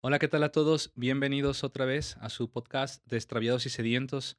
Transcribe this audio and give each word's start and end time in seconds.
Hola, 0.00 0.20
¿qué 0.20 0.28
tal 0.28 0.44
a 0.44 0.52
todos? 0.52 0.92
Bienvenidos 0.94 1.64
otra 1.64 1.84
vez 1.84 2.16
a 2.18 2.28
su 2.28 2.48
podcast 2.52 3.04
de 3.06 3.16
Extraviados 3.16 3.66
y 3.66 3.68
Sedientos. 3.68 4.38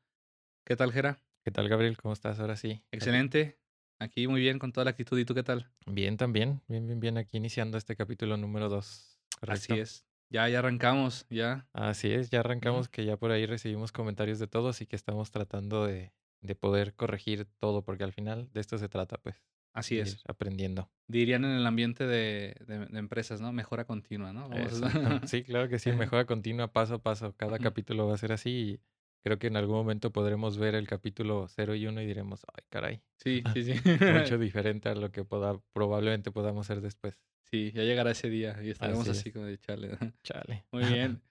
¿Qué 0.66 0.78
tal, 0.78 0.94
Gera? 0.94 1.20
¿Qué 1.44 1.52
tal, 1.52 1.68
Gabriel? 1.68 1.98
¿Cómo 1.98 2.14
estás 2.14 2.39
ahora 2.39 2.55
sí? 2.55 2.82
Excelente. 2.91 3.59
Aquí 4.00 4.30
muy 4.30 4.40
bien, 4.40 4.58
con 4.58 4.72
toda 4.72 4.86
la 4.86 4.91
actitud. 4.91 5.20
¿Y 5.20 5.26
tú 5.26 5.36
qué 5.36 5.44
tal? 5.44 5.70
Bien, 5.86 6.16
también. 6.16 6.62
Bien, 6.70 6.88
bien, 6.88 7.02
bien. 7.02 7.18
Aquí 7.18 7.36
iniciando 7.36 7.77
este 7.77 7.98
capítulo 7.98 8.38
número 8.38 8.70
2. 8.70 9.20
Así 9.41 9.73
es. 9.73 10.05
Ya, 10.30 10.48
ya 10.48 10.59
arrancamos, 10.59 11.26
ya. 11.30 11.68
Así 11.73 12.10
es, 12.10 12.30
ya 12.30 12.39
arrancamos, 12.39 12.88
que 12.88 13.04
ya 13.04 13.18
por 13.18 13.32
ahí 13.32 13.46
recibimos 13.46 13.91
comentarios 13.91 14.40
de 14.40 14.48
todos 14.48 14.80
y 14.80 14.85
que 14.85 14.96
estamos 14.96 15.30
tratando 15.30 15.85
de, 15.85 16.13
de 16.40 16.55
poder 16.55 16.96
corregir 16.96 17.49
todo, 17.60 17.84
porque 17.84 18.05
al 18.05 18.13
final 18.13 18.49
de 18.54 18.62
esto 18.62 18.77
se 18.77 18.88
trata, 18.88 19.18
pues. 19.18 19.35
Así 19.73 20.00
es. 20.00 20.22
aprendiendo. 20.28 20.90
Dirían 21.08 21.44
en 21.46 21.52
el 21.52 21.66
ambiente 21.66 22.05
de, 22.05 22.55
de- 22.68 22.86
de 22.86 23.00
empresas, 23.00 23.41
¿no? 23.41 23.52
Mejora 23.52 23.86
continua, 23.86 24.34
¿no? 24.34 24.46
A-. 24.46 24.50
Sí, 25.27 25.44
claro 25.44 25.70
que 25.70 25.80
sí, 25.80 25.91
mejora 25.94 26.26
continua, 26.26 26.72
paso 26.72 26.96
a 26.96 27.00
paso. 27.04 27.34
Cada 27.38 27.60
capítulo 27.60 28.08
va 28.08 28.16
a 28.16 28.18
ser 28.18 28.32
así 28.32 28.50
y 28.50 28.80
creo 29.24 29.38
que 29.40 29.48
en 29.48 29.58
algún 29.58 29.76
momento 29.76 30.12
podremos 30.12 30.58
ver 30.58 30.76
el 30.76 30.88
capítulo 30.88 31.48
0 31.50 31.76
y 31.76 31.86
1 31.88 32.02
y 32.02 32.05
diremos, 32.05 32.46
ay, 32.54 32.63
caray, 32.70 33.02
Sí, 33.18 33.44
sí, 33.54 33.63
sí. 33.63 33.74
mucho 34.34 34.38
diferente 34.38 34.90
a 34.90 34.96
lo 34.96 35.12
que 35.12 35.24
poda- 35.24 35.62
probablemente 35.74 36.32
podamos 36.32 36.70
hacer 36.70 36.82
después. 36.82 37.20
Sí, 37.52 37.72
ya 37.74 37.84
llegará 37.84 38.12
ese 38.12 38.30
día 38.30 38.60
y 38.63 38.70
estaremos 38.70 39.02
Así 39.08 39.12
así 39.20 39.30
es. 39.30 39.34
como 39.34 39.46
de 39.46 39.58
chale. 39.58 39.98
Chale. 40.24 40.66
Muy 40.72 40.86
bien. 40.86 41.22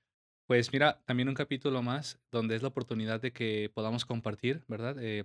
Pues 0.49 0.73
mira, 0.73 1.01
también 1.05 1.29
un 1.29 1.35
capítulo 1.35 1.83
más 1.83 2.19
donde 2.33 2.57
es 2.57 2.63
la 2.63 2.69
oportunidad 2.69 3.21
de 3.21 3.33
que 3.33 3.71
podamos 3.73 4.05
compartir, 4.07 4.65
¿verdad? 4.67 4.97
Eh, 5.01 5.25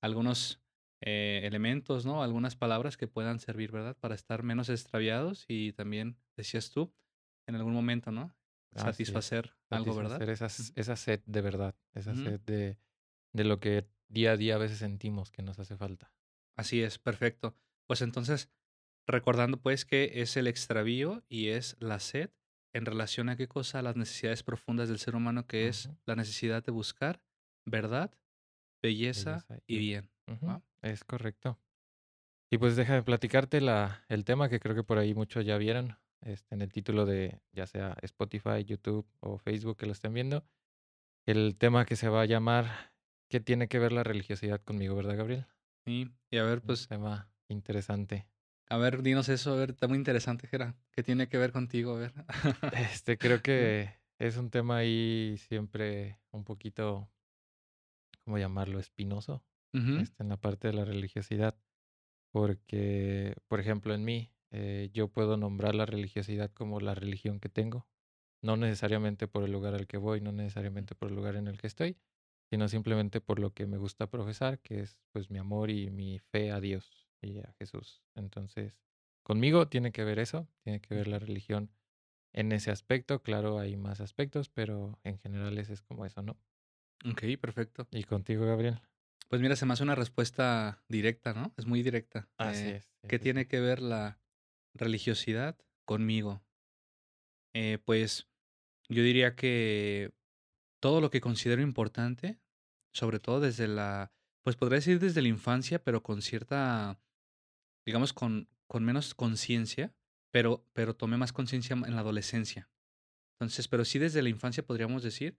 algunos 0.00 0.60
eh, 1.00 1.40
elementos, 1.44 2.04
¿no? 2.04 2.22
Algunas 2.22 2.56
palabras 2.56 2.96
que 2.96 3.06
puedan 3.06 3.38
servir, 3.38 3.72
¿verdad? 3.72 3.96
Para 3.98 4.14
estar 4.14 4.42
menos 4.42 4.68
extraviados 4.68 5.44
y 5.48 5.72
también, 5.72 6.16
decías 6.36 6.70
tú, 6.70 6.92
en 7.46 7.54
algún 7.56 7.72
momento, 7.72 8.10
¿no? 8.10 8.34
Así 8.74 8.80
es. 8.80 8.82
Satisfacer 8.82 9.52
algo, 9.70 9.94
¿verdad? 9.96 10.18
satisfacer 10.18 10.70
esa, 10.76 10.96
sed 10.96 11.20
de 11.26 11.40
verdad, 11.40 11.74
esa 11.94 12.14
sed 12.14 12.40
de, 12.40 12.78
de 13.32 13.44
lo 13.44 13.58
que 13.58 13.86
día 14.08 14.32
a 14.32 14.36
día 14.36 14.56
a 14.56 14.58
veces 14.58 14.78
sentimos 14.78 15.30
que 15.30 15.42
nos 15.42 15.58
hace 15.58 15.76
falta. 15.76 16.12
Así 16.56 16.82
es, 16.82 16.98
perfecto. 16.98 17.56
Pues 17.86 18.02
entonces, 18.02 18.50
recordando 19.06 19.60
pues 19.60 19.84
que 19.84 20.22
es 20.22 20.36
el 20.36 20.46
extravío 20.46 21.24
y 21.28 21.48
es 21.48 21.76
la 21.80 21.98
sed 21.98 22.30
en 22.72 22.86
relación 22.86 23.28
a 23.28 23.36
qué 23.36 23.48
cosa, 23.48 23.80
a 23.80 23.82
las 23.82 23.96
necesidades 23.96 24.42
profundas 24.42 24.88
del 24.88 24.98
ser 24.98 25.16
humano, 25.16 25.46
que 25.46 25.68
es 25.68 25.90
la 26.06 26.14
necesidad 26.14 26.62
de 26.62 26.70
buscar 26.70 27.20
verdad, 27.64 28.14
belleza, 28.82 29.44
Belleza 29.46 29.58
y 29.66 29.78
bien. 29.78 30.10
Ujú, 30.28 30.46
¿va? 30.46 30.62
Es 30.82 31.04
correcto. 31.04 31.58
Y 32.50 32.58
pues 32.58 32.76
déjame 32.76 33.02
platicarte 33.02 33.60
la, 33.60 34.04
el 34.08 34.24
tema 34.24 34.48
que 34.48 34.60
creo 34.60 34.74
que 34.74 34.82
por 34.82 34.98
ahí 34.98 35.14
muchos 35.14 35.44
ya 35.44 35.56
vieron 35.56 35.98
este, 36.22 36.54
en 36.54 36.62
el 36.62 36.72
título 36.72 37.06
de 37.06 37.40
ya 37.52 37.66
sea 37.66 37.96
Spotify, 38.02 38.64
YouTube 38.64 39.06
o 39.20 39.38
Facebook 39.38 39.76
que 39.76 39.86
lo 39.86 39.92
estén 39.92 40.14
viendo. 40.14 40.44
El 41.26 41.56
tema 41.56 41.84
que 41.84 41.96
se 41.96 42.08
va 42.08 42.22
a 42.22 42.26
llamar 42.26 42.90
¿Qué 43.30 43.38
tiene 43.38 43.68
que 43.68 43.78
ver 43.78 43.92
la 43.92 44.02
religiosidad 44.02 44.60
conmigo, 44.60 44.96
verdad, 44.96 45.16
Gabriel? 45.16 45.46
Sí, 45.86 46.10
y 46.32 46.38
a 46.38 46.42
ver, 46.42 46.58
Un 46.58 46.66
pues, 46.66 46.88
tema 46.88 47.30
interesante. 47.48 48.26
a 48.68 48.76
ver, 48.76 49.02
dinos 49.02 49.28
eso, 49.28 49.52
a 49.52 49.56
ver, 49.56 49.70
está 49.70 49.86
muy 49.86 49.98
interesante, 49.98 50.48
Jera. 50.48 50.74
¿Qué 50.90 51.04
tiene 51.04 51.28
que 51.28 51.38
ver 51.38 51.52
contigo? 51.52 51.94
A 51.94 51.98
ver. 52.00 52.12
Este, 52.72 53.18
creo 53.18 53.40
que 53.40 53.94
es 54.18 54.36
un 54.36 54.50
tema 54.50 54.78
ahí 54.78 55.36
siempre 55.38 56.18
un 56.32 56.42
poquito, 56.42 57.08
¿cómo 58.24 58.36
llamarlo? 58.36 58.80
Espinoso, 58.80 59.44
Ujú, 59.74 59.96
este, 59.96 60.22
en 60.22 60.28
la 60.30 60.36
parte 60.38 60.68
de 60.68 60.74
la 60.74 60.84
religiosidad, 60.84 61.58
porque, 62.32 63.36
por 63.48 63.60
ejemplo, 63.60 63.94
en 63.94 64.04
mí, 64.04 64.34
eh, 64.52 64.90
yo 64.92 65.08
puedo 65.08 65.36
nombrar 65.36 65.74
la 65.74 65.86
religiosidad 65.86 66.52
como 66.52 66.80
la 66.80 66.94
religión 66.94 67.40
que 67.40 67.48
tengo, 67.48 67.88
no 68.42 68.56
necesariamente 68.56 69.28
por 69.28 69.44
el 69.44 69.52
lugar 69.52 69.74
al 69.74 69.86
que 69.86 69.98
voy, 69.98 70.20
no 70.20 70.32
necesariamente 70.32 70.94
por 70.94 71.10
el 71.10 71.16
lugar 71.16 71.36
en 71.36 71.48
el 71.48 71.58
que 71.60 71.66
estoy, 71.68 71.98
sino 72.50 72.68
simplemente 72.68 73.20
por 73.20 73.38
lo 73.38 73.54
que 73.54 73.66
me 73.66 73.78
gusta 73.78 74.08
profesar, 74.10 74.60
que 74.60 74.80
es 74.80 75.00
pues 75.12 75.30
mi 75.30 75.38
amor 75.38 75.70
y 75.70 75.90
mi 75.90 76.18
fe 76.18 76.50
a 76.52 76.60
Dios 76.60 77.10
y 77.22 77.38
a 77.40 77.54
Jesús. 77.58 78.04
Entonces, 78.16 78.78
conmigo 79.24 79.68
tiene 79.68 79.92
que 79.92 80.04
ver 80.04 80.18
eso, 80.18 80.48
tiene 80.64 80.80
que 80.80 80.94
ver 80.94 81.08
la 81.08 81.18
religión 81.18 81.72
en 82.32 82.52
ese 82.52 82.70
aspecto, 82.72 83.22
claro, 83.22 83.58
hay 83.60 83.76
más 83.76 84.00
aspectos, 84.00 84.48
pero 84.50 84.98
en 85.04 85.18
general 85.18 85.58
ese 85.58 85.74
es 85.74 85.82
como 85.82 86.06
eso, 86.06 86.22
¿no? 86.22 86.40
Ok, 87.04 87.22
perfecto. 87.40 87.86
¿Y 87.90 88.04
contigo, 88.04 88.46
Gabriel? 88.46 88.80
Pues 89.30 89.40
mira, 89.40 89.54
se 89.54 89.64
me 89.64 89.74
hace 89.74 89.84
una 89.84 89.94
respuesta 89.94 90.82
directa, 90.88 91.32
¿no? 91.32 91.54
Es 91.56 91.64
muy 91.64 91.84
directa. 91.84 92.28
Así 92.36 92.64
Eh, 92.64 92.76
es. 92.76 92.90
¿Qué 93.08 93.20
tiene 93.20 93.46
que 93.46 93.60
ver 93.60 93.80
la 93.80 94.20
religiosidad 94.74 95.56
conmigo? 95.84 96.42
Eh, 97.54 97.78
pues 97.84 98.28
yo 98.88 99.04
diría 99.04 99.36
que 99.36 100.12
todo 100.80 101.00
lo 101.00 101.10
que 101.10 101.20
considero 101.20 101.62
importante, 101.62 102.40
sobre 102.92 103.20
todo 103.20 103.38
desde 103.38 103.68
la, 103.68 104.12
pues 104.42 104.56
podría 104.56 104.78
decir 104.78 104.98
desde 104.98 105.22
la 105.22 105.28
infancia, 105.28 105.82
pero 105.82 106.02
con 106.02 106.22
cierta, 106.22 107.00
digamos, 107.86 108.12
con, 108.12 108.48
con 108.66 108.84
menos 108.84 109.14
conciencia, 109.14 109.94
pero, 110.32 110.66
pero 110.72 110.96
tomé 110.96 111.16
más 111.18 111.32
conciencia 111.32 111.74
en 111.74 111.94
la 111.94 112.00
adolescencia. 112.00 112.68
Entonces, 113.38 113.68
pero 113.68 113.84
sí 113.84 114.00
desde 114.00 114.22
la 114.22 114.28
infancia 114.28 114.66
podríamos 114.66 115.04
decir 115.04 115.38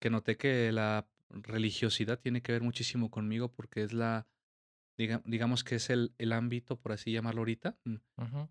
que 0.00 0.08
noté 0.08 0.38
que 0.38 0.72
la 0.72 1.11
religiosidad 1.32 2.18
tiene 2.20 2.42
que 2.42 2.52
ver 2.52 2.62
muchísimo 2.62 3.10
conmigo 3.10 3.50
porque 3.52 3.82
es 3.82 3.92
la, 3.92 4.26
diga- 4.98 5.22
digamos 5.24 5.64
que 5.64 5.76
es 5.76 5.90
el, 5.90 6.14
el 6.18 6.32
ámbito, 6.32 6.76
por 6.80 6.92
así 6.92 7.12
llamarlo 7.12 7.40
ahorita, 7.40 7.76
mm, 7.84 7.96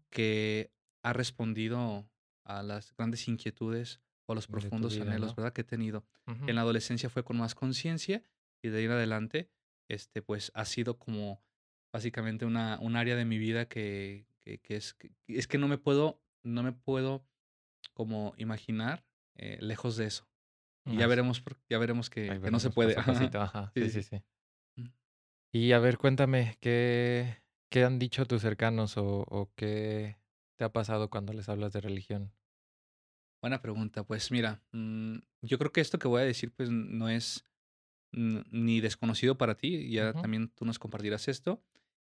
que 0.10 0.72
ha 1.04 1.14
respondido 1.14 2.10
a 2.44 2.64
las 2.64 2.94
grandes 2.96 3.28
inquietudes 3.28 4.02
o 4.28 4.34
a 4.34 4.36
los 4.36 4.48
profundos 4.48 4.94
vida, 4.94 5.04
anhelos, 5.12 5.32
¿no? 5.32 5.36
¿verdad? 5.36 5.54
Que 5.54 5.62
he 5.62 5.66
tenido. 5.66 6.06
En 6.50 6.56
la 6.56 6.62
adolescencia 6.62 7.10
fue 7.10 7.24
con 7.24 7.38
más 7.38 7.56
conciencia 7.56 8.24
y 8.64 8.70
de 8.70 8.78
ahí 8.80 8.86
en 8.86 8.92
adelante, 8.92 9.50
este, 9.90 10.22
pues 10.22 10.52
ha 10.56 10.66
sido 10.66 10.98
como 10.98 11.44
básicamente 11.94 12.46
una, 12.46 12.80
un 12.80 12.96
área 12.96 13.16
de 13.16 13.26
mi 13.26 13.38
vida 13.38 13.68
que, 13.68 14.26
que, 14.44 14.60
que 14.60 14.76
es, 14.78 14.94
que, 14.94 15.12
es 15.28 15.48
que 15.48 15.58
no 15.58 15.68
me 15.68 15.78
puedo, 15.78 16.22
no 16.44 16.64
me 16.64 16.72
puedo 16.72 17.26
como 17.94 18.34
imaginar 18.38 19.06
eh, 19.36 19.58
lejos 19.62 19.98
de 19.98 20.06
eso. 20.06 20.28
Y 20.86 20.98
ya 20.98 21.08
veremos, 21.08 21.44
ya 21.70 21.78
veremos 21.78 22.10
que, 22.10 22.40
que 22.42 22.52
no 22.52 22.60
se 22.60 22.70
puede. 22.70 22.96
paso 22.96 23.10
a 23.12 23.14
pasito, 23.14 23.42
ajá, 23.42 23.72
Sí, 23.76 23.90
sí, 23.90 24.04
sí. 24.04 24.24
Mm. 24.78 24.88
Y 25.54 25.72
a 25.74 25.80
ver, 25.80 25.98
cuéntame, 25.98 26.58
¿qué, 26.60 27.44
qué 27.70 27.84
han 27.84 28.00
dicho 28.00 28.26
tus 28.26 28.42
cercanos 28.42 28.98
o, 28.98 29.26
o 29.28 29.52
qué 29.56 30.18
te 30.58 30.66
ha 30.66 30.72
pasado 30.72 31.10
cuando 31.10 31.34
les 31.34 31.50
hablas 31.50 31.74
de 31.74 31.82
religión? 31.82 32.32
Buena 33.42 33.62
pregunta. 33.62 34.04
Pues 34.04 34.32
mira, 34.32 34.62
mm, 34.72 35.18
yo 35.42 35.58
creo 35.58 35.72
que 35.72 35.82
esto 35.82 35.98
que 36.00 36.08
voy 36.08 36.22
a 36.22 36.26
decir, 36.26 36.52
pues 36.54 36.70
no 36.70 37.10
es 37.10 37.46
ni 38.14 38.82
desconocido 38.82 39.38
para 39.38 39.56
ti, 39.56 39.90
ya 39.90 40.14
también 40.14 40.50
tú 40.50 40.66
nos 40.66 40.80
compartirás 40.80 41.28
esto, 41.30 41.64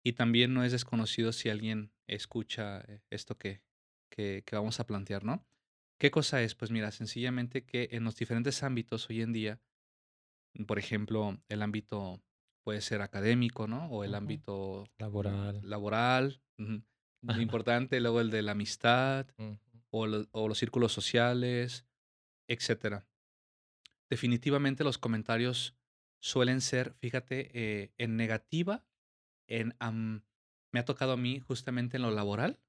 y 0.03 0.13
también 0.13 0.53
no 0.53 0.63
es 0.63 0.71
desconocido 0.71 1.31
si 1.31 1.49
alguien 1.49 1.91
escucha 2.07 2.81
eh, 2.87 3.01
esto 3.11 3.37
que, 3.37 3.61
que, 4.09 4.43
que 4.45 4.55
vamos 4.55 4.79
a 4.79 4.87
plantear, 4.87 5.23
¿no? 5.23 5.45
¿Qué 6.01 6.09
cosa 6.09 6.41
es? 6.41 6.55
Pues 6.55 6.71
mira, 6.71 6.89
sencillamente 6.91 7.63
que 7.63 7.89
en 7.91 8.03
los 8.03 8.15
diferentes 8.15 8.63
ámbitos 8.63 9.07
hoy 9.11 9.21
en 9.21 9.33
día, 9.33 9.61
por 10.65 10.79
ejemplo, 10.79 11.37
el 11.47 11.61
ámbito 11.61 12.19
puede 12.63 12.81
ser 12.81 13.03
académico, 13.03 13.67
¿no? 13.67 13.85
O 13.85 14.03
el 14.03 14.15
ámbito 14.15 14.85
Laboral. 14.97 15.61
laboral, 15.61 16.41
muy 16.57 16.81
importante, 17.43 17.99
luego 17.99 18.19
el 18.19 18.31
de 18.31 18.41
la 18.41 18.53
amistad, 18.53 19.27
o, 19.91 20.07
lo- 20.07 20.25
o 20.31 20.47
los 20.47 20.57
círculos 20.57 20.91
sociales, 20.91 21.85
etcétera. 22.47 23.05
Definitivamente 24.09 24.83
los 24.83 24.97
comentarios 24.97 25.75
suelen 26.19 26.61
ser, 26.61 26.95
fíjate, 26.95 27.51
eh, 27.53 27.93
en 27.99 28.17
negativa, 28.17 28.87
en 29.45 29.75
me 30.73 30.79
ha 30.79 30.85
tocado 30.85 31.11
a 31.11 31.17
mí 31.17 31.39
justamente 31.41 31.97
en 31.97 32.01
lo 32.01 32.09
laboral 32.09 32.59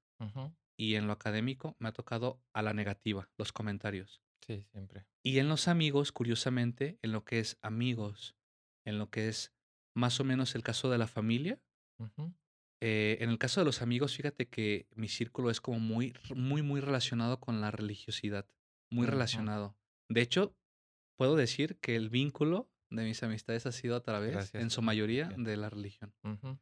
y 0.83 0.95
en 0.95 1.07
lo 1.07 1.13
académico, 1.13 1.77
me 1.79 1.87
ha 1.87 1.93
tocado 1.93 2.41
a 2.51 2.61
la 2.61 2.73
negativa 2.73 3.29
los 3.37 3.53
comentarios. 3.53 4.21
Sí, 4.45 4.65
siempre. 4.69 5.05
Y 5.23 5.39
en 5.39 5.47
los 5.47 5.69
amigos, 5.69 6.11
curiosamente, 6.11 6.99
en 7.01 7.13
lo 7.13 7.23
que 7.23 7.39
es 7.39 7.57
amigos, 7.61 8.35
en 8.85 8.99
lo 8.99 9.09
que 9.09 9.29
es 9.29 9.53
más 9.95 10.19
o 10.19 10.25
menos 10.25 10.55
el 10.55 10.63
caso 10.63 10.89
de 10.89 10.97
la 10.97 11.07
familia, 11.07 11.61
eh, 12.81 13.17
en 13.21 13.29
el 13.29 13.37
caso 13.37 13.61
de 13.61 13.65
los 13.65 13.81
amigos, 13.81 14.13
fíjate 14.13 14.49
que 14.49 14.87
mi 14.93 15.07
círculo 15.07 15.49
es 15.49 15.61
como 15.61 15.79
muy, 15.79 16.13
muy, 16.35 16.61
muy 16.61 16.81
relacionado 16.81 17.39
con 17.39 17.61
la 17.61 17.71
religiosidad, 17.71 18.45
muy 18.91 19.07
relacionado. 19.07 19.77
De 20.09 20.21
hecho, 20.21 20.53
puedo 21.15 21.37
decir 21.37 21.77
que 21.79 21.95
el 21.95 22.09
vínculo 22.09 22.69
de 22.89 23.05
mis 23.05 23.23
amistades 23.23 23.65
ha 23.65 23.71
sido 23.71 23.95
a 23.95 24.03
través, 24.03 24.33
Gracias 24.33 24.61
en 24.61 24.69
su 24.69 24.81
mayoría, 24.81 25.29
de 25.37 25.55
la 25.55 25.69
religión. 25.69 26.13
Ujú, 26.23 26.59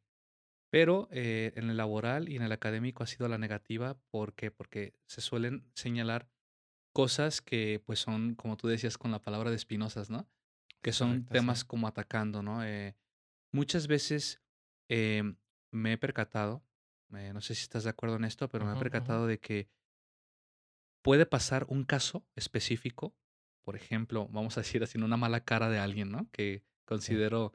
Pero 0.71 1.07
eh, 1.11 1.51
en 1.55 1.69
el 1.69 1.77
laboral 1.77 2.29
y 2.29 2.37
en 2.37 2.41
el 2.41 2.51
académico 2.51 3.03
ha 3.03 3.07
sido 3.07 3.27
la 3.27 3.37
negativa. 3.37 3.99
¿Por 4.09 4.33
qué? 4.33 4.49
Porque 4.49 4.95
se 5.05 5.21
suelen 5.21 5.69
señalar 5.75 6.27
cosas 6.93 7.41
que 7.41 7.81
pues 7.85 7.99
son, 7.99 8.35
como 8.35 8.57
tú 8.57 8.67
decías 8.67 8.97
con 8.97 9.11
la 9.11 9.21
palabra 9.21 9.49
de 9.49 9.57
espinosas, 9.57 10.09
¿no? 10.09 10.27
Que 10.81 10.93
son 10.93 11.09
correcto, 11.09 11.27
sí. 11.27 11.33
temas 11.33 11.63
como 11.63 11.87
atacando, 11.87 12.41
¿no? 12.41 12.63
Eh, 12.65 12.95
muchas 13.51 13.87
veces 13.87 14.41
eh, 14.89 15.35
me 15.71 15.93
he 15.93 15.97
percatado, 15.97 16.63
eh, 17.13 17.31
no 17.33 17.41
sé 17.41 17.55
si 17.55 17.63
estás 17.63 17.83
de 17.83 17.89
acuerdo 17.89 18.15
en 18.15 18.25
esto, 18.25 18.49
pero 18.49 18.65
me 18.65 18.73
he 18.73 18.79
percatado 18.79 19.27
de 19.27 19.39
que 19.39 19.69
puede 21.01 21.25
pasar 21.25 21.65
un 21.69 21.83
caso 21.83 22.25
específico, 22.35 23.15
por 23.63 23.75
ejemplo, 23.75 24.27
vamos 24.29 24.57
a 24.57 24.61
decir 24.61 24.83
así, 24.83 24.97
una 24.97 25.17
mala 25.17 25.43
cara 25.43 25.69
de 25.69 25.79
alguien, 25.79 26.11
¿no? 26.11 26.29
Que 26.31 26.63
considero 26.85 27.53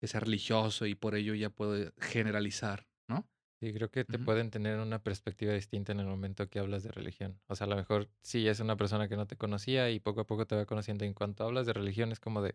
que 0.00 0.06
sea 0.08 0.20
religioso 0.20 0.86
y 0.86 0.94
por 0.94 1.14
ello 1.14 1.34
ya 1.34 1.50
puedo 1.50 1.92
generalizar, 1.98 2.88
¿no? 3.08 3.28
Sí, 3.60 3.72
creo 3.74 3.90
que 3.90 4.04
te 4.04 4.18
pueden 4.20 4.50
tener 4.50 4.78
una 4.78 5.02
perspectiva 5.02 5.52
distinta 5.52 5.90
en 5.92 5.98
el 6.00 6.06
momento 6.06 6.48
que 6.48 6.58
hablas 6.60 6.82
de 6.84 6.92
religión. 6.92 7.40
O 7.48 7.56
sea, 7.56 7.66
a 7.66 7.70
lo 7.70 7.74
mejor 7.76 8.08
sí 8.22 8.46
es 8.48 8.60
una 8.60 8.76
persona 8.76 9.08
que 9.08 9.16
no 9.16 9.26
te 9.26 9.36
conocía 9.36 9.90
y 9.90 9.98
poco 10.00 10.20
a 10.20 10.26
poco 10.26 10.46
te 10.46 10.54
va 10.56 10.64
conociendo. 10.66 11.04
En 11.04 11.12
cuanto 11.14 11.44
hablas 11.44 11.66
de 11.66 11.72
religión 11.72 12.12
es 12.12 12.20
como 12.20 12.40
de, 12.42 12.54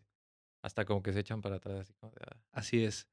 hasta 0.63 0.85
como 0.85 1.03
que 1.03 1.13
se 1.13 1.21
echan 1.21 1.41
para 1.41 1.57
atrás, 1.57 1.79
así 1.81 1.93
como 1.95 2.13
de, 2.13 2.21
ah, 2.31 2.37
Así 2.51 2.83
es. 2.83 3.07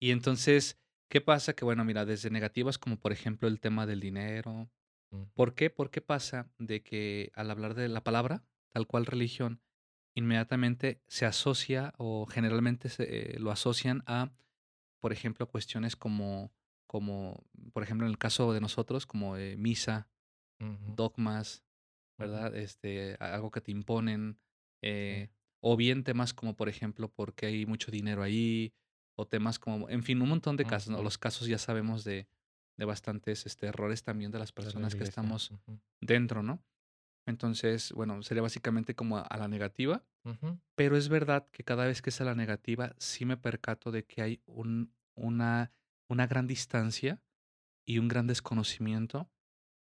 Y 0.00 0.10
entonces, 0.10 0.80
¿qué 1.08 1.20
pasa? 1.20 1.54
Que 1.54 1.64
bueno, 1.64 1.84
mira, 1.84 2.04
desde 2.04 2.30
negativas 2.30 2.78
como 2.78 2.98
por 2.98 3.12
ejemplo 3.12 3.48
el 3.48 3.60
tema 3.60 3.86
del 3.86 4.00
dinero. 4.00 4.70
ujú, 5.12 5.26
¿Por 5.34 5.54
qué? 5.54 5.70
Porque 5.70 6.02
pasa 6.02 6.52
de 6.58 6.82
que 6.82 7.32
al 7.34 7.50
hablar 7.50 7.74
de 7.74 7.88
la 7.88 8.04
palabra, 8.04 8.44
tal 8.72 8.86
cual 8.86 9.06
religión, 9.06 9.62
inmediatamente 10.14 11.00
se 11.06 11.26
asocia 11.26 11.94
o 11.98 12.26
generalmente 12.26 12.88
se, 12.88 13.34
eh, 13.34 13.38
lo 13.38 13.50
asocian 13.50 14.02
a, 14.06 14.32
por 15.00 15.12
ejemplo, 15.12 15.48
cuestiones 15.48 15.96
como, 15.96 16.52
como, 16.86 17.44
por 17.72 17.82
ejemplo, 17.82 18.06
en 18.06 18.10
el 18.10 18.18
caso 18.18 18.52
de 18.52 18.60
nosotros, 18.60 19.06
como 19.06 19.36
eh, 19.36 19.56
misa, 19.56 20.08
dogmas, 20.94 21.64
¿verdad? 22.16 22.54
Este, 22.54 23.16
algo 23.18 23.50
que 23.50 23.60
te 23.60 23.72
imponen, 23.72 24.38
sí, 24.80 24.80
eh, 24.82 25.30
o 25.58 25.76
bien 25.76 26.04
temas 26.04 26.34
como, 26.34 26.54
por 26.54 26.68
ejemplo, 26.68 27.08
porque 27.08 27.46
hay 27.46 27.66
mucho 27.66 27.90
dinero 27.90 28.22
ahí, 28.22 28.72
o 29.16 29.26
temas 29.26 29.58
como, 29.58 29.88
en 29.88 30.02
fin, 30.02 30.22
un 30.22 30.28
montón 30.28 30.56
de 30.56 30.64
casos, 30.64 31.02
Los 31.02 31.18
casos 31.18 31.48
ya 31.48 31.58
sabemos 31.58 32.04
de, 32.04 32.28
de 32.76 32.84
bastantes 32.84 33.46
este, 33.46 33.66
errores 33.66 34.02
también 34.02 34.30
de 34.30 34.38
las 34.38 34.54
de 34.54 34.62
la 34.62 34.64
personas 34.64 34.94
que 34.94 35.04
estamos 35.04 35.52
dentro, 36.00 36.42
¿no? 36.42 36.62
Entonces, 37.26 37.92
bueno, 37.92 38.22
sería 38.22 38.42
básicamente 38.42 38.94
como 38.94 39.18
a, 39.18 39.22
a 39.22 39.36
la 39.36 39.48
negativa, 39.48 40.04
pero 40.76 40.96
es 40.96 41.08
verdad 41.08 41.48
que 41.50 41.64
cada 41.64 41.84
vez 41.86 42.00
que 42.02 42.10
es 42.10 42.20
a 42.20 42.24
la 42.24 42.34
negativa, 42.34 42.94
sí 42.98 43.24
me 43.24 43.36
percato 43.36 43.90
de 43.90 44.04
que 44.04 44.22
hay 44.22 44.40
un, 44.46 44.92
una, 45.14 45.72
una 46.08 46.26
gran 46.26 46.46
distancia 46.46 47.20
y 47.86 47.98
un 47.98 48.08
gran 48.08 48.26
desconocimiento 48.26 49.28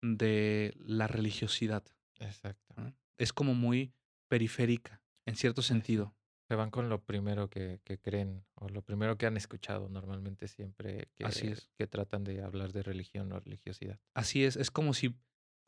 de 0.02 0.74
la 0.78 1.06
religiosidad. 1.08 1.84
Exacto. 2.18 2.74
¿no? 2.76 2.94
Es 3.18 3.32
como 3.32 3.54
muy 3.54 3.92
periférica, 4.28 5.02
en 5.26 5.36
cierto 5.36 5.62
sentido. 5.62 6.14
Se 6.48 6.54
van 6.56 6.70
con 6.70 6.88
lo 6.88 7.02
primero 7.04 7.48
que, 7.48 7.80
que 7.84 7.98
creen 7.98 8.44
o 8.54 8.68
lo 8.68 8.82
primero 8.82 9.16
que 9.16 9.26
han 9.26 9.36
escuchado 9.36 9.88
normalmente 9.88 10.48
siempre 10.48 11.08
Así 11.22 11.48
es. 11.48 11.70
que 11.76 11.86
tratan 11.86 12.24
de 12.24 12.42
hablar 12.42 12.72
de 12.72 12.82
religión 12.82 13.30
o 13.32 13.38
religiosidad. 13.38 14.00
Así 14.14 14.44
es. 14.44 14.56
Es 14.56 14.70
como 14.72 14.92
si 14.94 15.14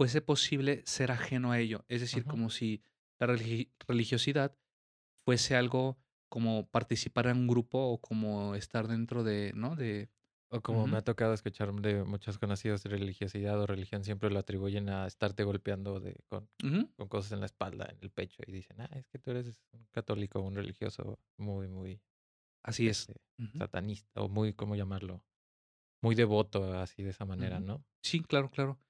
fuese 0.02 0.20
posible 0.20 0.82
ser 0.84 1.12
ajeno 1.12 1.52
a 1.52 1.60
ello. 1.60 1.84
Es 1.87 2.00
decir, 2.00 2.25
como 2.25 2.50
si 2.50 2.82
la 3.20 3.28
religi- 3.28 3.70
religiosidad 3.87 4.56
fuese 5.25 5.54
algo 5.54 5.96
como 6.28 6.66
participar 6.66 7.28
en 7.28 7.37
un 7.37 7.46
grupo 7.46 7.78
o 7.78 8.00
como 8.00 8.56
estar 8.56 8.88
dentro 8.88 9.22
de, 9.22 9.52
¿no? 9.54 9.76
De... 9.76 10.10
O 10.49 10.60
como 10.60 10.88
me 10.88 10.96
ha 10.99 11.02
tocado 11.02 11.34
escuchar 11.34 11.72
de 11.72 12.02
muchos 12.02 12.37
conocidos 12.38 12.82
de 12.82 12.90
religiosidad 12.90 13.60
o 13.60 13.66
religión, 13.66 14.02
siempre 14.02 14.28
lo 14.28 14.40
atribuyen 14.40 14.88
a 14.88 15.06
estarte 15.06 15.44
golpeando 15.44 16.00
de, 16.00 16.16
con, 16.26 16.50
cosas 17.08 17.31
en 17.31 17.40
la 17.40 17.46
espalda, 17.46 17.87
en 17.88 17.98
el 18.02 18.10
pecho, 18.10 18.43
y 18.44 18.50
dicen, 18.50 18.81
ah, 18.81 18.90
es 18.93 19.06
que 19.06 19.20
tú 19.20 19.31
eres 19.31 19.62
un 19.70 19.87
católico, 19.93 20.40
un 20.40 20.56
religioso 20.56 21.20
muy, 21.37 21.69
muy 21.69 22.02
Así 22.64 22.88
es. 22.88 23.08
este, 23.08 23.20
satanista, 23.56 24.20
o 24.20 24.28
muy, 24.28 24.52
¿cómo 24.52 24.75
llamarlo? 24.75 25.25
Muy 26.02 26.16
devoto, 26.16 26.75
así 26.81 27.05
de 27.05 27.10
esa 27.10 27.25
manera. 27.25 27.60
¿no? 27.60 27.84
Sí, 28.02 28.20
claro, 28.20 28.50
claro. 28.50 28.81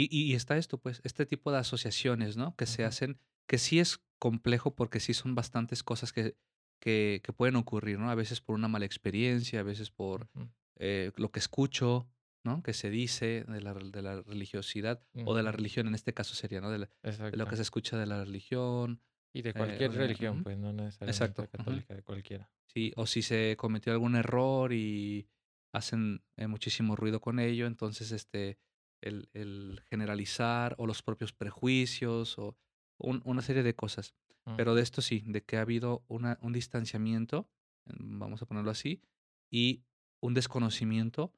Y, 0.00 0.08
y- 0.16 0.34
está 0.34 0.56
esto, 0.56 0.78
pues, 0.78 1.00
este 1.04 1.26
tipo 1.26 1.50
de 1.50 1.58
asociaciones, 1.58 2.36
¿no? 2.36 2.54
Que 2.56 2.66
se 2.66 2.84
hacen, 2.84 3.18
que 3.48 3.58
sí 3.58 3.80
es 3.80 4.00
complejo 4.20 4.74
porque 4.74 5.00
sí 5.00 5.12
son 5.12 5.34
bastantes 5.34 5.82
cosas 5.82 6.12
que, 6.12 6.36
que, 6.80 7.20
que 7.24 7.32
pueden 7.32 7.56
ocurrir, 7.56 7.98
¿no? 7.98 8.08
A 8.10 8.14
veces 8.14 8.40
por 8.40 8.54
una 8.54 8.68
mala 8.68 8.84
experiencia, 8.86 9.60
a 9.60 9.64
veces 9.64 9.90
por 9.90 10.28
eh, 10.76 11.10
lo 11.16 11.32
que 11.32 11.40
escucho, 11.40 12.08
¿no? 12.44 12.62
Que 12.62 12.74
se 12.74 12.90
dice 12.90 13.44
de 13.48 13.60
la, 13.60 13.74
de 13.74 14.02
la 14.02 14.22
religiosidad 14.22 15.02
o 15.24 15.34
de 15.34 15.42
la 15.42 15.50
religión, 15.50 15.88
en 15.88 15.94
este 15.96 16.14
caso 16.14 16.34
sería, 16.34 16.60
¿no? 16.60 16.70
De, 16.70 16.78
la- 16.78 16.90
de 17.02 17.36
lo 17.36 17.46
que 17.48 17.56
se 17.56 17.62
escucha 17.62 17.98
de 17.98 18.06
la 18.06 18.24
religión. 18.24 19.02
Y 19.32 19.42
de 19.42 19.50
eh, 19.50 19.54
cualquier 19.54 19.92
religión, 19.92 20.42
pues 20.44 20.56
no 20.56 20.72
necesariamente 20.72 21.10
exacto. 21.24 21.48
católica, 21.50 21.94
de 21.94 22.02
cualquiera. 22.04 22.50
Sí, 22.66 22.92
o 22.96 23.06
si 23.06 23.22
se 23.22 23.56
cometió 23.58 23.92
algún 23.92 24.14
error 24.14 24.72
y 24.72 25.28
hacen 25.72 26.22
eh, 26.36 26.46
muchísimo 26.46 26.94
ruido 26.96 27.20
con 27.20 27.40
ello, 27.40 27.66
entonces 27.66 28.12
este, 28.12 28.58
el, 29.00 29.28
el 29.32 29.82
generalizar 29.88 30.74
o 30.78 30.86
los 30.86 31.02
propios 31.02 31.32
prejuicios 31.32 32.38
o 32.38 32.56
un- 32.98 33.22
una 33.24 33.42
serie 33.42 33.62
de 33.62 33.74
cosas. 33.74 34.14
Pero 34.56 34.74
de 34.74 34.82
esto 34.82 35.02
sí, 35.02 35.22
de 35.26 35.44
que 35.44 35.56
ha 35.58 35.60
habido 35.62 36.04
una, 36.08 36.38
un 36.40 36.52
distanciamiento, 36.52 37.48
mm, 37.86 38.18
vamos 38.18 38.42
a 38.42 38.46
ponerlo 38.46 38.70
así, 38.70 39.02
y 39.50 39.84
un 40.20 40.34
desconocimiento 40.34 41.32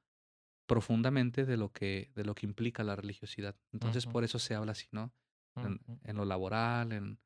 profundamente 0.67 1.45
de 1.45 1.57
lo 1.57 1.73
que, 1.73 2.12
de 2.15 2.25
lo 2.25 2.35
que 2.35 2.47
implica 2.47 2.85
la 2.85 2.97
religiosidad. 2.97 3.57
Entonces 3.73 4.05
por 4.12 4.25
eso 4.25 4.39
se 4.39 4.55
habla 4.55 4.73
así, 4.73 4.87
¿no? 4.93 5.12
En, 6.05 6.17
lo 6.17 6.25
laboral, 6.25 6.93
en, 6.93 7.19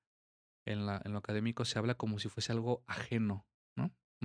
en, 0.64 0.86
la, 0.86 1.00
en 1.04 1.12
lo 1.12 1.18
académico, 1.18 1.64
se 1.64 1.78
habla 1.78 1.94
como 1.96 2.18
si 2.18 2.28
fuese 2.28 2.52
algo 2.52 2.82
ajeno, 2.86 3.46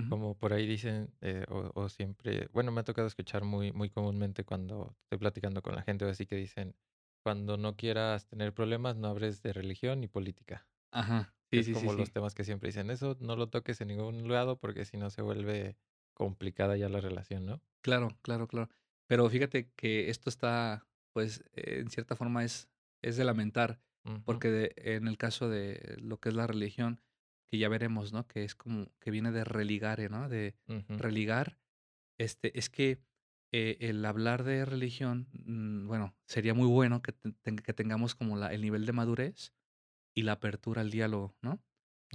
Como 0.08 0.36
por 0.36 0.52
ahí 0.52 0.66
dicen, 0.66 1.14
eh, 1.20 1.44
o, 1.48 1.70
o 1.74 1.88
siempre, 1.88 2.48
bueno, 2.52 2.72
me 2.72 2.80
ha 2.80 2.84
tocado 2.84 3.06
escuchar 3.06 3.44
muy, 3.44 3.72
muy 3.72 3.90
comúnmente 3.90 4.44
cuando 4.44 4.96
estoy 5.04 5.18
platicando 5.18 5.62
con 5.62 5.74
la 5.76 5.82
gente 5.82 6.04
o 6.04 6.08
así 6.08 6.26
que 6.26 6.34
dicen, 6.36 6.76
cuando 7.22 7.56
no 7.56 7.76
quieras 7.76 8.26
tener 8.26 8.52
problemas, 8.52 8.96
no 8.96 9.08
hables 9.08 9.42
de 9.42 9.52
religión 9.52 10.00
ni 10.00 10.08
política. 10.08 10.68
Ajá, 10.92 11.34
sí, 11.50 11.62
es 11.62 11.64
sí, 11.64 11.74
sí, 11.74 11.88
como 11.88 11.92
los 11.94 12.10
sí. 12.10 12.12
temas 12.12 12.34
que 12.34 12.44
siempre 12.44 12.68
dicen, 12.68 12.90
eso 12.90 13.16
no 13.20 13.36
lo 13.36 13.48
toques 13.50 13.80
en 13.82 13.88
ningún 13.88 14.28
lado 14.28 14.58
porque 14.60 14.84
si 14.86 14.96
no 14.98 15.10
se 15.10 15.22
vuelve 15.22 15.78
complicada 16.14 16.76
ya 16.76 16.88
la 16.90 17.00
relación, 17.00 17.46
¿no? 17.46 17.62
Claro, 17.82 18.18
claro, 18.22 18.46
claro. 18.48 18.68
Pero 19.06 19.28
fíjate 19.30 19.72
que 19.72 20.10
esto 20.10 20.28
está, 20.28 20.86
pues, 21.12 21.42
en 21.54 21.90
cierta 21.90 22.14
forma 22.16 22.44
es, 22.44 22.68
es 23.02 23.16
de 23.16 23.24
lamentar, 23.24 23.80
porque 24.24 24.50
de- 24.50 24.74
en 24.76 25.08
el 25.08 25.16
caso 25.18 25.48
de 25.48 25.96
lo 26.00 26.20
que 26.20 26.28
es 26.28 26.34
la 26.34 26.46
religión, 26.46 27.00
que 27.50 27.58
ya 27.58 27.68
veremos, 27.68 28.12
¿no? 28.12 28.26
Que 28.26 28.44
es 28.44 28.54
como, 28.54 28.86
que 29.00 29.10
viene 29.10 29.32
de 29.32 29.44
religare, 29.44 30.08
¿no? 30.08 30.28
De 30.28 30.56
ujú, 30.68 30.94
religar, 30.98 31.58
este, 32.18 32.58
es 32.58 32.70
que 32.70 33.02
eh, 33.52 33.78
el 33.80 34.04
hablar 34.04 34.44
de 34.44 34.64
religión, 34.64 35.28
mm, 35.32 35.86
bueno, 35.88 36.16
sería 36.26 36.54
muy 36.54 36.68
bueno 36.68 37.02
que, 37.02 37.12
te- 37.12 37.56
que 37.56 37.74
tengamos 37.74 38.14
como 38.14 38.36
la, 38.36 38.52
el 38.54 38.62
nivel 38.62 38.86
de 38.86 38.92
madurez 38.92 39.52
y 40.14 40.22
la 40.22 40.32
apertura 40.32 40.82
al 40.82 40.90
diálogo, 40.90 41.36
¿no? 41.42 41.62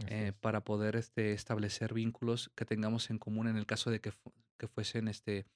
Eh, 0.07 0.33
para 0.41 0.63
poder 0.63 0.95
este, 0.97 1.33
establecer 1.33 1.93
vínculos 1.93 2.51
que 2.55 2.65
tengamos 2.65 3.09
en 3.11 3.19
común 3.19 3.47
en 3.47 3.57
el 3.57 3.65
caso 3.65 3.91
de 3.91 4.01
que, 4.01 4.11
fu- 4.11 4.33
que 4.59 4.67
fuesen, 4.67 5.07
este, 5.07 5.47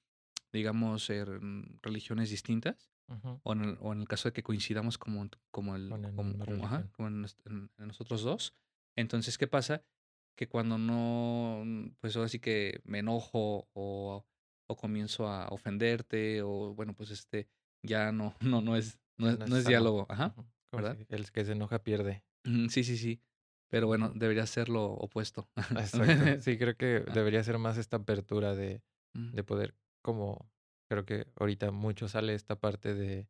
digamos, 0.52 1.10
eh, 1.10 1.24
mm, 1.26 1.78
religiones 1.82 2.30
distintas, 2.30 2.90
Ujú, 3.08 3.40
o 3.44 3.52
en 3.54 3.62
el, 3.64 3.78
o 3.80 3.92
en 3.92 4.00
el 4.02 4.08
caso 4.08 4.28
de 4.28 4.32
que 4.34 4.42
coincidamos 4.42 4.98
como, 4.98 5.28
como, 5.52 5.76
el, 5.76 5.98
como, 6.14 6.38
como, 6.38 6.66
ajá, 6.66 6.88
como 6.92 7.08
en- 7.08 7.26
en 7.46 7.70
nosotros 7.78 8.22
dos. 8.22 8.54
Entonces, 8.96 9.38
¿qué 9.38 9.46
pasa? 9.46 9.84
Que 10.36 10.48
cuando 10.48 10.78
no, 10.78 11.62
mm, 11.64 11.96
pues 12.00 12.16
ahora 12.16 12.28
sí 12.28 12.38
que 12.40 12.80
me 12.84 13.00
enojo 13.00 13.68
o, 13.72 14.24
o 14.68 14.76
comienzo 14.76 15.28
a 15.28 15.48
ofenderte, 15.48 16.42
o 16.42 16.74
bueno, 16.74 16.94
pues 16.94 17.10
este, 17.10 17.48
ya 17.82 18.12
no, 18.12 18.34
no, 18.40 18.60
no 18.60 18.76
es, 18.76 18.98
no 19.18 19.28
es, 19.30 19.38
no 19.38 19.44
es 19.44 19.50
no 19.50 19.56
es 19.56 19.64
sano. 19.64 19.70
diálogo, 19.70 20.06
ajá, 20.08 20.34
¿verdad? 20.72 20.96
si 20.96 21.06
el 21.08 21.30
que 21.30 21.44
se 21.44 21.52
enoja 21.52 21.82
pierde. 21.82 22.24
Sí, 22.68 22.84
sí, 22.84 22.96
sí. 22.96 23.20
Pero 23.70 23.86
bueno, 23.86 24.10
debería 24.14 24.46
ser 24.46 24.68
lo 24.68 24.84
opuesto. 24.86 25.48
Exacto. 25.70 26.42
Sí, 26.42 26.58
creo 26.58 26.76
que 26.76 27.04
debería 27.14 27.42
ser 27.44 27.58
más 27.58 27.76
esta 27.78 27.98
apertura 27.98 28.54
de, 28.54 28.82
de 29.14 29.44
poder, 29.44 29.76
como 30.02 30.50
creo 30.88 31.04
que 31.04 31.26
ahorita 31.36 31.70
mucho 31.70 32.08
sale 32.08 32.34
esta 32.34 32.58
parte 32.58 32.94
de, 32.94 33.28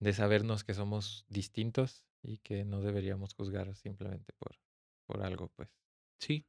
de 0.00 0.12
sabernos 0.14 0.64
que 0.64 0.72
somos 0.72 1.26
distintos 1.28 2.06
y 2.22 2.38
que 2.38 2.64
no 2.64 2.80
deberíamos 2.80 3.34
juzgar 3.34 3.74
simplemente 3.74 4.32
por, 4.38 4.56
por 5.10 5.22
algo, 5.24 5.48
pues. 5.56 5.70
Sí, 6.20 6.46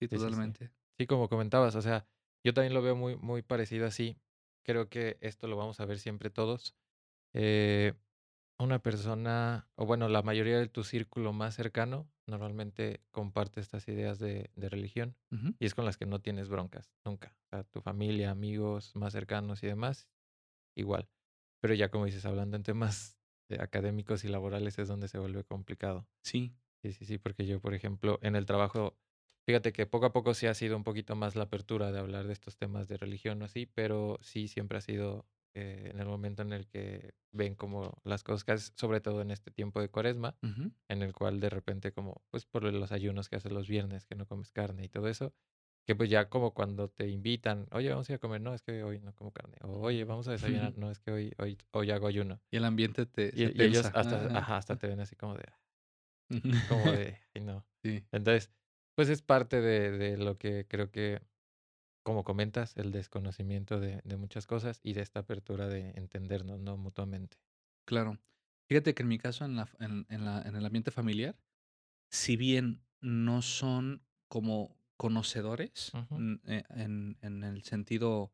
sí, 0.00 0.08
Sí, 0.10 0.18
sí, 0.18 0.32
sí. 0.34 0.56
totalmente. 0.56 0.72
Sí, 0.98 1.06
como 1.06 1.28
comentabas, 1.28 1.74
o 1.74 1.82
sea, 1.82 2.06
yo 2.44 2.52
también 2.54 2.74
lo 2.74 2.82
veo 2.82 2.96
muy, 2.96 3.16
muy 3.16 3.42
parecido 3.42 3.86
así. 3.86 4.20
Creo 4.64 4.88
que 4.88 5.18
esto 5.20 5.46
lo 5.48 5.56
vamos 5.56 5.80
a 5.80 5.86
ver 5.86 5.98
siempre 5.98 6.30
todos. 6.30 6.76
Eh, 7.34 7.94
una 8.58 8.80
persona, 8.82 9.70
o 9.76 9.86
bueno, 9.86 10.08
la 10.08 10.22
mayoría 10.22 10.58
de 10.58 10.68
tu 10.68 10.84
círculo 10.84 11.32
más 11.32 11.54
cercano 11.56 12.12
normalmente 12.26 13.02
comparte 13.10 13.60
estas 13.60 13.88
ideas 13.88 14.18
de, 14.20 14.50
de 14.56 14.68
religión 14.70 15.16
Ujú, 15.32 15.54
y 15.60 15.66
es 15.66 15.74
con 15.74 15.84
las 15.86 15.96
que 15.98 16.06
no 16.06 16.20
tienes 16.22 16.48
broncas, 16.48 16.94
nunca. 17.04 17.36
O 17.46 17.48
sea, 17.50 17.64
tu 17.64 17.80
familia, 17.82 18.30
amigos 18.30 18.96
más 18.96 19.12
cercanos 19.14 19.62
y 19.62 19.68
demás, 19.68 20.08
igual. 20.76 21.10
Pero 21.60 21.74
ya 21.74 21.90
como 21.90 22.06
dices, 22.06 22.26
hablando 22.26 22.56
en 22.56 22.64
temas 22.64 23.20
académicos 23.60 24.24
y 24.24 24.28
laborales 24.28 24.78
es 24.78 24.88
donde 24.88 25.08
se 25.08 25.18
vuelve 25.18 25.44
complicado. 25.44 26.08
Sí, 26.24 26.54
Sí, 26.82 26.92
sí, 26.92 27.04
sí, 27.04 27.18
porque 27.18 27.46
yo, 27.46 27.60
por 27.60 27.74
ejemplo, 27.74 28.18
en 28.22 28.34
el 28.34 28.44
trabajo, 28.46 28.98
fíjate 29.46 29.72
que 29.72 29.86
poco 29.86 30.06
a 30.06 30.12
poco 30.12 30.34
sí 30.34 30.46
ha 30.48 30.54
sido 30.54 30.76
un 30.76 30.82
poquito 30.84 31.14
más 31.14 31.36
la 31.36 31.44
apertura 31.44 31.92
de 31.92 32.00
hablar 32.00 32.26
de 32.26 32.32
estos 32.32 32.56
temas 32.56 32.88
de 32.88 32.96
religión 32.96 33.40
o 33.42 33.44
así, 33.44 33.66
pero 33.66 34.18
sí 34.20 34.48
siempre 34.48 34.78
ha 34.78 34.80
sido 34.80 35.28
eh, 35.54 35.90
en 35.92 36.00
el 36.00 36.06
momento 36.08 36.42
en 36.42 36.52
el 36.52 36.66
que 36.66 37.14
ven 37.30 37.54
como 37.54 37.98
las 38.04 38.24
cosas, 38.24 38.72
sobre 38.76 39.00
todo 39.00 39.22
en 39.22 39.30
este 39.30 39.52
tiempo 39.52 39.80
de 39.80 39.90
cuaresma, 39.90 40.36
Ujú. 40.42 40.72
en 40.88 41.02
el 41.02 41.12
cual 41.12 41.38
de 41.40 41.50
repente 41.50 41.92
como, 41.92 42.24
pues 42.30 42.46
por 42.46 42.64
los 42.64 42.90
ayunos 42.90 43.28
que 43.28 43.36
haces 43.36 43.52
los 43.52 43.68
viernes, 43.68 44.04
que 44.04 44.16
no 44.16 44.26
comes 44.26 44.50
carne 44.50 44.84
y 44.84 44.88
todo 44.88 45.06
eso, 45.08 45.34
que 45.86 45.94
pues 45.94 46.10
ya 46.10 46.28
como 46.28 46.52
cuando 46.52 46.88
te 46.90 47.08
invitan, 47.08 47.68
oye, 47.72 47.90
vamos 47.90 48.08
a 48.08 48.12
ir 48.12 48.16
a 48.16 48.18
comer, 48.20 48.40
no, 48.40 48.54
es 48.54 48.62
que 48.62 48.82
hoy 48.82 48.98
no 49.00 49.14
como 49.14 49.32
carne, 49.32 49.56
o 49.62 49.80
oye, 49.82 50.04
vamos 50.04 50.26
a 50.28 50.32
desayunar, 50.32 50.76
no, 50.76 50.90
es 50.90 50.98
que 51.00 51.12
hoy, 51.12 51.32
hoy, 51.38 51.58
hoy 51.72 51.90
hago 51.92 52.08
ayuno. 52.08 52.42
Y 52.52 52.56
el 52.58 52.64
ambiente 52.64 53.04
te 53.06 53.32
Y, 53.32 53.42
se 53.42 53.52
y 53.60 53.64
ellos 53.64 53.90
hasta, 53.94 54.26
Ajá. 54.28 54.38
ajá, 54.38 54.56
hasta 54.58 54.76
te 54.76 54.86
ven 54.88 55.00
así 55.00 55.16
como 55.16 55.36
de. 55.36 55.44
como 56.66 56.90
de, 56.92 57.18
"Ay, 57.34 57.42
no. 57.42 57.66
Sí, 57.84 58.04
Entonces, 58.12 58.50
pues 58.94 59.08
es 59.08 59.22
parte 59.22 59.60
de, 59.60 59.90
de 59.92 60.16
lo 60.18 60.38
que 60.38 60.66
creo 60.68 60.90
que, 60.90 61.22
como 62.04 62.24
comentas, 62.24 62.76
el 62.76 62.92
desconocimiento 62.92 63.80
de, 63.80 64.02
de 64.04 64.16
muchas 64.18 64.46
cosas 64.46 64.80
y 64.84 64.94
de 64.94 65.02
esta 65.02 65.20
apertura 65.20 65.68
de 65.68 65.90
entendernos, 65.92 66.60
¿no? 66.60 66.76
Mutuamente. 66.78 67.38
claro. 67.84 68.18
Fíjate 68.68 68.94
que 68.94 69.02
en 69.02 69.08
mi 69.08 69.18
caso, 69.18 69.44
en 69.44 69.56
la 69.56 69.68
en 69.80 70.06
en 70.08 70.24
la 70.24 70.40
en 70.42 70.56
el 70.56 70.64
ambiente 70.64 70.90
familiar, 70.90 71.36
si 72.10 72.36
bien 72.36 72.84
no 73.00 73.42
son 73.42 74.04
como 74.28 74.76
conocedores, 74.96 75.92
eh, 76.46 76.64
en 76.70 77.18
en 77.22 77.44
el 77.44 77.64
sentido, 77.64 78.32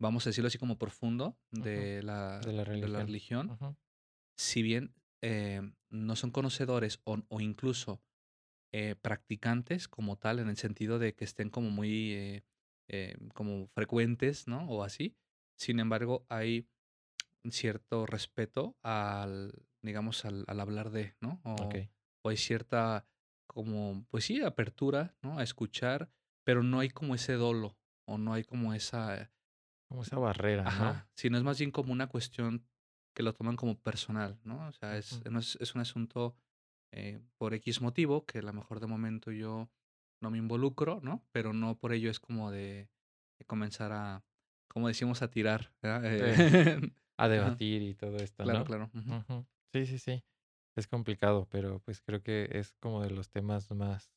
vamos 0.00 0.26
a 0.26 0.30
decirlo 0.30 0.48
así, 0.48 0.58
como 0.58 0.78
profundo 0.78 1.38
de 1.52 2.02
la 2.02 2.40
De 2.40 2.52
la 2.52 2.64
religión. 2.64 3.50
si 4.36 4.62
bien, 4.62 4.94
em, 5.22 5.74
no 5.90 6.16
son 6.16 6.30
conocedores 6.30 7.00
o 7.04 7.18
o 7.28 7.40
incluso, 7.40 8.02
eh, 8.72 8.96
practicantes 9.00 9.88
como 9.88 10.16
tal, 10.18 10.38
en 10.40 10.48
el 10.48 10.56
sentido 10.56 10.98
de 10.98 11.14
que 11.14 11.24
estén 11.24 11.50
como 11.50 11.70
muy, 11.70 12.44
eh, 12.88 13.16
como 13.34 13.68
frecuentes, 13.68 14.48
¿no? 14.48 14.66
O 14.68 14.84
así. 14.84 15.16
Sin 15.58 15.80
embargo, 15.80 16.26
hay 16.28 16.68
cierto 17.50 18.06
respeto 18.06 18.76
al, 18.82 19.52
digamos, 19.82 20.24
al 20.24 20.44
al 20.48 20.60
hablar 20.60 20.90
de, 20.90 21.16
¿no? 21.20 21.40
O 21.44 21.88
o 22.24 22.30
hay 22.30 22.36
cierta 22.36 23.06
como, 23.48 24.06
pues 24.10 24.24
sí, 24.26 24.42
apertura, 24.42 25.16
¿no? 25.22 25.38
A 25.38 25.42
escuchar, 25.44 26.10
pero 26.44 26.62
no 26.62 26.80
hay 26.80 26.90
como 26.90 27.14
ese 27.14 27.34
dolo, 27.34 27.78
o 28.06 28.18
no 28.18 28.34
hay 28.34 28.44
como 28.44 28.74
esa 28.74 29.32
Como 29.88 30.02
esa 30.02 30.18
barrera, 30.18 30.70
¿no? 30.70 31.02
sino 31.14 31.38
es 31.38 31.44
más 31.44 31.58
bien 31.58 31.70
como 31.70 31.92
una 31.92 32.08
cuestión 32.08 32.66
que 33.14 33.22
lo 33.22 33.34
toman 33.34 33.56
como 33.56 33.78
personal, 33.78 34.38
¿no? 34.44 34.68
O 34.68 34.72
sea, 34.72 34.96
es 34.96 35.20
es 35.24 35.56
es 35.60 35.74
un 35.74 35.80
asunto, 35.80 36.36
eh, 36.92 37.20
por 37.38 37.54
equis 37.54 37.80
motivo, 37.80 38.26
que 38.26 38.38
a 38.38 38.42
lo 38.42 38.52
mejor 38.52 38.80
de 38.80 38.86
momento 38.86 39.30
yo 39.32 39.70
no 40.22 40.30
me 40.30 40.38
involucro, 40.38 41.00
¿no? 41.02 41.24
Pero 41.32 41.52
no 41.52 41.78
por 41.78 41.92
ello 41.92 42.10
es 42.10 42.20
como 42.20 42.50
de 42.50 42.88
de 43.38 43.44
comenzar 43.46 43.92
a, 43.92 44.24
como 44.68 44.88
decimos, 44.88 45.22
a 45.22 45.30
tirar. 45.30 45.72
Eh, 45.82 46.34
Sí. 46.36 46.92
A 47.20 47.28
debatir 47.28 47.82
y 47.82 47.94
todo 47.94 48.16
esto, 48.18 48.44
claro, 48.44 48.60
¿no? 48.60 48.64
claro. 48.64 48.90
Ujú. 48.94 49.46
Sí, 49.72 49.86
sí, 49.86 49.98
sí. 49.98 50.22
Es 50.76 50.86
complicado, 50.86 51.48
pero 51.50 51.80
pues 51.80 52.00
creo 52.00 52.22
que 52.22 52.48
es 52.52 52.74
como 52.80 53.02
de 53.02 53.10
los 53.10 53.28
temas 53.28 53.68
más 53.72 54.12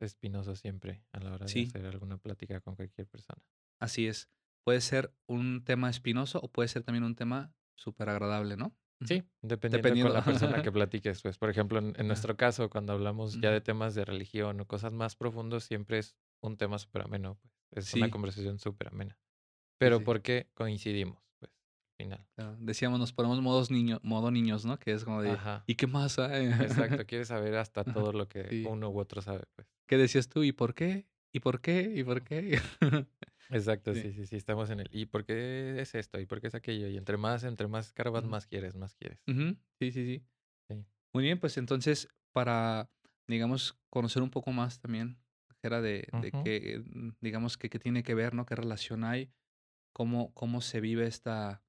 espinosos 0.00 0.60
siempre 0.60 1.02
a 1.12 1.18
la 1.18 1.32
hora 1.34 1.46
de 1.46 1.50
Sí, 1.52 1.64
hacer 1.64 1.86
alguna 1.86 2.18
plática 2.18 2.60
con 2.60 2.76
cualquier 2.76 3.08
persona. 3.08 3.42
así 3.80 4.06
es. 4.06 4.28
Puede 4.64 4.80
ser 4.80 5.12
un 5.26 5.64
tema 5.64 5.90
espinoso 5.90 6.40
o 6.40 6.48
puede 6.50 6.68
ser 6.68 6.84
también 6.84 7.04
un 7.04 7.16
tema 7.16 7.52
superagradable, 7.76 8.56
¿no? 8.56 8.76
Ujú. 9.00 9.08
Sí, 9.08 9.22
dependiendo 9.42 9.98
con 9.98 10.12
Dependiendo. 10.12 10.12
la 10.12 10.24
persona 10.24 10.60
que 10.60 10.72
platiques, 10.72 11.20
pues, 11.22 11.36
por 11.38 11.50
ejemplo, 11.50 11.78
en, 11.78 11.94
en 11.98 12.06
nuestro 12.08 12.36
caso, 12.36 12.70
cuando 12.70 12.92
hablamos 12.92 13.38
ya 13.40 13.50
de 13.50 13.60
temas 13.60 13.94
de 13.94 14.04
religión 14.04 14.60
o 14.60 14.66
cosas 14.66 14.92
más 14.92 15.16
profundos, 15.16 15.64
siempre 15.64 15.98
es 15.98 16.16
un 16.40 16.56
tema 16.56 16.78
súper 16.78 17.02
ameno, 17.02 17.38
pues, 17.70 17.86
es 17.86 17.92
una 17.94 18.08
Sí, 18.08 18.10
conversación 18.10 18.58
súper 18.58 18.88
amena. 18.88 19.18
Pero 19.78 20.02
sí. 20.02 20.04
¿por 20.04 20.22
qué 20.22 20.50
coincidimos? 20.54 21.22
Pues, 21.40 21.52
al 21.52 21.96
final. 22.06 22.28
Claro, 22.36 22.56
decíamos, 22.58 22.98
nos 22.98 23.12
ponemos 23.12 23.40
modos 23.40 23.70
niño 23.70 24.00
modo 24.02 24.30
niños, 24.32 24.64
¿no? 24.64 24.78
Que 24.78 24.92
es 24.92 25.04
como 25.04 25.22
de, 25.22 25.40
Ajá, 25.42 25.64
¿y 25.66 25.76
qué 25.76 25.86
más 25.86 26.18
hay? 26.18 26.46
exacto, 26.58 27.04
quieres 27.06 27.28
saber 27.28 27.56
hasta 27.56 27.84
todo 27.84 28.12
lo 28.12 28.28
que 28.28 28.54
sí. 28.54 28.62
uno 28.62 28.90
u 28.90 28.98
otro 29.00 29.22
sabe, 29.22 29.44
pues. 29.54 29.68
¿Qué 29.86 29.96
decías 29.98 30.28
tú? 30.28 30.42
¿Y 30.44 30.52
por 30.52 30.74
qué? 30.74 31.08
¿Y 31.32 31.40
por 31.40 31.60
qué? 31.60 31.92
¿Y 31.94 32.04
por 32.04 32.22
qué? 32.24 32.58
Exacto, 33.50 33.94
Sí. 33.94 34.10
sí, 34.10 34.12
sí, 34.12 34.26
sí, 34.26 34.36
estamos 34.36 34.70
en 34.70 34.80
el, 34.80 34.88
¿y 34.90 35.06
por 35.06 35.24
qué 35.24 35.80
es 35.80 35.94
esto? 35.94 36.18
¿Y 36.18 36.26
por 36.26 36.40
qué 36.40 36.46
es 36.48 36.54
aquello? 36.54 36.88
Y 36.88 36.96
entre 36.96 37.16
más, 37.18 37.44
entre 37.44 37.68
más 37.68 37.92
Ujú, 38.14 38.28
más 38.28 38.46
quieres, 38.46 38.74
más 38.74 38.94
quieres. 38.94 39.20
sí, 39.80 39.90
sí, 39.92 39.92
sí. 39.92 40.26
Sí. 40.68 40.84
Muy 41.14 41.24
bien, 41.24 41.40
pues 41.40 41.56
entonces, 41.58 42.08
para, 42.32 42.90
digamos, 43.28 43.78
conocer 43.90 44.22
un 44.22 44.30
poco 44.30 44.52
más 44.52 44.80
también, 44.80 45.18
era 45.62 45.80
de 45.82 46.34
qué, 46.42 46.82
mm, 46.84 47.10
digamos, 47.20 47.58
que 47.58 47.70
qué 47.70 47.78
tiene 47.78 48.02
que 48.02 48.14
ver, 48.14 48.34
¿no? 48.34 48.46
¿Qué 48.46 48.54
relación 48.56 49.04
hay? 49.04 49.32
¿Cómo 49.94 50.34
cómo 50.34 50.60
se 50.62 50.80
vive 50.80 51.06
esta 51.06 51.64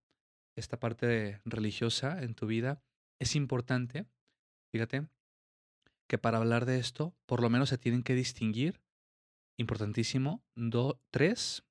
esta 0.57 0.79
parte 0.79 1.41
religiosa 1.45 2.23
en 2.23 2.35
tu 2.35 2.47
vida? 2.47 2.83
Es 3.19 3.35
importante, 3.35 4.07
fíjate, 4.73 5.09
que 6.07 6.17
para 6.17 6.37
hablar 6.37 6.65
de 6.65 6.77
esto, 6.79 7.15
por 7.25 7.41
lo 7.41 7.49
menos 7.49 7.69
se 7.69 7.77
tienen 7.77 8.03
que 8.03 8.15
distinguir, 8.15 8.81
importantísimo, 9.59 10.45
do 10.55 11.01
3 11.11 11.64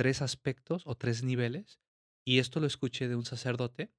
3 0.00 0.22
aspectos 0.22 0.84
o 0.86 0.94
3 0.96 1.22
niveles, 1.24 1.78
y 2.26 2.38
esto 2.38 2.58
lo 2.58 2.66
escuché 2.66 3.06
de 3.06 3.16
un 3.16 3.26
sacerdote, 3.26 3.92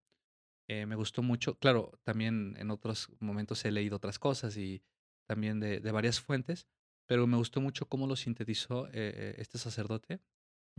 eh, 0.68 0.88
me 0.88 0.96
gustó 0.96 1.22
mucho. 1.22 1.60
Claro, 1.60 2.00
también 2.04 2.56
en 2.58 2.72
otros 2.72 3.10
momentos 3.20 3.64
he 3.66 3.72
leído 3.72 3.98
otras 3.98 4.18
cosas 4.18 4.58
y 4.58 4.84
también 5.30 5.60
de 5.60 5.80
de 5.80 5.92
varias 5.92 6.20
fuentes, 6.20 6.68
pero 7.08 7.28
me 7.28 7.38
gustó 7.38 7.62
mucho 7.62 7.88
cómo 7.88 8.08
lo 8.08 8.16
sintetizó, 8.16 8.88
eh 8.88 8.92
eh, 8.96 9.36
este 9.38 9.60
sacerdote, 9.60 10.22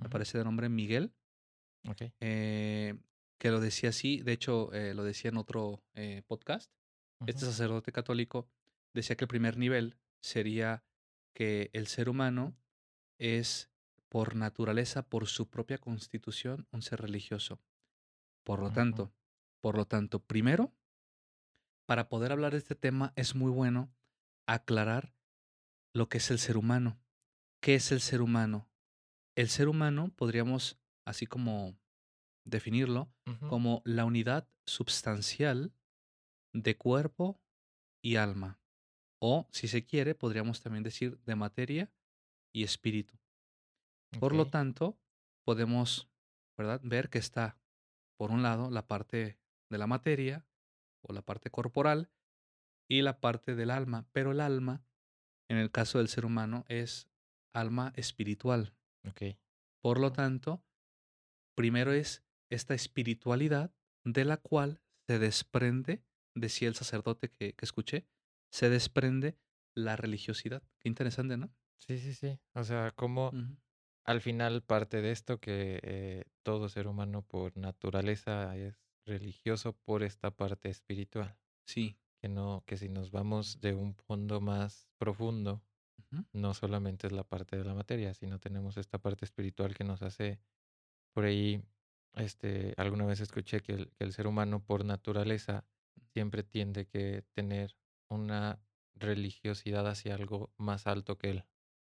me 0.03 0.09
ujú, 0.09 0.11
parece 0.11 0.39
de 0.39 0.45
nombre 0.45 0.69
Miguel, 0.69 1.15
eh, 2.21 2.95
que 3.39 3.51
lo 3.51 3.61
decía 3.61 3.91
así, 3.91 4.23
de 4.23 4.33
hecho, 4.33 4.71
lo 4.73 5.05
decía 5.05 5.31
en 5.31 5.37
otro, 5.37 5.85
podcast. 6.27 6.73
Este 7.27 7.47
sacerdote 7.47 7.93
católico 7.93 8.49
decía 8.95 9.17
que 9.17 9.25
el 9.25 9.29
primer 9.29 9.57
nivel 9.57 9.97
sería 10.21 10.85
que 11.35 11.71
el 11.73 11.87
ser 11.87 12.09
humano 12.09 12.57
es, 13.19 13.72
por 14.13 14.37
naturaleza, 14.37 15.03
por 15.03 15.27
su 15.27 15.49
propia 15.49 15.79
constitución, 15.79 16.67
un 16.71 16.83
ser 16.83 17.01
religioso. 17.01 17.59
Por 18.45 18.61
lo 18.61 18.71
tanto 18.71 19.15
por 19.63 19.77
lo 19.77 19.87
tanto, 19.87 20.19
primero, 20.19 20.75
para 21.87 22.09
poder 22.09 22.33
hablar 22.33 22.53
de 22.53 22.59
este 22.59 22.75
tema 22.75 23.13
es 23.15 23.37
muy 23.37 23.51
bueno 23.51 23.95
aclarar 24.47 25.15
lo 25.95 26.09
que 26.09 26.19
es 26.19 26.31
el 26.33 26.41
ser 26.41 26.57
humano. 26.57 27.01
¿Qué 27.63 27.77
es 27.77 27.93
el 27.93 28.01
ser 28.01 28.23
humano? 28.23 28.69
El 29.37 29.49
ser 29.49 29.69
humano 29.69 30.13
podríamos, 30.17 30.81
así 31.07 31.27
como 31.27 31.79
definirlo, 32.45 33.15
como 33.49 33.83
la 33.85 34.05
unidad 34.05 34.49
substancial 34.67 35.73
de 36.53 36.77
cuerpo 36.77 37.41
y 38.03 38.17
alma. 38.17 38.61
O, 39.21 39.47
si 39.53 39.69
se 39.69 39.85
quiere, 39.85 40.17
podríamos 40.17 40.61
también 40.61 40.83
decir 40.83 41.21
de 41.21 41.37
materia 41.37 41.93
y 42.53 42.65
espíritu. 42.65 43.17
Por 44.19 44.35
lo 44.35 44.47
tanto, 44.47 44.99
podemos, 45.45 46.11
¿verdad?, 46.57 46.81
ver 46.85 47.11
que 47.11 47.19
está, 47.19 47.59
por 48.17 48.31
un 48.31 48.43
lado, 48.43 48.71
la 48.71 48.87
parte 48.87 49.39
de 49.71 49.79
la 49.79 49.87
materia 49.87 50.47
o 51.03 51.13
la 51.13 51.23
parte 51.23 51.51
corporal 51.51 52.11
y 52.89 53.03
la 53.03 53.21
parte 53.21 53.55
del 53.55 53.71
alma, 53.71 54.07
pero 54.13 54.33
el 54.33 54.41
alma, 54.41 54.85
en 55.49 55.57
el 55.57 55.71
caso 55.71 55.99
del 55.99 56.09
ser 56.09 56.25
humano, 56.25 56.65
es 56.69 57.09
alma 57.55 57.93
espiritual. 57.97 58.75
ok, 59.09 59.23
Por 59.83 59.99
lo 59.99 60.13
tanto, 60.13 60.65
primero 61.57 61.93
es 61.93 62.25
esta 62.51 62.75
espiritualidad 62.75 63.75
de 64.05 64.25
la 64.25 64.37
cual 64.37 64.81
se 65.09 65.19
desprende, 65.19 66.05
decía 66.35 66.69
el 66.69 66.75
sacerdote 66.75 67.31
que, 67.31 67.55
que 67.55 67.65
escuché, 67.65 68.07
se 68.51 68.69
desprende 68.69 69.39
la 69.75 69.97
religiosidad. 69.97 70.63
Qué 70.79 70.89
interesante, 70.89 71.37
¿no? 71.37 71.51
Sí, 71.79 71.99
sí, 71.99 72.15
sí. 72.15 72.39
O 72.55 72.63
sea, 72.65 72.93
como 72.93 73.29
Ujú. 73.29 73.57
Al 74.05 74.21
final 74.21 74.63
parte 74.63 75.03
de 75.03 75.13
esto 75.13 75.41
que 75.41 75.81
eh, 75.83 76.25
todo 76.43 76.69
ser 76.69 76.87
humano 76.89 77.23
por 77.23 77.57
naturaleza 77.57 78.57
es 78.57 78.85
religioso 79.07 79.75
por 79.77 80.03
esta 80.03 80.31
parte 80.37 80.69
espiritual. 80.71 81.39
Sí. 81.67 81.97
Que 82.21 82.29
no, 82.29 82.65
que 82.67 82.77
si 82.77 82.89
nos 82.89 83.11
vamos 83.11 83.61
de 83.61 83.75
un 83.75 83.95
fondo 83.95 84.41
más 84.41 84.89
profundo, 84.99 85.65
no 86.33 86.55
solamente 86.55 87.07
es 87.09 87.13
la 87.13 87.25
parte 87.25 87.57
de 87.57 87.65
la 87.65 87.75
materia, 87.75 88.15
sino 88.15 88.39
tenemos 88.41 88.77
esta 88.77 88.99
parte 88.99 89.25
espiritual 89.25 89.75
que 89.75 89.85
nos 89.85 90.03
hace 90.03 90.41
por 91.15 91.25
ahí, 91.25 91.63
este, 92.15 92.75
alguna 92.77 93.07
vez 93.07 93.21
escuché 93.21 93.61
que 93.61 93.73
el, 93.73 93.93
que 93.93 94.05
el 94.05 94.13
ser 94.13 94.27
humano 94.27 94.65
por 94.65 94.85
naturaleza 94.85 95.67
siempre 96.07 96.43
tiende 96.43 96.87
que 96.87 97.23
tener 97.35 97.77
una 98.09 98.63
religiosidad 98.95 99.87
hacia 99.89 100.15
algo 100.15 100.53
más 100.57 100.87
alto 100.87 101.19
que 101.19 101.31
él. 101.31 101.45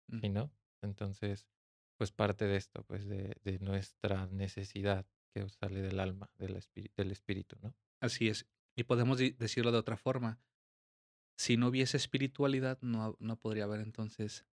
ujú. 0.09 0.23
¿sí, 0.23 0.29
no? 0.31 0.53
Entonces, 0.83 1.49
pues 1.97 2.12
parte 2.12 2.47
de 2.47 2.57
esto, 2.57 2.85
pues 2.85 3.07
de, 3.07 3.37
de 3.45 3.59
nuestra 3.59 4.26
necesidad 4.26 5.07
que 5.35 5.49
sale 5.49 5.83
del 5.83 6.00
alma, 6.00 6.31
del 6.38 6.57
espíritu, 6.57 6.95
del 6.97 7.12
espíritu, 7.12 7.57
¿no? 7.62 7.75
Así 8.00 8.29
es. 8.29 8.47
Y 8.76 8.85
podemos 8.85 9.19
decirlo 9.19 9.73
de 9.73 9.79
otra 9.79 9.97
forma. 9.97 10.41
Si 11.38 11.57
no 11.57 11.69
hubiese 11.69 11.97
espiritualidad, 11.97 12.79
no, 12.81 13.17
no 13.19 13.37
podría 13.38 13.65
haber 13.65 13.81
entonces 13.81 14.47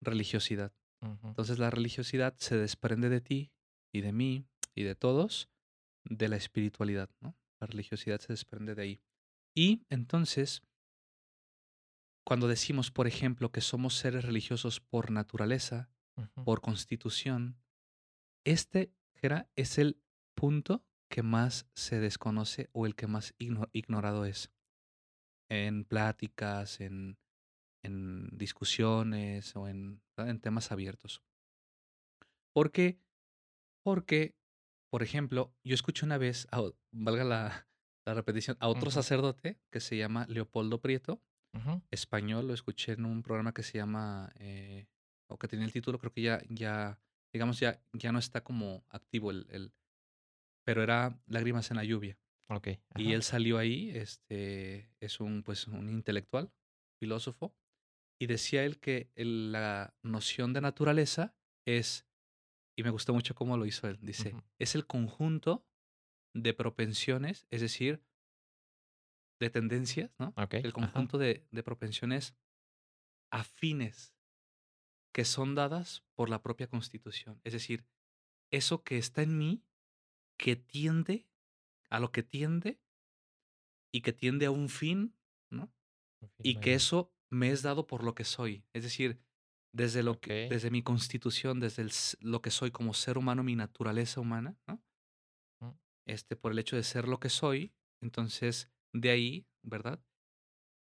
religiosidad. 0.00 0.72
Entonces 1.22 1.58
la 1.58 1.70
religiosidad 1.70 2.34
se 2.38 2.56
desprende 2.56 3.08
de 3.08 3.20
ti 3.20 3.52
y 3.92 4.00
de 4.00 4.12
mí 4.12 4.46
y 4.74 4.82
de 4.82 4.94
todos 4.94 5.48
de 6.04 6.28
la 6.28 6.36
espiritualidad, 6.36 7.10
¿no? 7.20 7.36
La 7.60 7.66
religiosidad 7.66 8.20
se 8.20 8.32
desprende 8.32 8.74
de 8.74 8.82
ahí. 8.82 9.02
Y 9.54 9.82
entonces, 9.90 10.62
cuando 12.24 12.48
decimos, 12.48 12.90
por 12.90 13.06
ejemplo, 13.06 13.50
que 13.50 13.60
somos 13.60 13.94
seres 13.94 14.24
religiosos 14.24 14.80
por 14.80 15.10
naturaleza, 15.10 15.90
Por 16.44 16.60
constitución, 16.60 17.56
este 18.44 18.92
Jera, 19.14 19.50
es 19.56 19.78
el 19.78 20.00
punto 20.36 20.84
que 21.10 21.22
más 21.22 21.66
se 21.74 21.98
desconoce 22.00 22.68
o 22.72 22.86
el 22.86 22.94
que 22.94 23.06
más 23.06 23.34
igno- 23.38 23.68
ignorado 23.72 24.24
es. 24.24 24.50
En 25.50 25.84
pláticas, 25.84 26.80
en, 26.80 27.18
en 27.82 28.28
discusiones 28.36 29.56
o 29.56 29.66
en, 29.68 30.02
en 30.16 30.40
temas 30.40 30.70
abiertos. 30.72 31.22
¿Por 32.52 32.70
qué? 32.70 33.00
Porque, 33.82 34.36
por 34.90 35.02
ejemplo, 35.02 35.54
yo 35.64 35.74
escuché 35.74 36.04
una 36.04 36.18
vez, 36.18 36.46
valga 36.92 37.24
la, 37.24 37.68
la 38.06 38.14
repetición, 38.14 38.56
a 38.60 38.68
otro 38.68 38.90
sacerdote 38.90 39.58
que 39.70 39.80
se 39.80 39.96
llama 39.96 40.26
Leopoldo 40.28 40.80
Prieto, 40.80 41.22
español, 41.90 42.46
lo 42.48 42.54
escuché 42.54 42.92
en 42.92 43.04
un 43.06 43.22
programa 43.22 43.52
que 43.54 43.62
se 43.62 43.78
llama, 43.78 44.30
eh, 44.36 44.86
o 45.28 45.38
que 45.38 45.48
tenía 45.48 45.64
el 45.66 45.72
título, 45.72 45.98
creo 45.98 46.12
que 46.12 46.22
ya, 46.22 46.42
ya 46.48 47.00
digamos, 47.32 47.60
ya, 47.60 47.80
ya 47.92 48.12
no 48.12 48.18
está 48.18 48.42
como 48.42 48.84
activo 48.88 49.30
el, 49.30 49.46
el- 49.50 49.72
pero 50.64 50.82
era 50.82 51.18
Lágrimas 51.26 51.70
en 51.70 51.76
la 51.76 51.84
lluvia. 51.84 52.18
Ok. 52.48 52.68
Y 52.96 53.12
él 53.12 53.22
salió 53.22 53.58
ahí, 53.58 53.90
este, 53.90 54.90
es 55.00 55.20
un, 55.20 55.42
pues, 55.42 55.66
un 55.66 55.88
intelectual, 55.88 56.50
filósofo, 56.98 57.54
y 58.20 58.26
decía 58.26 58.64
él 58.64 58.78
que 58.80 59.10
el- 59.14 59.52
la 59.52 59.94
noción 60.02 60.52
de 60.52 60.60
naturaleza 60.60 61.34
es, 61.66 62.06
y 62.76 62.82
me 62.82 62.90
gustó 62.90 63.12
mucho 63.14 63.34
cómo 63.34 63.56
lo 63.56 63.66
hizo 63.66 63.86
él, 63.88 63.98
dice, 64.02 64.34
es 64.58 64.74
el 64.74 64.86
conjunto 64.86 65.66
de 66.34 66.54
propensiones, 66.54 67.46
es 67.50 67.60
decir, 67.60 68.02
de 69.40 69.50
tendencias, 69.50 70.10
¿no? 70.18 70.32
Ok. 70.36 70.54
El 70.54 70.72
conjunto 70.72 71.16
de, 71.18 71.46
de 71.50 71.62
propensiones 71.62 72.34
afines 73.30 74.14
que 75.12 75.24
son 75.24 75.54
dadas 75.54 76.04
por 76.14 76.28
la 76.28 76.42
propia 76.42 76.68
constitución. 76.68 77.40
Es 77.44 77.52
decir, 77.52 77.86
eso 78.50 78.82
que 78.82 78.98
está 78.98 79.22
en 79.22 79.38
mí, 79.38 79.64
que 80.38 80.56
tiende 80.56 81.26
a 81.90 82.00
lo 82.00 82.12
que 82.12 82.22
tiende 82.22 82.80
y 83.92 84.02
que 84.02 84.12
tiende 84.12 84.46
a 84.46 84.50
un 84.50 84.68
fin, 84.68 85.16
¿no? 85.50 85.72
Un 86.20 86.28
fin 86.30 86.42
Y 86.44 86.60
que 86.60 86.74
eso 86.74 87.12
me 87.30 87.50
es 87.50 87.62
dado 87.62 87.86
por 87.86 88.04
lo 88.04 88.14
que 88.14 88.24
soy. 88.24 88.64
Es 88.72 88.82
decir, 88.82 89.20
desde 89.72 90.02
lo 90.02 90.20
que, 90.20 90.48
desde 90.48 90.70
mi 90.70 90.82
constitución, 90.82 91.60
desde 91.60 91.82
el 91.82 91.90
lo 92.20 92.42
que 92.42 92.50
soy 92.50 92.70
como 92.70 92.94
ser 92.94 93.18
humano, 93.18 93.42
mi 93.42 93.56
naturaleza 93.56 94.20
humana, 94.20 94.56
¿no? 94.66 94.82
Mm. 95.60 95.78
Este, 96.06 96.36
por 96.36 96.52
el 96.52 96.58
hecho 96.58 96.76
de 96.76 96.82
ser 96.82 97.08
lo 97.08 97.20
que 97.20 97.28
soy, 97.28 97.74
entonces 98.00 98.70
de 98.92 99.10
ahí, 99.10 99.46
¿verdad? 99.62 100.02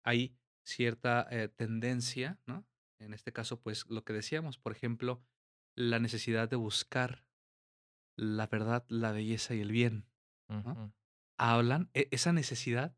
Hay 0.03 0.37
cierta 0.65 1.27
eh, 1.31 1.47
tendencia, 1.47 2.39
¿no? 2.45 2.65
En 2.99 3.13
este 3.13 3.33
caso, 3.33 3.61
pues 3.61 3.85
lo 3.89 4.03
que 4.03 4.13
decíamos, 4.13 4.57
por 4.57 4.71
ejemplo, 4.71 5.23
la 5.75 5.99
necesidad 5.99 6.49
de 6.49 6.55
buscar 6.55 7.27
la 8.17 8.47
verdad, 8.47 8.85
la 8.87 9.11
belleza 9.11 9.53
y 9.55 9.61
el 9.61 9.71
bien. 9.71 10.07
Hablan, 11.37 11.89
e- 11.93 12.07
esa 12.11 12.31
necesidad, 12.31 12.97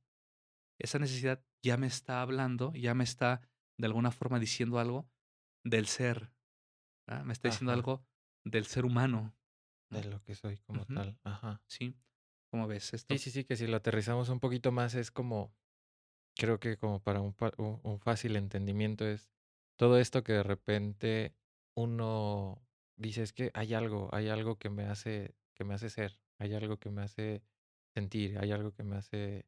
esa 0.79 0.99
necesidad 0.99 1.43
ya 1.63 1.77
me 1.77 1.87
está 1.87 2.21
hablando, 2.21 2.71
ya 2.73 2.93
me 2.93 3.03
está 3.03 3.41
de 3.77 3.87
alguna 3.87 4.11
forma 4.11 4.39
diciendo 4.39 4.79
algo 4.79 5.09
del 5.63 5.87
ser, 5.87 6.31
¿verdad? 7.07 7.25
me 7.25 7.33
está 7.33 7.47
diciendo 7.49 7.71
Ajá. 7.71 7.79
algo 7.79 8.05
del 8.43 8.65
ser 8.65 8.85
humano, 8.85 9.35
De 9.89 10.03
lo 10.03 10.21
que 10.21 10.35
soy 10.35 10.57
como 10.59 10.85
tal. 10.85 11.17
Ajá. 11.23 11.63
¿Sí? 11.67 11.95
¿Cómo 12.51 12.67
ves 12.67 12.85
Sí, 12.85 12.95
esto? 12.95 13.17
sí, 13.17 13.31
sí, 13.31 13.43
que 13.43 13.55
si 13.55 13.65
lo 13.67 13.77
aterrizamos 13.77 14.29
un 14.29 14.39
poquito 14.39 14.71
más 14.71 14.93
es 14.95 15.11
como, 15.11 15.55
creo 16.35 16.59
que 16.59 16.77
como 16.77 17.01
para 17.01 17.21
un, 17.21 17.33
pa- 17.33 17.53
un, 17.57 17.79
un 17.83 17.99
fácil 17.99 18.35
entendimiento 18.35 19.05
es 19.07 19.31
todo 19.77 19.99
esto 19.99 20.23
que 20.23 20.33
de 20.33 20.43
repente 20.43 21.35
uno 21.75 22.67
dice 22.97 23.23
es 23.23 23.33
que 23.33 23.51
hay 23.55 23.73
algo, 23.75 24.09
hay 24.13 24.29
algo 24.29 24.57
que 24.59 24.69
me 24.69 24.85
hace, 24.85 25.35
que 25.55 25.63
me 25.65 25.75
hace 25.75 25.89
ser, 25.89 26.21
hay 26.39 26.53
algo 26.55 26.79
que 26.79 26.89
me 26.91 27.03
hace 27.03 27.43
sentir, 27.95 28.39
hay 28.39 28.51
algo 28.51 28.73
que 28.73 28.83
me 28.83 28.97
hace, 28.97 29.47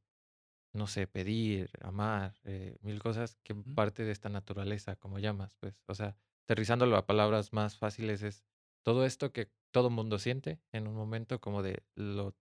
no 0.73 0.87
sé, 0.87 1.07
pedir, 1.07 1.71
amar, 1.81 2.35
eh, 2.45 2.77
mil 2.81 3.01
cosas 3.01 3.37
que 3.43 3.55
parte 3.55 4.03
de 4.05 4.11
esta 4.11 4.29
naturaleza, 4.29 4.95
como 4.95 5.19
llamas, 5.19 5.55
pues, 5.57 5.83
o 5.87 5.95
sea, 5.95 6.17
aterrizándolo 6.45 6.97
a 6.97 7.05
palabras 7.07 7.53
más 7.53 7.77
fáciles 7.77 8.21
es 8.23 8.45
todo 8.83 9.05
esto 9.05 9.33
que 9.33 9.51
todo 9.71 9.89
mundo 9.89 10.19
siente 10.19 10.61
en 10.71 10.87
un 10.87 10.95
momento 10.95 11.41
como 11.41 11.63
de 11.63 11.83
lo 11.95 12.35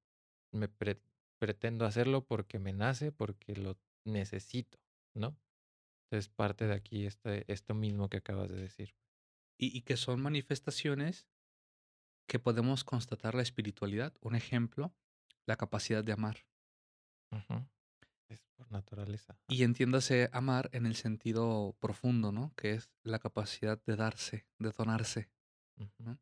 me 0.53 0.68
pre- 0.68 1.03
pretendo 1.38 1.87
hacerlo 1.87 2.27
porque 2.27 2.59
me 2.59 2.72
nace, 2.72 3.12
porque 3.12 3.57
lo 3.57 3.79
necesito, 4.05 4.79
¿no? 5.14 5.38
Entonces 6.11 6.31
parte 6.31 6.66
de 6.66 6.73
aquí 6.73 7.05
este, 7.05 7.44
esto 7.53 7.75
mismo 7.75 8.09
que 8.09 8.16
acabas 8.16 8.49
de 8.49 8.57
decir. 8.57 8.94
Y, 9.59 9.77
y 9.77 9.83
que 9.83 9.99
son 9.99 10.23
manifestaciones 10.23 11.27
que 12.27 12.38
podemos 12.38 12.85
constatar 12.85 13.35
la 13.35 13.42
espiritualidad. 13.42 14.14
Un 14.21 14.35
ejemplo, 14.35 14.94
la 15.47 15.57
capacidad 15.57 16.03
de 16.03 16.12
amar. 16.12 16.47
Es 18.29 18.42
por 18.57 18.71
naturaleza. 18.71 19.38
Y 19.49 19.64
entiéndase 19.64 20.31
amar 20.33 20.71
en 20.73 20.87
el 20.87 20.97
sentido 20.97 21.77
profundo, 21.81 22.33
¿no? 22.33 22.55
Que 22.57 22.73
es 22.73 22.90
la 23.03 23.18
capacidad 23.18 23.83
de 23.85 23.97
darse, 23.97 24.47
de 24.59 24.71
donarse. 24.71 25.29
¿no? 25.99 26.18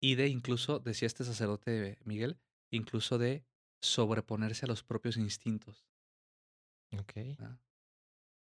Y 0.00 0.14
de 0.14 0.28
incluso, 0.28 0.78
decía 0.78 1.06
este 1.06 1.24
sacerdote 1.24 1.98
Miguel, 2.04 2.38
incluso 2.70 3.18
de 3.18 3.44
sobreponerse 3.80 4.66
a 4.66 4.68
los 4.68 4.82
propios 4.82 5.16
instintos, 5.16 5.86
Ok. 6.98 7.16
¿no? 7.38 7.58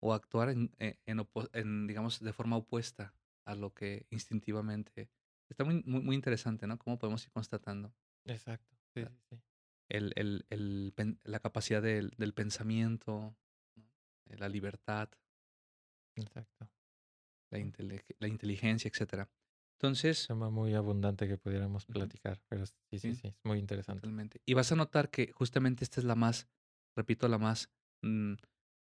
O 0.06 0.12
actuar 0.14 0.50
en, 0.50 0.70
en- 0.78 0.96
en 1.06 1.26
en, 1.52 1.86
digamos, 1.88 2.20
de 2.20 2.32
forma 2.32 2.56
opuesta 2.56 3.12
a 3.44 3.54
lo 3.56 3.74
que 3.74 4.06
instintivamente... 4.10 5.10
Está 5.48 5.64
muy, 5.64 5.82
muy, 5.84 6.00
muy 6.00 6.14
interesante, 6.16 6.66
¿no? 6.66 6.78
Cómo 6.78 6.98
podemos 6.98 7.24
ir 7.24 7.30
constatando 7.32 7.92
Exacto. 8.24 8.76
Sí, 8.94 9.02
la, 9.02 9.10
sí, 9.10 9.16
sí. 9.30 9.36
el, 9.88 10.12
el- 10.16 10.46
el 10.50 11.18
la 11.24 11.40
capacidad 11.40 11.82
del, 11.82 12.10
del 12.18 12.34
pensamiento, 12.34 13.36
¿no? 13.76 13.88
Eh, 14.28 14.36
la 14.38 14.48
libertad, 14.48 15.08
Exacto. 16.16 16.68
la, 17.50 17.58
intele- 17.58 18.04
la 18.18 18.28
inteligencia, 18.28 18.88
etcétera. 18.88 19.28
Entonces, 19.78 20.26
Tema 20.26 20.50
muy 20.50 20.74
abundante 20.74 21.28
que 21.28 21.36
pudiéramos 21.36 21.84
platicar, 21.86 22.40
pero 22.48 22.64
sí, 22.66 22.98
sí, 22.98 23.14
Sí. 23.14 23.28
es 23.28 23.44
muy 23.44 23.58
interesante. 23.58 24.00
totalmente. 24.00 24.40
Y 24.46 24.54
vas 24.54 24.72
a 24.72 24.76
notar 24.76 25.10
que 25.10 25.32
justamente 25.32 25.84
esta 25.84 26.00
es 26.00 26.04
la 26.04 26.14
más, 26.14 26.48
repito, 26.96 27.28
la 27.28 27.38
más 27.38 27.70
mm, 28.02 28.34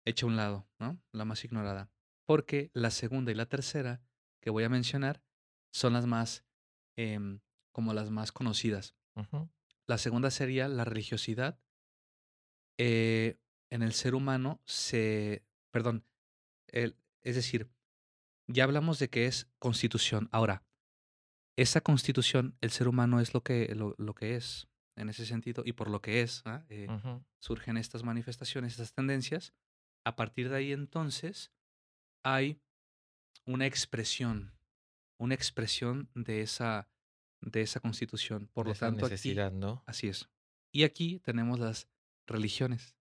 hecha 0.07 0.25
a 0.25 0.29
un 0.29 0.35
lado, 0.35 0.67
¿no? 0.79 0.99
La 1.11 1.25
más 1.25 1.43
ignorada. 1.43 1.89
Porque 2.25 2.71
la 2.73 2.91
segunda 2.91 3.31
y 3.31 3.35
la 3.35 3.45
tercera 3.47 4.01
que 4.41 4.49
voy 4.49 4.63
a 4.63 4.69
mencionar 4.69 5.21
son 5.71 5.93
las 5.93 6.05
más, 6.05 6.45
em, 6.97 7.39
como 7.71 7.93
las 7.93 8.09
más 8.09 8.31
conocidas. 8.31 8.95
La 9.87 9.97
segunda 9.97 10.31
sería 10.31 10.67
la 10.67 10.83
religiosidad. 10.85 11.59
eh, 12.79 13.37
en 13.71 13.81
el 13.81 13.91
ser 13.93 14.13
humano 14.15 14.61
se, 14.65 15.43
perdón, 15.71 16.05
el- 16.67 16.95
es 17.23 17.35
decir, 17.35 17.69
ya 18.47 18.63
hablamos 18.65 18.99
de 18.99 19.09
que 19.09 19.25
es 19.25 19.49
constitución. 19.59 20.29
Ahora, 20.31 20.63
esa 21.57 21.81
constitución, 21.81 22.55
el 22.61 22.69
ser 22.71 22.87
humano 22.87 23.19
es 23.19 23.33
lo 23.33 23.41
que, 23.41 23.73
lo, 23.75 23.95
lo 23.97 24.13
que 24.13 24.35
es 24.35 24.67
en 24.95 25.09
ese 25.09 25.25
sentido 25.25 25.63
y 25.65 25.73
por 25.73 25.89
lo 25.89 26.01
que 26.01 26.21
es, 26.21 26.43
¿ah? 26.45 26.65
Eh, 26.69 26.85
surgen 27.39 27.77
estas 27.77 28.03
manifestaciones, 28.03 28.73
estas 28.73 28.93
tendencias. 28.93 29.53
A 30.07 30.15
partir 30.15 30.47
de 30.47 30.55
ahí 30.55 30.71
entonces 30.71 31.51
hay 32.23 32.61
una 33.45 33.65
expresión, 33.65 34.53
una 35.19 35.33
expresión 35.33 36.09
de 36.15 36.41
esa, 36.41 36.89
de 37.41 37.61
esa 37.61 37.81
constitución. 37.81 38.47
Por 38.53 38.65
De 38.65 38.69
lo 38.69 38.73
esa 38.73 38.85
tanto, 38.85 39.05
aquí, 39.05 39.11
necesidad, 39.11 39.51
¿no? 39.51 39.83
así 39.85 40.07
es. 40.07 40.29
Y 40.71 40.83
aquí 40.83 41.19
tenemos 41.19 41.59
las 41.59 41.89
religiones. 42.25 42.95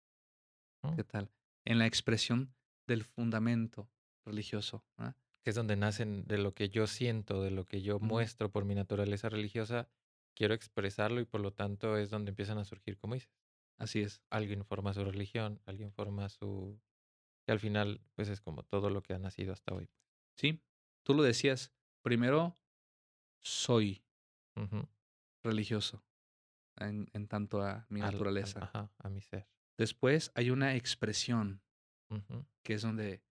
¿Qué 0.97 1.05
tal? 1.05 1.31
En 1.67 1.79
la 1.79 1.87
expresión 1.87 2.55
del 2.87 3.05
fundamento 3.05 3.91
religioso. 4.25 4.83
¿ah? 4.97 5.15
que 5.43 5.51
es 5.51 5.57
donde 5.57 5.77
nacen 5.77 6.25
de 6.25 6.39
lo 6.39 6.55
que 6.55 6.71
yo 6.71 6.87
siento, 6.87 7.43
de 7.43 7.51
lo 7.51 7.67
que 7.67 7.83
yo 7.83 8.01
muestro 8.01 8.51
por 8.51 8.65
mi 8.65 8.75
naturaleza 8.75 9.29
religiosa, 9.29 9.91
quiero 10.35 10.55
expresarlo 10.55 11.21
y 11.21 11.27
por 11.27 11.43
lo 11.43 11.53
tanto 11.53 11.99
es 11.99 12.09
donde 12.09 12.31
empiezan 12.31 12.57
a 12.57 12.65
surgir, 12.65 12.97
como 12.97 13.13
dices, 13.13 13.31
Así 13.77 14.01
es. 14.01 14.23
alguien 14.31 14.65
forma 14.65 14.95
su 14.95 15.05
religión, 15.05 15.61
alguien 15.67 15.93
forma 15.93 16.31
su... 16.31 16.81
que 17.45 17.53
al 17.53 17.61
final 17.61 18.01
pues 18.15 18.29
es 18.29 18.41
como 18.41 18.63
todo 18.65 18.91
lo 18.91 19.03
que 19.03 19.15
ha 19.15 19.19
nacido 19.19 19.53
hasta 19.53 19.75
hoy. 19.75 19.91
Sí, 20.37 20.63
tú 21.05 21.15
lo 21.15 21.23
decías. 21.23 21.73
Primero, 22.03 22.59
soy 23.41 24.05
religioso 25.43 26.05
en, 26.77 27.09
en 27.13 27.29
tanto 27.29 27.63
a 27.63 27.87
mi 27.89 28.01
Al- 28.01 28.07
al- 28.07 28.13
naturaleza. 28.13 28.61
ajá, 28.65 28.93
a 28.99 29.09
mi 29.09 29.21
ser. 29.21 29.49
Después 29.79 30.31
hay 30.35 30.51
una 30.51 30.75
expresión 30.77 31.63
que 32.63 32.75
es 32.75 32.83
donde 32.83 33.23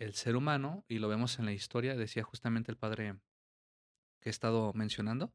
el 0.00 0.14
ser 0.14 0.34
humano, 0.36 0.84
y 0.88 0.98
lo 0.98 1.08
vemos 1.08 1.38
en 1.38 1.44
la 1.46 1.52
historia, 1.52 1.94
decía 1.96 2.24
justamente 2.24 2.70
el 2.72 2.76
padre 2.76 3.20
que 4.20 4.28
he 4.28 4.30
estado 4.30 4.72
mencionando, 4.74 5.32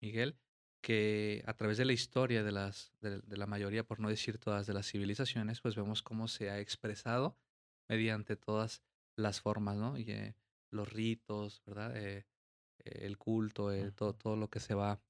Miguel, 0.00 0.38
que 0.82 1.44
a 1.46 1.54
través 1.54 1.76
de 1.78 1.84
la 1.84 1.92
historia 1.92 2.42
de 2.42 2.50
las 2.52 2.92
de 3.00 3.20
de 3.20 3.36
la 3.36 3.46
mayoría, 3.46 3.84
por 3.84 4.00
no 4.00 4.08
decir 4.08 4.38
todas, 4.38 4.66
de 4.66 4.72
las 4.72 4.86
civilizaciones, 4.90 5.60
pues 5.60 5.76
vemos 5.76 6.02
cómo 6.02 6.26
se 6.26 6.50
ha 6.50 6.58
expresado 6.58 7.38
mediante 7.88 8.36
todas 8.36 8.82
las 9.16 9.40
formas, 9.40 9.76
¿no? 9.76 9.98
Y, 9.98 10.10
eh, 10.10 10.34
los 10.70 10.92
ritos, 10.92 11.62
¿verdad? 11.66 11.96
Eh, 11.96 12.26
el 12.84 13.18
culto, 13.18 13.72
eh, 13.72 13.92
todo 13.92 14.14
todo 14.14 14.36
lo 14.36 14.48
que 14.48 14.60
se 14.60 14.74
va 14.74 15.00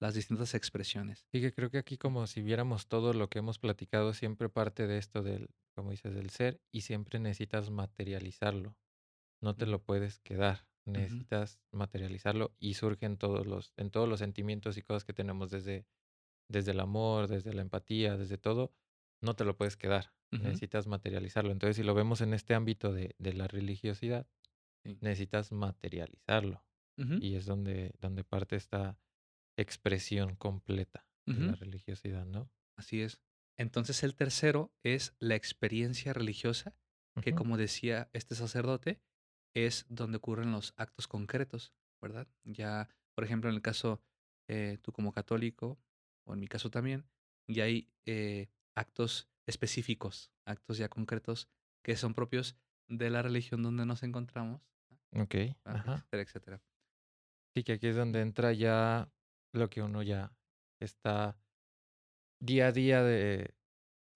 las 0.00 0.14
distintas 0.14 0.54
expresiones. 0.54 1.26
Sí, 1.30 1.40
que 1.40 1.52
creo 1.52 1.70
que 1.70 1.78
aquí 1.78 1.98
como 1.98 2.26
si 2.26 2.40
viéramos 2.40 2.86
todo 2.86 3.12
lo 3.12 3.28
que 3.28 3.40
hemos 3.40 3.58
platicado, 3.58 4.14
siempre 4.14 4.48
parte 4.48 4.86
de 4.86 4.96
esto 4.96 5.22
del, 5.22 5.50
como 5.74 5.90
dices, 5.90 6.14
del 6.14 6.30
ser, 6.30 6.60
y 6.72 6.82
siempre 6.82 7.18
necesitas 7.18 7.70
materializarlo. 7.70 8.76
No 9.42 9.54
te 9.54 9.66
lo 9.66 9.82
puedes 9.82 10.18
quedar, 10.20 10.66
necesitas 10.86 11.60
materializarlo 11.70 12.54
y 12.58 12.74
surge 12.74 13.06
en 13.06 13.16
todos 13.16 13.46
los 13.46 13.72
en 13.76 13.90
todos 13.90 14.08
los 14.08 14.18
sentimientos 14.18 14.76
y 14.76 14.82
cosas 14.82 15.04
que 15.04 15.12
tenemos 15.12 15.50
desde 15.50 15.86
desde 16.48 16.72
el 16.72 16.80
amor, 16.80 17.28
desde 17.28 17.54
la 17.54 17.62
empatía, 17.62 18.16
desde 18.16 18.36
todo, 18.36 18.72
no 19.20 19.34
te 19.34 19.44
lo 19.44 19.56
puedes 19.56 19.76
quedar, 19.76 20.12
necesitas 20.30 20.86
materializarlo. 20.86 21.52
Entonces, 21.52 21.76
si 21.76 21.82
lo 21.82 21.94
vemos 21.94 22.20
en 22.20 22.34
este 22.34 22.54
ámbito 22.54 22.92
de 22.92 23.14
de 23.18 23.32
la 23.32 23.48
religiosidad, 23.48 24.26
sí. 24.84 24.98
necesitas 25.00 25.52
materializarlo, 25.52 26.64
y 26.96 27.34
es 27.34 27.46
donde 27.46 27.94
donde 28.00 28.24
parte 28.24 28.56
esta 28.56 28.98
expresión 29.56 30.36
completa 30.36 31.06
de 31.26 31.46
la 31.46 31.54
religiosidad, 31.54 32.26
¿no? 32.26 32.50
así 32.76 33.02
es. 33.02 33.20
Entonces, 33.56 34.02
el 34.02 34.14
tercero 34.14 34.72
es 34.82 35.14
la 35.18 35.34
experiencia 35.34 36.12
religiosa, 36.12 36.74
que, 37.22 37.34
como 37.34 37.58
decía 37.58 38.08
este 38.14 38.34
sacerdote, 38.34 39.02
es 39.54 39.84
donde 39.88 40.16
ocurren 40.16 40.52
los 40.52 40.72
actos 40.76 41.06
concretos, 41.06 41.74
¿verdad? 42.00 42.26
Ya, 42.44 42.88
por 43.14 43.24
ejemplo, 43.24 43.50
en 43.50 43.56
el 43.56 43.62
caso, 43.62 44.00
eh, 44.48 44.78
tú 44.80 44.92
como 44.92 45.12
católico, 45.12 45.78
o 46.24 46.32
en 46.32 46.40
mi 46.40 46.48
caso 46.48 46.70
también, 46.70 47.06
ya 47.48 47.64
hay, 47.64 47.90
eh, 48.06 48.48
actos 48.80 49.28
específicos, 49.46 50.32
actos 50.46 50.78
ya 50.78 50.88
concretos 50.88 51.48
que 51.84 51.96
son 51.96 52.14
propios 52.14 52.56
de 52.88 53.10
la 53.10 53.22
religión 53.22 53.62
donde 53.62 53.84
nos 53.84 54.02
encontramos, 54.02 54.62
ajá. 55.64 55.94
etcétera, 55.96 56.22
etcétera. 56.22 56.62
Sí, 57.54 57.62
que 57.62 57.72
aquí 57.72 57.88
es 57.88 57.96
donde 57.96 58.20
entra 58.20 58.52
ya 58.52 59.12
lo 59.52 59.68
que 59.68 59.82
uno 59.82 60.02
ya 60.02 60.32
está 60.80 61.36
día 62.40 62.68
a 62.68 62.72
día 62.72 63.02
de, 63.02 63.54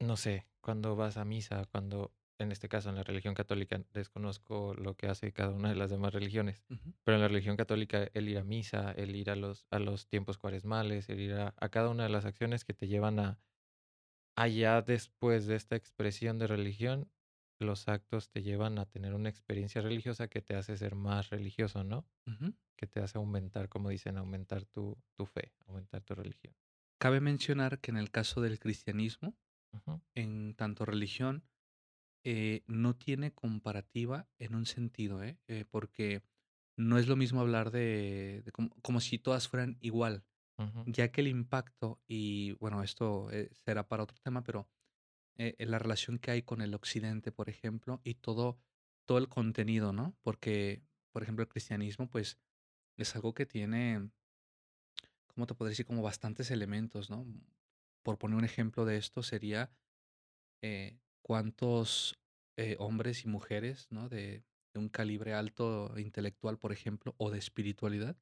no 0.00 0.16
sé, 0.16 0.46
cuando 0.62 0.96
vas 0.96 1.16
a 1.18 1.24
misa, 1.24 1.66
cuando, 1.66 2.14
en 2.38 2.50
este 2.53 2.68
caso, 2.68 2.88
en 2.88 2.96
la 2.96 3.03
religión 3.03 3.35
católica, 3.35 3.83
desconozco 3.92 4.74
lo 4.74 4.94
que 4.96 5.09
hace 5.09 5.33
cada 5.33 5.50
una 5.50 5.68
de 5.68 5.74
las 5.74 5.90
demás 5.90 6.14
religiones, 6.14 6.64
pero 7.05 7.16
en 7.16 7.20
la 7.20 7.29
religión 7.29 7.57
católica, 7.57 8.09
el 8.14 8.29
ir 8.29 8.38
a 8.38 8.44
misa, 8.44 8.92
el 8.92 9.14
ir 9.14 9.31
a 9.31 9.37
los 9.37 9.66
a 9.70 9.79
los 9.79 10.07
tiempos 10.09 10.38
cuaresmales, 10.38 11.09
el 11.11 11.20
ir 11.20 11.35
a 11.35 11.55
a 11.59 11.68
cada 11.68 11.90
una 11.90 12.05
de 12.05 12.09
las 12.09 12.24
acciones 12.24 12.64
que 12.64 12.72
te 12.72 12.87
llevan 12.87 13.18
a 13.18 13.38
allá 14.37 14.83
después 14.83 15.47
de 15.47 15.57
esta 15.57 15.77
expresión 15.77 16.38
de 16.38 16.47
religión, 16.47 17.11
los 17.61 17.88
actos 17.88 18.31
te 18.31 18.42
llevan 18.42 18.79
a 18.79 18.87
tener 18.87 19.14
una 19.14 19.29
experiencia 19.29 19.81
religiosa 19.81 20.29
que 20.29 20.42
te 20.42 20.55
hace 20.57 20.77
ser 20.77 20.94
más 20.94 21.31
religioso, 21.31 21.85
¿no? 21.85 22.07
Que 22.77 22.87
te 22.87 23.01
hace 23.01 23.18
aumentar, 23.18 23.68
como 23.68 23.90
dicen, 23.90 24.18
aumentar 24.18 24.64
tu 24.64 24.99
tu 25.16 25.27
fe, 25.27 25.55
aumentar 25.66 26.03
tu 26.03 26.14
religión. 26.14 26.55
Cabe 26.99 27.20
mencionar 27.20 27.81
que 27.81 27.90
en 27.90 27.97
el 27.97 28.11
caso 28.11 28.40
del 28.40 28.59
cristianismo, 28.59 29.37
en 30.14 30.55
tanto 30.55 30.85
religión, 30.85 31.44
eh, 32.25 32.62
no 32.66 32.97
tiene 32.97 33.33
comparativa 33.33 34.29
en 34.38 34.55
un 34.55 34.66
sentido, 34.66 35.23
¿eh? 35.23 35.38
Eh, 35.47 35.64
porque 35.70 36.23
no 36.77 36.99
es 36.99 37.07
lo 37.07 37.16
mismo 37.16 37.40
hablar 37.40 37.70
de, 37.70 38.42
de 38.44 38.53
como, 38.53 38.70
como 38.83 39.01
si 39.01 39.18
todas 39.18 39.49
fueran 39.49 39.77
igual, 39.81 40.25
ya 40.86 41.10
que 41.10 41.20
el 41.22 41.28
impacto, 41.28 42.00
y 42.06 42.52
bueno, 42.54 42.82
esto 42.82 43.30
eh, 43.30 43.50
será 43.52 43.88
para 43.88 44.04
otro 44.04 44.16
tema, 44.22 44.42
pero 44.44 44.68
eh, 45.38 45.56
eh, 45.58 45.66
la 45.66 45.78
relación 45.78 46.18
que 46.18 46.30
hay 46.32 46.42
con 46.42 46.62
el 46.62 46.74
occidente, 46.74 47.32
por 47.32 47.48
ejemplo, 47.50 48.00
y 48.04 48.14
todo, 48.16 48.58
todo 49.06 49.18
el 49.18 49.28
contenido, 49.28 49.92
¿no? 49.92 50.16
Porque, 50.22 50.82
por 51.12 51.22
ejemplo, 51.22 51.42
el 51.42 51.48
cristianismo, 51.48 52.08
pues, 52.10 52.38
es 52.98 53.14
algo 53.16 53.34
que 53.34 53.46
tiene, 53.46 54.10
¿cómo 55.26 55.46
te 55.46 55.54
podría 55.54 55.70
decir? 55.70 55.86
Como 55.86 56.02
bastantes 56.02 56.50
elementos, 56.50 57.10
¿no? 57.10 57.26
Por 58.02 58.18
poner 58.18 58.36
un 58.38 58.44
ejemplo 58.44 58.84
de 58.84 58.96
esto 58.96 59.22
sería 59.22 59.72
eh, 60.62 60.98
cuántos 61.22 62.18
hombres 62.78 63.24
y 63.24 63.28
mujeres, 63.28 63.88
¿no? 63.90 64.08
De 64.08 64.44
un 64.74 64.88
calibre 64.88 65.34
alto 65.34 65.98
intelectual, 65.98 66.58
por 66.58 66.72
ejemplo, 66.72 67.14
o 67.18 67.30
de 67.30 67.38
espiritualidad, 67.38 68.16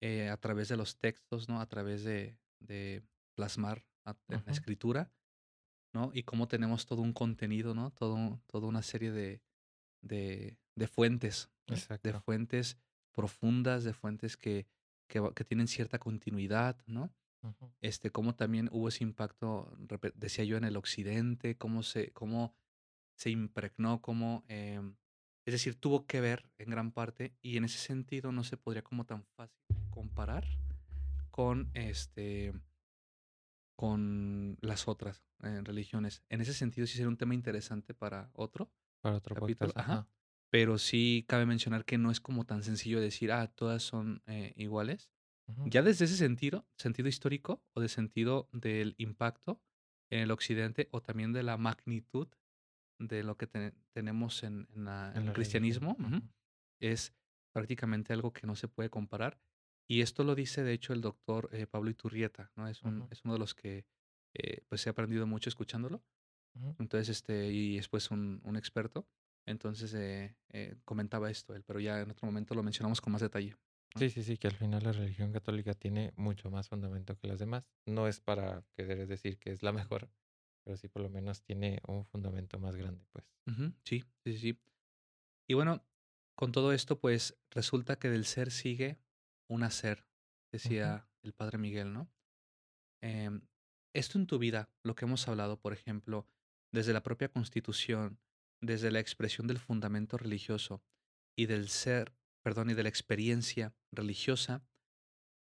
eh, 0.00 0.28
a 0.28 0.36
través 0.38 0.68
de 0.68 0.76
los 0.76 0.98
textos, 0.98 1.48
¿no? 1.48 1.60
A 1.60 1.66
través 1.68 2.04
de, 2.04 2.38
de 2.60 3.02
plasmar 3.36 3.86
en 4.30 4.42
la 4.46 4.50
ujú. 4.50 4.52
escritura, 4.52 5.12
¿no? 5.92 6.10
Y 6.12 6.24
cómo 6.24 6.48
tenemos 6.48 6.86
todo 6.86 7.02
un 7.02 7.12
contenido, 7.12 7.74
¿no? 7.74 7.92
Todo, 7.92 8.42
toda 8.46 8.66
una 8.68 8.82
serie 8.82 9.12
de, 9.12 9.42
de, 10.02 10.58
de 10.76 10.88
fuentes. 10.88 11.50
De 11.68 11.74
Exacto. 11.74 12.14
fuentes 12.14 12.78
profundas, 13.12 13.84
de 13.84 13.94
fuentes 13.94 14.36
que, 14.36 14.68
que, 15.08 15.22
que 15.34 15.44
tienen 15.44 15.68
cierta 15.68 15.98
continuidad, 15.98 16.78
¿no? 16.86 17.14
Este, 17.82 18.10
cómo 18.10 18.34
también 18.34 18.68
hubo 18.72 18.88
ese 18.88 19.04
impacto, 19.04 19.76
decía 20.14 20.44
yo, 20.44 20.56
en 20.56 20.64
el 20.64 20.76
occidente, 20.76 21.56
cómo 21.58 21.82
se, 21.82 22.12
cómo 22.12 22.56
se 23.18 23.30
impregnó, 23.30 24.02
cómo, 24.02 24.44
em, 24.48 24.96
es 25.46 25.54
decir, 25.54 25.76
tuvo 25.80 26.06
que 26.06 26.20
ver 26.20 26.50
en 26.58 26.70
gran 26.70 26.92
parte, 26.92 27.36
y 27.42 27.56
en 27.58 27.64
ese 27.64 27.78
sentido 27.78 28.32
no 28.32 28.44
se 28.44 28.56
podría 28.56 28.82
como 28.82 29.06
tan 29.06 29.24
fácil 29.36 29.63
comparar 29.94 30.44
con 31.30 31.70
este, 31.74 32.52
con 33.76 34.56
las 34.60 34.88
otras 34.88 35.24
eh, 35.42 35.60
religiones. 35.64 36.22
En 36.28 36.40
ese 36.40 36.54
sentido 36.54 36.86
sí 36.86 36.94
sería 36.94 37.08
un 37.08 37.16
tema 37.16 37.34
interesante 37.34 37.94
para 37.94 38.30
otro 38.34 38.72
para 39.00 39.16
otro 39.16 39.34
capítulo, 39.34 39.72
podcast, 39.72 39.76
ajá. 39.90 39.98
ajá. 40.00 40.08
Pero 40.50 40.78
sí 40.78 41.24
cabe 41.28 41.46
mencionar 41.46 41.84
que 41.84 41.98
no 41.98 42.10
es 42.10 42.20
como 42.20 42.44
tan 42.46 42.62
sencillo 42.62 43.00
decir, 43.00 43.32
ah, 43.32 43.48
todas 43.48 43.82
son 43.82 44.22
eh, 44.26 44.52
iguales 44.56 45.10
ya 45.66 45.82
desde 45.82 46.06
ese 46.06 46.16
sentido, 46.16 46.66
sentido 46.78 47.06
histórico 47.08 47.62
o 47.74 47.80
de 47.80 47.88
sentido 47.88 48.48
del 48.52 48.94
impacto 48.98 49.60
en 50.10 50.20
el 50.20 50.30
occidente 50.30 50.88
o 50.90 51.02
también 51.02 51.32
de 51.34 51.42
la 51.42 51.56
magnitud 51.58 52.28
de 52.98 53.22
lo 53.22 53.36
que 53.36 53.46
te- 53.46 53.74
tenemos 53.92 54.42
en, 54.42 54.66
en 54.74 54.84
la- 54.84 55.10
en 55.12 55.22
en 55.22 55.28
el 55.28 55.34
cristianismo, 55.34 55.96
ujú, 55.98 56.16
Ujú, 56.16 56.22
es 56.80 57.14
prácticamente 57.52 58.12
algo 58.14 58.32
que 58.32 58.46
no 58.46 58.56
se 58.56 58.68
puede 58.68 58.88
comparar. 58.88 59.38
Y 59.86 60.00
esto 60.00 60.24
lo 60.24 60.34
dice, 60.34 60.62
de 60.62 60.72
hecho, 60.72 60.92
el 60.92 61.00
doctor 61.00 61.50
eh, 61.52 61.66
Pablo 61.66 61.90
Iturrieta, 61.90 62.50
¿no? 62.56 62.68
Es, 62.68 62.82
un, 62.82 63.06
es 63.10 63.24
uno 63.24 63.34
de 63.34 63.38
los 63.38 63.54
que 63.54 63.84
eh, 64.34 64.62
pues 64.68 64.86
he 64.86 64.90
aprendido 64.90 65.26
mucho 65.26 65.48
escuchándolo. 65.48 66.02
Entonces, 66.78 67.08
este, 67.08 67.50
y 67.50 67.78
es 67.78 67.88
pues 67.88 68.12
un, 68.12 68.40
un 68.44 68.56
experto. 68.56 69.08
Entonces 69.46 69.92
eh, 69.94 70.36
eh, 70.50 70.76
comentaba 70.84 71.30
esto 71.30 71.54
él, 71.54 71.64
pero 71.64 71.80
ya 71.80 72.00
en 72.00 72.10
otro 72.10 72.26
momento 72.26 72.54
lo 72.54 72.62
mencionamos 72.62 73.00
con 73.00 73.12
más 73.12 73.22
detalle. 73.22 73.56
¿no? 73.94 74.00
Sí, 74.00 74.10
sí, 74.10 74.22
sí, 74.22 74.38
que 74.38 74.48
al 74.48 74.54
final 74.54 74.82
la 74.82 74.92
religión 74.92 75.32
católica 75.32 75.74
tiene 75.74 76.12
mucho 76.16 76.50
más 76.50 76.68
fundamento 76.68 77.16
que 77.16 77.28
las 77.28 77.38
demás. 77.38 77.64
No 77.86 78.08
es 78.08 78.20
para 78.20 78.64
querer 78.76 79.06
decir 79.06 79.38
que 79.38 79.50
es 79.50 79.62
la 79.62 79.72
mejor, 79.72 80.10
pero 80.64 80.76
sí 80.76 80.88
por 80.88 81.02
lo 81.02 81.10
menos 81.10 81.42
tiene 81.42 81.80
un 81.86 82.04
fundamento 82.06 82.58
más 82.58 82.76
grande, 82.76 83.04
pues. 83.12 83.26
Sí, 83.84 84.04
sí. 84.24 84.38
sí. 84.38 84.58
Y 85.46 85.54
bueno, 85.54 85.84
con 86.34 86.52
todo 86.52 86.72
esto, 86.72 86.98
pues 86.98 87.36
resulta 87.50 87.96
que 87.96 88.08
del 88.08 88.24
ser 88.24 88.50
sigue 88.50 88.98
un 89.48 89.62
hacer, 89.62 90.06
decía 90.52 91.08
el 91.22 91.32
padre 91.32 91.58
Miguel, 91.58 91.92
¿no? 91.92 92.10
Em, 93.02 93.42
esto 93.94 94.18
en 94.18 94.26
tu 94.26 94.38
vida, 94.38 94.70
lo 94.82 94.94
que 94.94 95.04
hemos 95.04 95.28
hablado, 95.28 95.60
por 95.60 95.72
ejemplo, 95.72 96.26
desde 96.72 96.92
la 96.92 97.02
propia 97.02 97.28
constitución, 97.28 98.18
desde 98.60 98.90
la 98.90 99.00
expresión 99.00 99.46
del 99.46 99.58
fundamento 99.58 100.16
religioso 100.16 100.82
y 101.36 101.46
del 101.46 101.68
ser, 101.68 102.14
perdón, 102.42 102.70
y 102.70 102.74
de 102.74 102.82
la 102.82 102.88
experiencia 102.88 103.74
religiosa. 103.92 104.66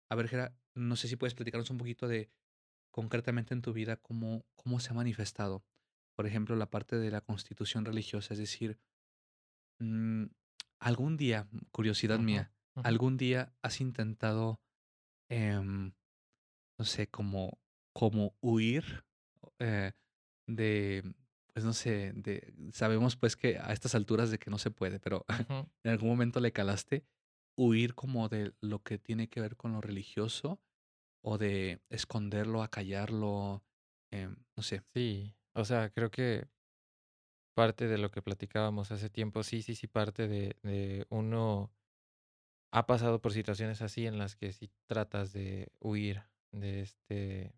A 0.09 0.15
ver, 0.15 0.27
Gera, 0.27 0.57
no 0.75 0.95
sé 0.95 1.07
si 1.07 1.15
puedes 1.15 1.35
platicarnos 1.35 1.69
un 1.69 1.77
poquito 1.77 2.07
de 2.07 2.31
concretamente 2.91 3.53
en 3.53 3.61
tu 3.61 3.73
vida 3.73 3.97
cómo, 3.97 4.45
cómo 4.55 4.79
se 4.79 4.91
ha 4.91 4.93
manifestado. 4.93 5.65
Por 6.15 6.27
ejemplo, 6.27 6.55
la 6.55 6.69
parte 6.69 6.97
de 6.97 7.11
la 7.11 7.21
constitución 7.21 7.85
religiosa, 7.85 8.33
es 8.33 8.39
decir, 8.39 8.79
Mm, 9.83 10.27
algún 10.79 11.17
día, 11.17 11.47
curiosidad 11.71 12.19
mía, 12.19 12.52
algún 12.75 13.17
día 13.17 13.53
has 13.61 13.81
intentado, 13.81 14.61
em, 15.29 15.93
no 16.79 16.85
sé, 16.85 17.09
como, 17.09 17.59
como 17.93 18.35
huir 18.41 19.05
eh, 19.59 19.93
de, 20.47 21.15
pues 21.53 21.65
no 21.65 21.73
sé, 21.73 22.13
de, 22.13 22.53
sabemos 22.73 23.15
pues 23.15 23.35
que 23.35 23.57
a 23.57 23.73
estas 23.73 23.95
alturas 23.95 24.31
de 24.31 24.39
que 24.39 24.49
no 24.51 24.57
se 24.57 24.71
puede, 24.71 24.99
pero 24.99 25.25
en 25.83 25.91
algún 25.91 26.09
momento 26.09 26.39
le 26.39 26.51
calaste 26.51 27.05
huir 27.57 27.95
como 27.95 28.29
de 28.29 28.53
lo 28.61 28.81
que 28.83 28.97
tiene 28.97 29.29
que 29.29 29.41
ver 29.41 29.55
con 29.55 29.73
lo 29.73 29.81
religioso 29.81 30.61
o 31.23 31.37
de 31.37 31.81
esconderlo, 31.89 32.63
acallarlo, 32.63 33.63
em, 34.11 34.35
no 34.57 34.63
sé. 34.63 34.81
Sí, 34.93 35.35
o 35.53 35.65
sea, 35.65 35.89
creo 35.91 36.11
que 36.11 36.47
parte 37.55 37.87
de 37.87 37.97
lo 37.97 38.09
que 38.11 38.21
platicábamos 38.21 38.91
hace 38.91 39.09
tiempo, 39.09 39.43
sí, 39.43 39.61
sí, 39.61 39.75
sí, 39.75 39.87
parte 39.87 40.27
de, 40.27 40.57
de 40.63 41.05
uno 41.09 41.71
ha 42.73 42.87
pasado 42.87 43.21
por 43.21 43.33
situaciones 43.33 43.83
así 43.83 44.07
en 44.07 44.17
las 44.17 44.35
que 44.35 44.51
sí 44.51 44.71
tratas 44.87 45.31
de 45.31 45.71
huir 45.79 46.23
de 46.51 46.81
este, 46.81 47.53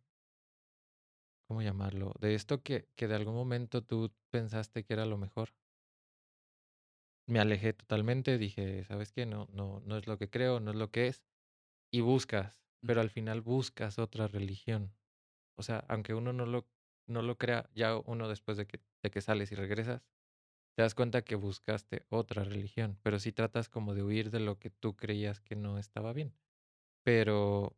¿cómo 1.48 1.62
llamarlo? 1.62 2.14
De 2.20 2.36
esto 2.36 2.62
que, 2.62 2.90
que 2.96 3.08
de 3.08 3.16
algún 3.16 3.34
momento 3.34 3.82
tú 3.82 4.12
pensaste 4.30 4.84
que 4.84 4.94
era 4.94 5.06
lo 5.06 5.18
mejor. 5.18 5.56
Me 7.28 7.40
alejé 7.40 7.72
totalmente, 7.72 8.38
dije, 8.38 8.84
¿sabes 8.84 9.14
qué? 9.14 9.26
No, 9.26 9.48
no, 9.54 9.82
no 9.86 9.98
es 9.98 10.06
lo 10.06 10.18
que 10.18 10.30
creo, 10.30 10.60
no 10.60 10.72
es 10.72 10.78
lo 10.78 10.92
que 10.92 11.08
es. 11.08 11.24
Y 11.92 12.02
buscas, 12.02 12.62
pero 12.86 13.00
al 13.00 13.10
final 13.10 13.42
buscas 13.42 14.00
otra 14.00 14.28
religión. 14.28 14.94
O 15.58 15.64
sea, 15.64 15.86
aunque 15.88 16.14
uno 16.14 16.34
no 16.34 16.46
lo, 16.46 16.68
no 17.08 17.22
lo 17.22 17.38
crea, 17.38 17.70
ya 17.74 17.98
uno 17.98 18.28
después 18.28 18.58
de 18.58 18.68
que, 18.68 18.82
de 19.04 19.12
que 19.12 19.22
sales 19.22 19.52
y 19.54 19.56
regresas, 19.56 20.06
te 20.76 20.82
das 20.82 20.94
cuenta 20.94 21.24
que 21.24 21.36
buscaste 21.36 22.06
otra 22.10 22.44
religión, 22.44 23.00
pero 23.02 23.20
sí 23.20 23.32
tratas 23.32 23.70
como 23.70 23.94
de 23.94 24.04
huir 24.04 24.30
de 24.30 24.42
lo 24.42 24.60
que 24.60 24.70
tú 24.70 24.96
creías 24.96 25.40
que 25.40 25.56
no 25.56 25.78
estaba 25.80 26.12
bien. 26.12 26.34
Pero 27.04 27.78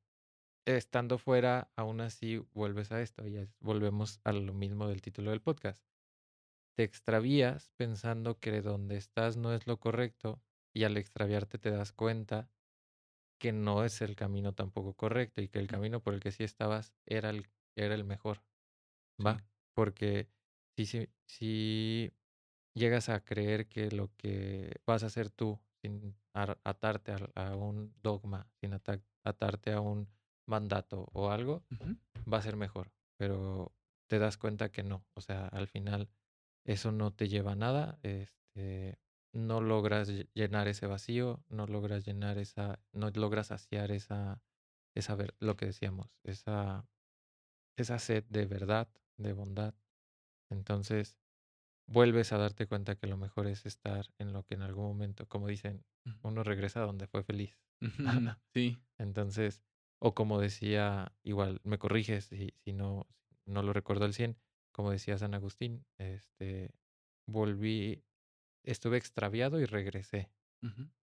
estando 0.65 1.17
fuera, 1.17 1.71
aún 1.75 2.01
así 2.01 2.37
vuelves 2.53 2.91
a 2.91 3.01
esto 3.01 3.27
y 3.27 3.47
volvemos 3.59 4.19
a 4.23 4.31
lo 4.33 4.53
mismo 4.53 4.87
del 4.87 5.01
título 5.01 5.31
del 5.31 5.41
podcast. 5.41 5.85
Te 6.75 6.83
extravías 6.83 7.71
pensando 7.77 8.39
que 8.39 8.61
donde 8.61 8.97
estás 8.97 9.37
no 9.37 9.53
es 9.53 9.67
lo 9.67 9.79
correcto 9.79 10.41
y 10.73 10.83
al 10.83 10.97
extraviarte 10.97 11.57
te 11.57 11.71
das 11.71 11.91
cuenta 11.91 12.49
que 13.39 13.51
no 13.51 13.83
es 13.85 14.01
el 14.01 14.15
camino 14.15 14.53
tampoco 14.53 14.95
correcto 14.95 15.41
y 15.41 15.47
que 15.47 15.59
el 15.59 15.67
camino 15.67 16.01
por 16.01 16.13
el 16.13 16.19
que 16.19 16.31
sí 16.31 16.43
estabas 16.43 16.95
era 17.05 17.29
el, 17.29 17.47
era 17.75 17.93
el 17.93 18.03
mejor. 18.03 18.43
¿Va? 19.23 19.43
Porque 19.73 20.29
si, 20.75 20.85
si, 20.85 21.09
si 21.25 22.11
llegas 22.77 23.09
a 23.09 23.23
creer 23.23 23.67
que 23.67 23.91
lo 23.91 24.09
que 24.15 24.79
vas 24.85 25.03
a 25.03 25.07
hacer 25.07 25.29
tú 25.29 25.59
sin 25.81 26.15
atarte 26.33 27.13
a, 27.35 27.55
un 27.55 27.93
dogma, 28.01 28.47
sin 28.59 28.73
atarte 29.23 29.73
a 29.73 29.81
un 29.81 30.07
mandato 30.45 31.09
o 31.13 31.31
algo, 31.31 31.63
va 32.31 32.37
a 32.37 32.41
ser 32.41 32.55
mejor. 32.55 32.91
Pero 33.17 33.73
te 34.07 34.19
das 34.19 34.37
cuenta 34.37 34.69
que 34.69 34.83
no. 34.83 35.05
O 35.13 35.21
sea, 35.21 35.47
al 35.47 35.67
final 35.67 36.09
eso 36.63 36.91
no 36.91 37.11
te 37.11 37.27
lleva 37.27 37.53
a 37.53 37.55
nada. 37.55 37.99
Este, 38.03 38.99
no 39.33 39.61
logras 39.61 40.09
llenar 40.33 40.67
ese 40.67 40.87
vacío, 40.87 41.43
no 41.49 41.67
logras 41.67 42.05
llenar 42.05 42.37
esa, 42.37 42.79
no 42.91 43.09
logras 43.09 43.47
saciar 43.47 43.91
esa, 43.91 44.41
esa 44.95 45.15
ver, 45.15 45.35
lo 45.39 45.55
que 45.57 45.67
decíamos, 45.67 46.17
esa, 46.23 46.87
esa 47.75 47.99
sed 47.99 48.23
de 48.29 48.45
verdad, 48.45 48.87
de 49.17 49.33
bondad. 49.33 49.75
Entonces, 50.49 51.17
vuelves 51.87 52.33
a 52.33 52.37
darte 52.37 52.67
cuenta 52.67 52.95
que 52.95 53.07
lo 53.07 53.17
mejor 53.17 53.47
es 53.47 53.65
estar 53.65 54.05
en 54.19 54.33
lo 54.33 54.43
que 54.43 54.55
en 54.55 54.61
algún 54.61 54.85
momento, 54.85 55.27
como 55.27 55.47
dicen, 55.47 55.83
uno 56.21 56.43
regresa 56.43 56.81
a 56.81 56.85
donde 56.85 57.07
fue 57.07 57.23
feliz. 57.23 57.57
sí. 58.53 58.77
Entonces, 58.97 59.63
o 59.99 60.13
como 60.13 60.39
decía, 60.39 61.13
igual, 61.23 61.61
me 61.63 61.77
corriges 61.77 62.25
si, 62.25 62.53
si 62.63 62.73
no, 62.73 63.07
no 63.45 63.63
lo 63.63 63.73
recuerdo 63.73 64.05
al 64.05 64.13
100, 64.13 64.37
como 64.71 64.91
decía 64.91 65.17
San 65.17 65.33
Agustín, 65.33 65.85
este, 65.97 66.71
volví, 67.27 68.03
estuve 68.63 68.97
extraviado 68.97 69.59
y 69.59 69.65
regresé 69.65 70.29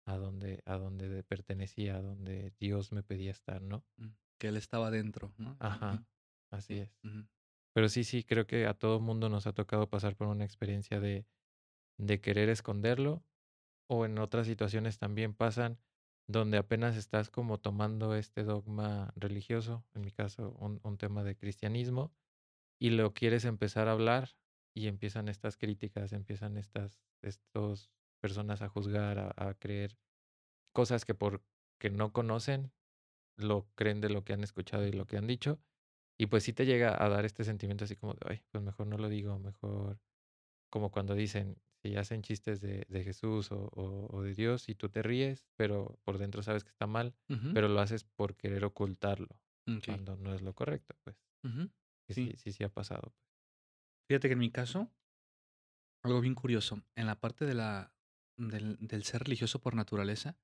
a, 0.05 0.17
donde, 0.17 0.61
a 0.65 0.77
donde 0.77 1.23
pertenecía, 1.23 1.97
a 1.97 2.01
donde 2.01 2.53
Dios 2.59 2.91
me 2.91 3.03
pedía 3.03 3.31
estar, 3.31 3.61
¿no? 3.61 3.83
Mm, 3.97 4.09
que 4.37 4.47
Él 4.49 4.57
estaba 4.57 4.91
dentro, 4.91 5.33
¿no? 5.37 5.57
Ajá, 5.59 6.05
así 6.51 6.79
es. 6.79 6.95
Pero 7.75 7.89
sí, 7.89 8.05
sí, 8.05 8.23
creo 8.23 8.47
que 8.47 8.67
a 8.67 8.73
todo 8.73 9.01
mundo 9.01 9.27
nos 9.27 9.47
ha 9.47 9.53
tocado 9.53 9.89
pasar 9.89 10.15
por 10.15 10.27
una 10.27 10.45
experiencia 10.45 11.01
de, 11.01 11.27
de 11.97 12.21
querer 12.21 12.49
esconderlo 12.49 13.25
o 13.87 14.05
en 14.05 14.17
otras 14.19 14.47
situaciones 14.47 14.97
también 14.97 15.33
pasan 15.33 15.79
donde 16.27 16.57
apenas 16.57 16.95
estás 16.95 17.29
como 17.29 17.59
tomando 17.59 18.15
este 18.15 18.43
dogma 18.43 19.13
religioso, 19.17 19.85
en 19.93 20.01
mi 20.03 20.11
caso 20.11 20.51
un, 20.59 20.79
un 20.83 20.97
tema 20.97 21.23
de 21.23 21.35
cristianismo, 21.35 22.13
y 22.79 22.91
lo 22.91 23.13
quieres 23.13 23.45
empezar 23.45 23.89
a 23.89 23.93
hablar 23.93 24.37
y 24.73 24.87
empiezan 24.87 25.27
estas 25.29 25.57
críticas, 25.57 26.13
empiezan 26.13 26.57
estas 26.57 27.01
estos 27.21 27.91
personas 28.21 28.61
a 28.61 28.69
juzgar, 28.69 29.19
a, 29.19 29.33
a 29.35 29.53
creer 29.55 29.97
cosas 30.73 31.05
que 31.05 31.15
por 31.15 31.43
que 31.79 31.89
no 31.89 32.13
conocen, 32.13 32.71
lo 33.37 33.67
creen 33.75 34.01
de 34.01 34.09
lo 34.09 34.23
que 34.23 34.33
han 34.33 34.43
escuchado 34.43 34.87
y 34.87 34.93
lo 34.93 35.05
que 35.07 35.17
han 35.17 35.27
dicho, 35.27 35.59
y 36.17 36.27
pues 36.27 36.43
sí 36.43 36.53
te 36.53 36.65
llega 36.65 37.03
a 37.03 37.09
dar 37.09 37.25
este 37.25 37.43
sentimiento 37.43 37.83
así 37.85 37.95
como 37.95 38.13
de, 38.13 38.19
ay, 38.25 38.43
pues 38.51 38.63
mejor 38.63 38.87
no 38.87 38.97
lo 38.97 39.09
digo, 39.09 39.37
mejor 39.39 39.99
como 40.69 40.91
cuando 40.91 41.15
dicen, 41.15 41.57
si 41.81 41.95
hacen 41.95 42.21
chistes 42.21 42.61
de, 42.61 42.85
de 42.89 43.03
Jesús 43.03 43.51
o, 43.51 43.69
o, 43.71 44.21
de 44.23 44.33
Dios 44.33 44.69
y 44.69 44.75
tú 44.75 44.89
te 44.89 45.03
ríes, 45.03 45.45
pero 45.55 45.99
por 46.03 46.17
dentro 46.17 46.41
sabes 46.41 46.63
que 46.63 46.71
está 46.71 46.87
mal, 46.87 47.15
pero 47.53 47.67
lo 47.67 47.79
haces 47.79 48.03
por 48.03 48.35
querer 48.35 48.65
ocultarlo, 48.65 49.39
cuando 49.85 50.15
no 50.17 50.33
es 50.33 50.41
lo 50.41 50.53
correcto, 50.53 50.95
pues. 51.03 51.15
sí. 52.09 52.33
sí, 52.37 52.51
sí, 52.51 52.63
ha 52.63 52.69
pasado. 52.69 53.13
Pues. 53.13 53.25
Fíjate 54.09 54.27
que 54.27 54.33
en 54.33 54.39
mi 54.39 54.51
caso, 54.51 54.91
algo 56.03 56.21
bien 56.21 56.35
curioso, 56.35 56.81
en 56.95 57.05
la 57.05 57.19
parte 57.19 57.45
de 57.45 57.53
la, 57.53 57.93
del, 58.37 58.77
del 58.79 59.03
ser 59.03 59.23
religioso 59.23 59.59
por 59.59 59.75
naturaleza, 59.75 60.37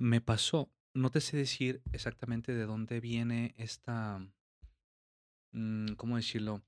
me 0.00 0.20
pasó, 0.20 0.72
no 0.94 1.10
te 1.10 1.20
sé 1.20 1.36
decir 1.36 1.82
exactamente 1.92 2.52
de 2.52 2.66
dónde 2.66 3.00
viene 3.00 3.54
esta 3.56 4.28
Mm, 5.52 5.94
¿cómo 5.94 6.16
decirlo? 6.16 6.62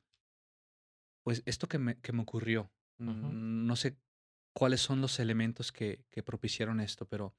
Pues 1.24 1.42
esto 1.46 1.68
que 1.68 1.78
me, 1.78 2.00
que 2.00 2.12
me 2.12 2.22
ocurrió, 2.22 2.70
mm, 2.98 3.66
no 3.66 3.76
sé 3.76 3.98
cuáles 4.54 4.80
son 4.80 5.00
los 5.00 5.20
elementos 5.20 5.72
que, 5.72 6.06
que 6.10 6.22
propiciaron 6.22 6.80
esto, 6.80 7.06
pero 7.06 7.36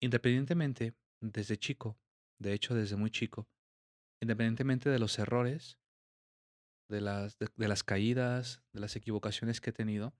independientemente, 0.00 0.94
desde 1.20 1.58
chico, 1.58 1.98
de 2.38 2.52
hecho 2.52 2.74
desde 2.74 2.96
muy 2.96 3.10
chico, 3.10 3.48
independientemente 4.22 4.90
de 4.90 4.98
los 4.98 5.18
errores, 5.18 5.78
de 6.88 7.00
las, 7.00 7.38
de, 7.38 7.68
las 7.68 7.82
caídas, 7.82 8.62
de 8.72 8.80
las 8.80 8.96
equivocaciones 8.96 9.60
que 9.60 9.70
he 9.70 9.72
tenido, 9.72 10.14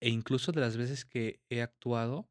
e 0.00 0.08
incluso 0.08 0.52
de 0.52 0.60
las 0.60 0.76
veces 0.76 1.04
que 1.04 1.40
he 1.48 1.62
actuado 1.62 2.28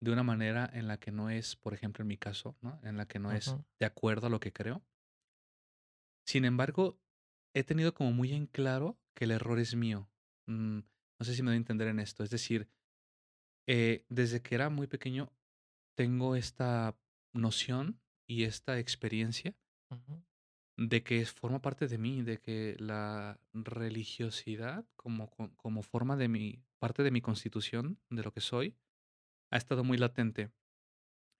de 0.00 0.12
una 0.12 0.22
manera 0.22 0.68
en 0.72 0.86
la 0.86 0.98
que 0.98 1.10
no 1.10 1.30
es, 1.30 1.56
por 1.56 1.74
ejemplo, 1.74 2.02
en 2.02 2.08
mi 2.08 2.16
caso, 2.16 2.56
¿no? 2.60 2.78
En 2.82 2.96
la 2.96 3.06
que 3.06 3.18
no 3.18 3.32
es 3.32 3.56
de 3.80 3.86
acuerdo 3.86 4.26
a 4.26 4.30
lo 4.30 4.40
que 4.40 4.52
creo. 4.52 4.84
Sin 6.28 6.44
embargo, 6.44 7.00
he 7.54 7.64
tenido 7.64 7.94
como 7.94 8.12
muy 8.12 8.34
en 8.34 8.44
claro 8.46 9.00
que 9.14 9.24
el 9.24 9.30
error 9.30 9.58
es 9.58 9.74
mío. 9.74 10.10
Mm, 10.46 10.80
no 11.18 11.24
sé 11.24 11.34
si 11.34 11.42
me 11.42 11.48
doy 11.48 11.54
a 11.54 11.56
entender 11.56 11.88
en 11.88 12.00
esto. 12.00 12.22
Es 12.22 12.28
decir, 12.28 12.68
eh, 13.66 14.04
desde 14.10 14.42
que 14.42 14.54
era 14.54 14.68
muy 14.68 14.86
pequeño 14.88 15.32
tengo 15.96 16.36
esta 16.36 16.94
noción 17.32 18.02
y 18.26 18.44
esta 18.44 18.78
experiencia 18.78 19.56
de 20.76 21.02
que 21.02 21.24
forma 21.24 21.62
parte 21.62 21.88
de 21.88 21.96
mí, 21.96 22.20
de 22.20 22.38
que 22.38 22.76
la 22.78 23.40
religiosidad 23.54 24.86
como, 24.96 25.30
como 25.56 25.82
forma 25.82 26.18
de 26.18 26.28
mi, 26.28 26.62
parte 26.78 27.02
de 27.04 27.10
mi 27.10 27.22
constitución, 27.22 28.02
de 28.10 28.22
lo 28.22 28.34
que 28.34 28.42
soy, 28.42 28.76
ha 29.50 29.56
estado 29.56 29.82
muy 29.82 29.96
latente. 29.96 30.50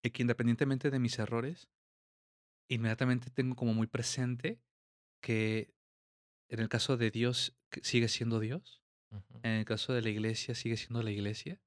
Y 0.03 0.13
que 0.13 0.23
independientemente 0.23 0.91
de 0.91 0.99
mis 0.99 1.19
errores, 1.19 1.69
inmediatamente 2.71 3.29
tengo 3.31 3.55
como 3.55 3.75
muy 3.75 3.87
presente 3.87 4.63
que 5.21 5.75
en 6.49 6.61
el 6.61 6.69
caso 6.69 6.97
de 6.97 7.11
Dios 7.11 7.57
sigue 7.83 8.09
siendo 8.09 8.41
Dios, 8.41 8.83
en 9.43 9.53
el 9.53 9.65
caso 9.65 9.93
de 9.93 10.03
la 10.03 10.11
iglesia 10.11 10.55
sigue 10.55 10.77
siendo 10.77 11.03
la 11.03 11.11
iglesia, 11.11 11.61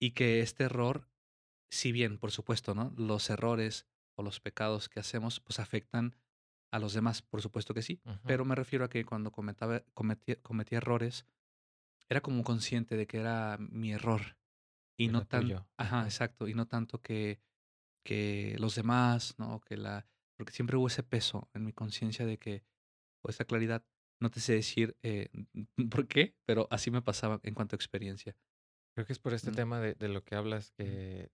y 0.00 0.12
que 0.12 0.40
este 0.40 0.64
error, 0.64 1.08
si 1.70 1.92
bien, 1.92 2.18
por 2.18 2.30
supuesto, 2.30 2.74
¿no? 2.74 2.92
Los 2.96 3.30
errores 3.30 3.86
o 4.16 4.22
los 4.22 4.40
pecados 4.40 4.88
que 4.88 5.00
hacemos, 5.00 5.40
pues 5.40 5.58
afectan 5.58 6.16
a 6.70 6.78
los 6.78 6.94
demás, 6.94 7.22
por 7.22 7.42
supuesto 7.42 7.74
que 7.74 7.82
sí, 7.82 8.00
pero 8.26 8.44
me 8.44 8.54
refiero 8.54 8.84
a 8.84 8.90
que 8.90 9.04
cuando 9.04 9.30
cometaba, 9.30 9.80
cometía, 9.94 10.36
cometía 10.42 10.78
errores, 10.78 11.26
era 12.08 12.20
como 12.20 12.44
consciente 12.44 12.96
de 12.96 13.06
que 13.06 13.18
era 13.18 13.58
mi 13.58 13.92
error 13.92 14.36
y 14.96 15.08
no 15.08 15.26
tanto, 15.26 15.68
ajá, 15.76 16.04
exacto, 16.04 16.48
y 16.48 16.54
no 16.54 16.66
tanto 16.66 17.00
que, 17.00 17.40
que 18.04 18.56
los 18.58 18.74
demás, 18.74 19.38
¿no? 19.38 19.60
Que 19.60 19.76
la, 19.76 20.06
porque 20.42 20.54
siempre 20.54 20.76
hubo 20.76 20.88
ese 20.88 21.04
peso 21.04 21.48
en 21.54 21.64
mi 21.64 21.72
conciencia 21.72 22.26
de 22.26 22.36
que, 22.36 22.64
o 23.24 23.30
esa 23.30 23.44
claridad, 23.44 23.84
no 24.20 24.28
te 24.28 24.40
sé 24.40 24.54
decir 24.54 24.96
eh, 25.04 25.28
por 25.88 26.08
qué, 26.08 26.34
pero 26.44 26.66
así 26.72 26.90
me 26.90 27.00
pasaba 27.00 27.38
en 27.44 27.54
cuanto 27.54 27.76
a 27.76 27.78
experiencia. 27.78 28.34
Creo 28.96 29.06
que 29.06 29.12
es 29.12 29.20
por 29.20 29.34
este 29.34 29.52
tema 29.52 29.78
de, 29.78 29.94
de, 29.94 30.08
lo 30.08 30.24
que 30.24 30.34
hablas 30.34 30.72
que 30.72 31.30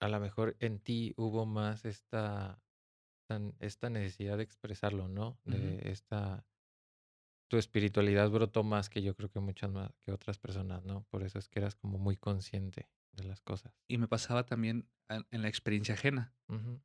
a 0.00 0.06
lo 0.08 0.20
mejor 0.20 0.56
en 0.60 0.78
ti 0.78 1.12
hubo 1.16 1.44
más 1.44 1.84
esta, 1.84 2.62
esta 3.58 3.90
necesidad 3.90 4.36
de 4.36 4.44
expresarlo, 4.44 5.08
¿no? 5.08 5.40
De 5.44 5.80
esta, 5.90 6.46
tu 7.48 7.56
espiritualidad 7.56 8.30
brotó 8.30 8.64
más 8.64 8.88
que 8.88 9.02
yo 9.02 9.14
creo 9.14 9.30
que 9.30 9.40
muchas 9.40 9.70
más 9.70 9.90
que 10.00 10.12
otras 10.12 10.38
personas, 10.38 10.84
¿no? 10.84 11.04
Por 11.10 11.22
eso 11.22 11.38
es 11.38 11.48
que 11.48 11.60
eras 11.60 11.74
como 11.74 11.98
muy 11.98 12.16
consciente 12.16 12.88
de 13.12 13.24
las 13.24 13.40
cosas. 13.40 13.72
Y 13.88 13.98
me 13.98 14.08
pasaba 14.08 14.44
también 14.44 14.88
en 15.08 15.42
la 15.42 15.48
experiencia 15.48 15.94
ajena, 15.94 16.34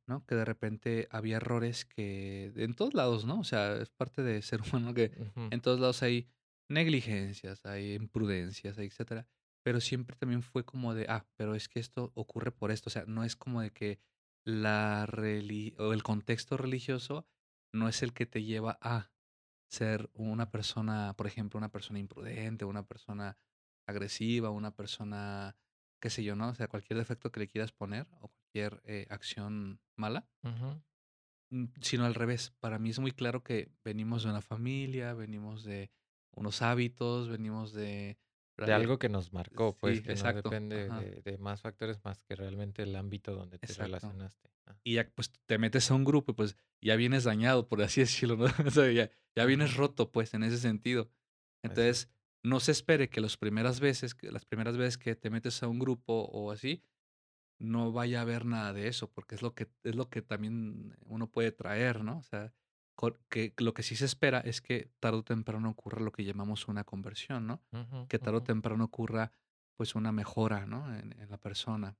¿no? 0.06 0.24
Que 0.26 0.34
de 0.34 0.44
repente 0.44 1.08
había 1.10 1.36
errores 1.36 1.84
que 1.84 2.52
en 2.56 2.74
todos 2.74 2.94
lados, 2.94 3.24
¿no? 3.24 3.40
O 3.40 3.44
sea, 3.44 3.76
es 3.76 3.90
parte 3.90 4.22
de 4.22 4.40
ser 4.42 4.60
humano 4.72 4.94
que 4.94 5.12
en 5.36 5.60
todos 5.60 5.80
lados 5.80 6.02
hay 6.02 6.28
negligencias, 6.68 7.64
hay 7.66 7.94
imprudencias, 7.94 8.78
etcétera. 8.78 9.26
Pero 9.64 9.80
siempre 9.80 10.16
también 10.16 10.42
fue 10.42 10.64
como 10.64 10.94
de, 10.94 11.06
ah, 11.08 11.26
pero 11.36 11.54
es 11.54 11.68
que 11.68 11.78
esto 11.78 12.12
ocurre 12.14 12.50
por 12.50 12.72
esto. 12.72 12.88
O 12.88 12.90
sea, 12.90 13.04
no 13.06 13.22
es 13.24 13.36
como 13.36 13.60
de 13.60 13.70
que 13.70 14.00
la 14.44 15.06
reli 15.06 15.74
o 15.78 15.92
el 15.92 16.02
contexto 16.02 16.56
religioso 16.56 17.28
no 17.72 17.88
es 17.88 18.02
el 18.02 18.12
que 18.12 18.26
te 18.26 18.42
lleva 18.42 18.78
a 18.80 19.11
ser 19.72 20.10
una 20.12 20.50
persona, 20.50 21.14
por 21.16 21.26
ejemplo, 21.26 21.56
una 21.56 21.70
persona 21.70 21.98
imprudente, 21.98 22.66
una 22.66 22.86
persona 22.86 23.38
agresiva, 23.86 24.50
una 24.50 24.76
persona, 24.76 25.56
qué 25.98 26.10
sé 26.10 26.22
yo, 26.22 26.36
¿no? 26.36 26.50
O 26.50 26.54
sea, 26.54 26.68
cualquier 26.68 26.98
defecto 26.98 27.32
que 27.32 27.40
le 27.40 27.48
quieras 27.48 27.72
poner 27.72 28.06
o 28.20 28.28
cualquier 28.28 28.82
eh, 28.84 29.06
acción 29.08 29.80
mala, 29.96 30.28
mm, 31.50 31.64
sino 31.80 32.04
al 32.04 32.14
revés. 32.14 32.52
Para 32.60 32.78
mí 32.78 32.90
es 32.90 32.98
muy 32.98 33.12
claro 33.12 33.42
que 33.42 33.72
venimos 33.82 34.24
de 34.24 34.30
una 34.30 34.42
familia, 34.42 35.14
venimos 35.14 35.64
de 35.64 35.90
unos 36.32 36.60
hábitos, 36.60 37.28
venimos 37.30 37.72
de... 37.72 38.18
De 38.58 38.72
algo 38.72 38.98
que 38.98 39.08
nos 39.08 39.32
marcó, 39.32 39.76
pues, 39.76 39.98
Sí, 39.98 40.02
que 40.02 40.08
no 40.10 40.14
exacto. 40.14 40.48
depende 40.50 40.88
de 40.90 41.22
de 41.22 41.38
más 41.38 41.62
factores 41.62 42.04
más 42.04 42.22
que 42.22 42.36
realmente 42.36 42.82
el 42.82 42.94
ámbito 42.96 43.34
donde 43.34 43.58
te 43.58 43.66
exacto. 43.66 43.84
relacionaste. 43.84 44.50
Ah, 44.66 44.76
Y 44.84 44.94
ya, 44.94 45.10
pues, 45.14 45.32
te 45.46 45.58
metes 45.58 45.90
a 45.90 45.94
un 45.94 46.04
grupo 46.04 46.32
y, 46.32 46.34
pues, 46.34 46.56
ya 46.80 46.96
vienes 46.96 47.24
dañado, 47.24 47.68
por 47.68 47.82
así 47.82 48.00
decirlo, 48.28 48.36
¿no? 48.36 48.44
O 48.66 48.70
sea, 48.70 48.90
ya 48.92 49.10
ya 49.34 49.44
vienes 49.46 49.76
roto, 49.76 50.12
pues, 50.12 50.34
en 50.34 50.42
ese 50.42 50.58
sentido. 50.58 51.10
Entonces, 51.64 52.10
no 52.44 52.60
se 52.60 52.72
espere 52.72 53.08
que 53.08 53.20
las 53.20 53.36
primeras 53.36 53.80
veces 53.80 54.14
que 54.14 54.30
las 54.30 54.44
primeras 54.44 54.76
veces 54.76 54.98
que 54.98 55.14
te 55.16 55.30
metes 55.30 55.62
a 55.62 55.68
un 55.68 55.78
grupo 55.78 56.24
o 56.32 56.50
así, 56.50 56.82
no 57.60 57.92
vaya 57.92 58.18
a 58.18 58.22
haber 58.22 58.44
nada 58.44 58.72
de 58.72 58.88
eso, 58.88 59.10
porque 59.12 59.34
es 59.36 59.42
lo 59.42 59.54
que 59.54 59.68
es 59.84 59.94
lo 59.94 60.10
que 60.10 60.22
también 60.22 60.96
uno 61.06 61.30
puede 61.30 61.52
traer, 61.52 62.02
¿no? 62.04 62.18
O 62.18 62.22
sea, 62.22 62.52
que 63.28 63.54
lo 63.58 63.74
que 63.74 63.82
sí 63.82 63.96
se 63.96 64.04
espera 64.06 64.40
es 64.40 64.60
que 64.62 64.90
tarde 65.00 65.18
o 65.18 65.24
temprano 65.24 65.70
ocurra 65.70 66.00
lo 66.00 66.12
que 66.12 66.24
llamamos 66.24 66.68
una 66.68 66.84
conversión, 66.84 67.46
¿no? 67.46 67.62
Ujú, 67.72 68.08
Que 68.08 68.18
tarde 68.18 68.38
o 68.38 68.42
ujú. 68.42 68.52
temprano 68.52 68.84
ocurra, 68.84 69.32
pues, 69.76 69.94
una 69.94 70.12
mejora, 70.12 70.66
¿no? 70.66 70.94
En 70.94 71.12
en 71.20 71.30
la 71.30 71.38
persona. 71.38 71.98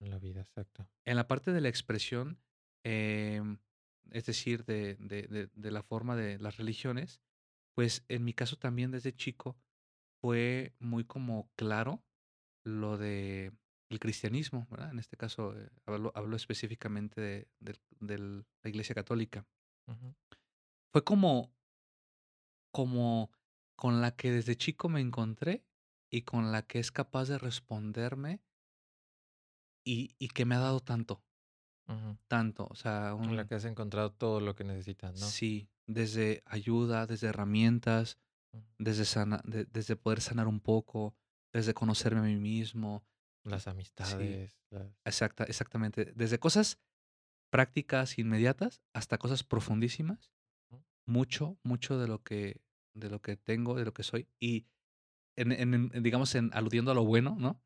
En 0.00 0.10
la 0.10 0.18
vida, 0.18 0.40
exacto. 0.40 0.90
En 1.06 1.16
la 1.16 1.26
parte 1.28 1.52
de 1.52 1.60
la 1.60 1.68
expresión, 1.68 2.40
em, 2.84 3.58
es 4.10 4.26
decir, 4.26 4.64
de 4.64 4.96
de 4.96 5.22
de 5.28 5.50
de 5.54 5.70
la 5.70 5.82
forma 5.82 6.16
de 6.16 6.38
las 6.38 6.56
religiones, 6.56 7.20
pues, 7.74 8.04
en 8.08 8.24
mi 8.24 8.34
caso 8.34 8.56
también 8.58 8.90
desde 8.90 9.14
chico 9.14 9.58
fue 10.22 10.74
muy 10.80 11.04
como 11.04 11.52
claro 11.56 12.04
lo 12.64 12.98
de 12.98 13.52
el 13.90 14.00
cristianismo, 14.00 14.68
¿verdad? 14.70 14.92
En 14.92 14.98
este 15.00 15.16
caso, 15.16 15.56
eh, 15.58 15.70
hablo 15.86 16.12
hablo 16.16 16.36
específicamente 16.36 17.20
de 17.20 18.18
la 18.18 18.44
Iglesia 18.70 18.94
Católica. 18.94 19.46
Fue 20.92 21.02
como 21.04 21.52
como 22.72 23.30
con 23.76 24.00
la 24.00 24.16
que 24.16 24.30
desde 24.32 24.56
chico 24.56 24.88
me 24.88 25.00
encontré 25.00 25.64
y 26.10 26.22
con 26.22 26.50
la 26.52 26.62
que 26.66 26.78
es 26.80 26.90
capaz 26.90 27.28
de 27.28 27.38
responderme 27.38 28.42
y 29.84 30.14
y 30.18 30.28
que 30.28 30.44
me 30.46 30.54
ha 30.54 30.60
dado 30.60 30.80
tanto, 30.80 31.22
tanto, 32.28 32.66
o 32.70 32.74
sea, 32.74 33.14
En 33.18 33.36
la 33.36 33.46
que 33.46 33.54
has 33.56 33.64
encontrado 33.64 34.12
todo 34.12 34.40
lo 34.40 34.54
que 34.54 34.64
necesitas, 34.64 35.14
¿no? 35.14 35.26
Sí, 35.26 35.68
desde 35.86 36.42
ayuda, 36.46 37.06
desde 37.06 37.28
herramientas, 37.28 38.18
desde 38.78 39.04
sana 39.04 39.42
de 39.44 39.64
desde 39.66 39.96
poder 39.96 40.20
sanar 40.20 40.48
un 40.48 40.60
poco, 40.60 41.16
desde 41.52 41.74
conocerme 41.74 42.20
a 42.20 42.24
mí 42.24 42.36
mismo. 42.36 43.04
Las 43.44 43.66
Sí, 43.66 43.68
amistades, 43.72 44.62
las 44.70 44.88
exacta 45.04 45.44
exactamente. 45.44 46.12
Desde 46.14 46.38
cosas 46.38 46.78
prácticas, 47.50 48.18
inmediatas, 48.18 48.82
hasta 48.94 49.18
cosas 49.18 49.44
profundísimas, 49.44 50.32
mucho, 51.06 51.58
mucho 51.62 51.98
de 51.98 52.08
lo 52.08 52.22
que 52.22 52.62
de 52.94 53.10
lo 53.10 53.20
que 53.22 53.36
tengo, 53.36 53.76
de 53.76 53.84
lo 53.84 53.94
que 53.94 54.02
soy, 54.02 54.28
y 54.40 54.66
en 55.36 55.52
en 55.52 55.74
en 55.74 56.02
digamos, 56.02 56.34
en 56.34 56.50
aludiendo 56.52 56.90
a 56.90 56.94
lo 56.94 57.04
bueno, 57.04 57.36
¿no? 57.38 57.62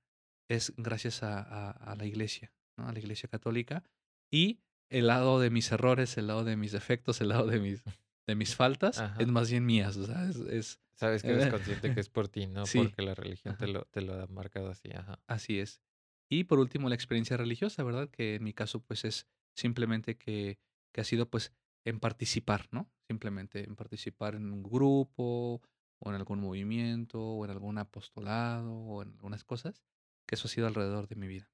Es 0.48 0.72
gracias 0.76 1.22
a 1.22 1.40
a 1.40 1.70
a 1.70 1.96
la 1.96 2.06
iglesia, 2.06 2.52
¿no? 2.76 2.88
A 2.88 2.92
la 2.92 2.98
Iglesia 2.98 3.28
católica, 3.28 3.84
y 4.30 4.60
el 4.90 5.06
lado 5.08 5.40
de 5.40 5.50
mis 5.50 5.72
errores, 5.72 6.16
el 6.18 6.26
lado 6.28 6.44
de 6.44 6.56
mis 6.56 6.72
defectos, 6.72 7.20
el 7.20 7.28
lado 7.28 7.46
de 7.46 7.60
mis 7.60 7.82
de 8.26 8.34
mis 8.34 8.56
faltas, 8.56 8.98
es 8.98 9.02
Ajá. 9.02 9.26
más 9.26 9.50
bien 9.50 9.66
mías, 9.66 9.96
o 9.96 10.06
sea, 10.06 10.28
es 10.28 10.36
es 10.36 10.80
Sabes 10.96 11.22
que 11.22 11.32
eres 11.32 11.46
consciente 11.48 11.90
que 11.90 12.00
es 12.00 12.08
por 12.08 12.28
ti, 12.28 12.46
no 12.46 12.66
sí, 12.66 12.78
porque 12.78 13.02
la 13.02 13.14
religión 13.14 13.56
te 13.56 13.66
lo 13.66 13.84
te 13.86 14.00
lo 14.00 14.14
ha 14.14 14.26
marcado 14.28 14.70
así, 14.70 14.90
ajá. 14.92 15.20
así 15.26 15.58
es. 15.58 15.82
Y 16.30 16.44
por 16.44 16.58
último, 16.58 16.88
la 16.88 16.94
experiencia 16.94 17.36
religiosa, 17.36 17.82
¿verdad? 17.82 18.08
Que 18.10 18.36
en 18.36 18.44
mi 18.44 18.52
caso, 18.52 18.80
pues, 18.80 19.04
es 19.04 19.26
simplemente 19.56 20.16
que 20.16 20.58
que 20.94 21.00
ha 21.00 21.04
sido, 21.04 21.28
pues, 21.28 21.52
en 21.84 21.98
participar, 21.98 22.68
¿no? 22.70 22.88
Simplemente 23.08 23.64
en 23.64 23.74
participar 23.74 24.36
en 24.36 24.52
un 24.52 24.62
grupo, 24.62 25.60
o 25.98 26.08
en 26.08 26.14
algún 26.14 26.40
movimiento, 26.40 27.20
o 27.20 27.44
en 27.44 27.50
algún 27.50 27.78
apostolado, 27.78 28.72
o 28.72 29.02
en 29.02 29.10
algunas 29.10 29.42
cosas, 29.44 29.82
que 30.26 30.36
eso 30.36 30.46
ha 30.46 30.50
sido 30.50 30.68
alrededor 30.68 31.08
de 31.08 31.16
mi 31.16 31.26
vida. 31.26 31.50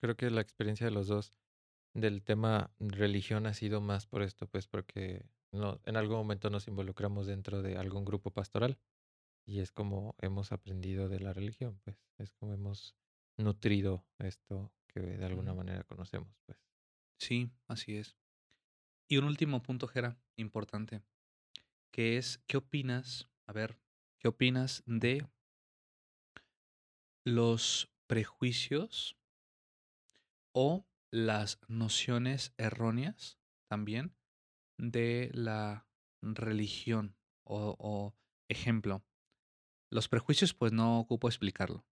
Creo 0.00 0.16
que 0.16 0.30
la 0.30 0.40
experiencia 0.40 0.86
de 0.86 0.92
los 0.92 1.08
2 1.08 1.32
del 1.94 2.22
tema 2.22 2.70
religión 2.78 3.46
ha 3.46 3.54
sido 3.54 3.80
más 3.80 4.06
por 4.06 4.22
esto, 4.22 4.46
pues, 4.46 4.68
porque 4.68 5.26
no 5.52 5.80
en 5.84 5.96
algún 5.96 6.16
momento 6.18 6.48
nos 6.48 6.68
involucramos 6.68 7.26
dentro 7.26 7.60
de 7.60 7.76
algún 7.76 8.04
grupo 8.04 8.30
pastoral, 8.30 8.78
y 9.46 9.60
es 9.60 9.72
como 9.72 10.14
hemos 10.20 10.52
aprendido 10.52 11.08
de 11.08 11.20
la 11.20 11.32
religión, 11.32 11.80
pues, 11.84 11.96
es 12.18 12.32
como 12.32 12.54
hemos 12.54 12.94
nutrido 13.36 14.06
esto 14.18 14.72
que 14.94 15.00
de 15.00 15.24
alguna 15.24 15.52
manera 15.52 15.82
conocemos, 15.82 16.32
pues. 16.46 16.58
Sí, 17.18 17.50
así 17.66 17.96
es. 17.96 18.16
Y 19.08 19.18
un 19.18 19.24
último 19.24 19.62
punto, 19.62 19.88
Gera, 19.88 20.16
importante, 20.36 21.02
que 21.92 22.16
es, 22.16 22.42
¿qué 22.46 22.56
opinas? 22.56 23.28
A 23.46 23.52
ver, 23.52 23.78
¿qué 24.18 24.28
opinas 24.28 24.82
de 24.86 25.26
los 27.24 27.90
prejuicios 28.06 29.16
o 30.52 30.86
las 31.10 31.60
nociones 31.68 32.54
erróneas 32.56 33.38
también 33.68 34.14
de 34.78 35.30
la 35.34 35.86
religión? 36.22 37.16
O, 37.42 37.76
o, 37.78 38.14
ejemplo, 38.48 39.04
los 39.90 40.08
prejuicios, 40.08 40.54
pues 40.54 40.72
no 40.72 41.00
ocupo 41.00 41.28
explicarlo, 41.28 41.84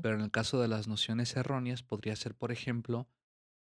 pero 0.00 0.14
en 0.16 0.20
el 0.22 0.30
caso 0.30 0.60
de 0.60 0.68
las 0.68 0.88
nociones 0.88 1.36
erróneas 1.36 1.82
podría 1.82 2.16
ser, 2.16 2.34
por 2.34 2.52
ejemplo, 2.52 3.08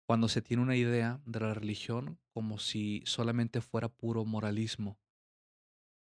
cuando 0.07 0.29
se 0.29 0.43
tiene 0.43 0.63
una 0.63 0.77
idea 0.77 1.21
de 1.27 1.41
la 1.41 1.55
religión 1.55 2.21
como 2.33 2.59
si 2.59 3.03
solamente 3.07 3.61
fuera 3.61 3.89
puro 3.89 4.25
moralismo 4.25 4.99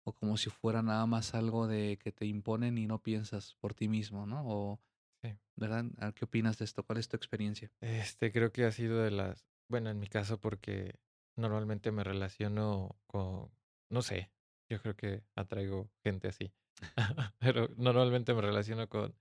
O 0.08 0.14
como 0.14 0.38
si 0.38 0.50
fuera 0.50 0.82
nada 0.82 1.06
más 1.06 1.34
algo 1.36 1.68
de 1.68 1.98
que 1.98 2.12
te 2.12 2.26
imponen 2.26 2.78
y 2.78 2.88
no 2.88 3.02
piensas 3.02 3.56
por 3.60 3.74
ti 3.74 3.88
mismo, 3.88 4.26
¿no? 4.26 4.44
O, 4.46 4.82
sí. 5.24 5.38
¿verdad? 5.56 5.86
¿Qué 6.16 6.26
opinas 6.26 6.58
de 6.58 6.66
esto? 6.66 6.84
¿Cuál 6.84 6.98
es 7.00 7.08
tu 7.08 7.16
experiencia? 7.18 7.72
Este, 7.82 8.32
creo 8.32 8.52
que 8.52 8.66
ha 8.66 8.72
sido 8.72 9.02
de 9.02 9.12
las 9.12 9.46
bueno, 9.70 9.90
en 9.90 10.00
mi 10.00 10.08
caso, 10.08 10.40
porque 10.40 11.00
normalmente 11.38 11.92
me 11.92 12.04
relaciono 12.04 13.00
con 13.08 13.50
no 13.90 14.02
sé, 14.02 14.32
yo 14.70 14.82
creo 14.82 14.96
que 14.96 15.24
atraigo 15.36 15.90
gente 16.04 16.28
así, 16.28 16.54
pero 17.40 17.70
normalmente 17.78 18.34
me 18.34 18.42
relaciono 18.42 18.90
con 18.90 19.16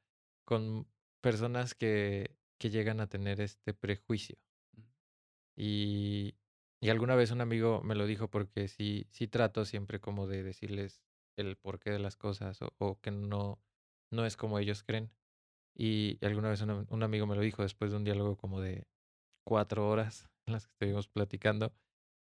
con 0.51 0.89
personas 1.23 1.75
que 1.75 2.37
que 2.61 2.71
llegan 2.71 3.01
a 3.01 3.09
tener 3.09 3.41
este 3.41 3.75
prejuicio. 3.75 4.39
Y 5.57 6.37
y 6.83 6.89
alguna 6.89 7.15
vez 7.15 7.31
un 7.31 7.43
amigo 7.43 7.83
me 7.83 7.95
lo 7.95 8.07
dijo 8.07 8.31
porque 8.31 8.67
sí 8.69 9.07
sí 9.11 9.29
trato 9.29 9.65
siempre 9.67 10.01
como 10.01 10.27
de 10.27 10.43
decirles 10.43 11.03
el 11.37 11.57
porqué 11.59 11.91
de 11.91 11.99
las 11.99 12.17
cosas 12.17 12.63
o 12.63 12.75
o 12.79 13.01
que 13.01 13.11
no 13.11 13.61
no 14.11 14.25
es 14.27 14.37
como 14.37 14.59
ellos 14.59 14.83
creen. 14.83 15.13
Y 15.77 16.19
alguna 16.27 16.51
vez 16.51 16.63
un 16.63 16.87
un 16.91 17.03
amigo 17.05 17.27
me 17.29 17.37
lo 17.37 17.43
dijo 17.43 17.63
después 17.65 17.93
de 17.93 17.99
un 17.99 18.05
diálogo 18.05 18.37
como 18.39 18.61
de 18.63 18.89
4 19.45 19.89
horas 19.91 20.31
en 20.47 20.55
las 20.55 20.67
que 20.67 20.73
estuvimos 20.75 21.09
platicando, 21.09 21.75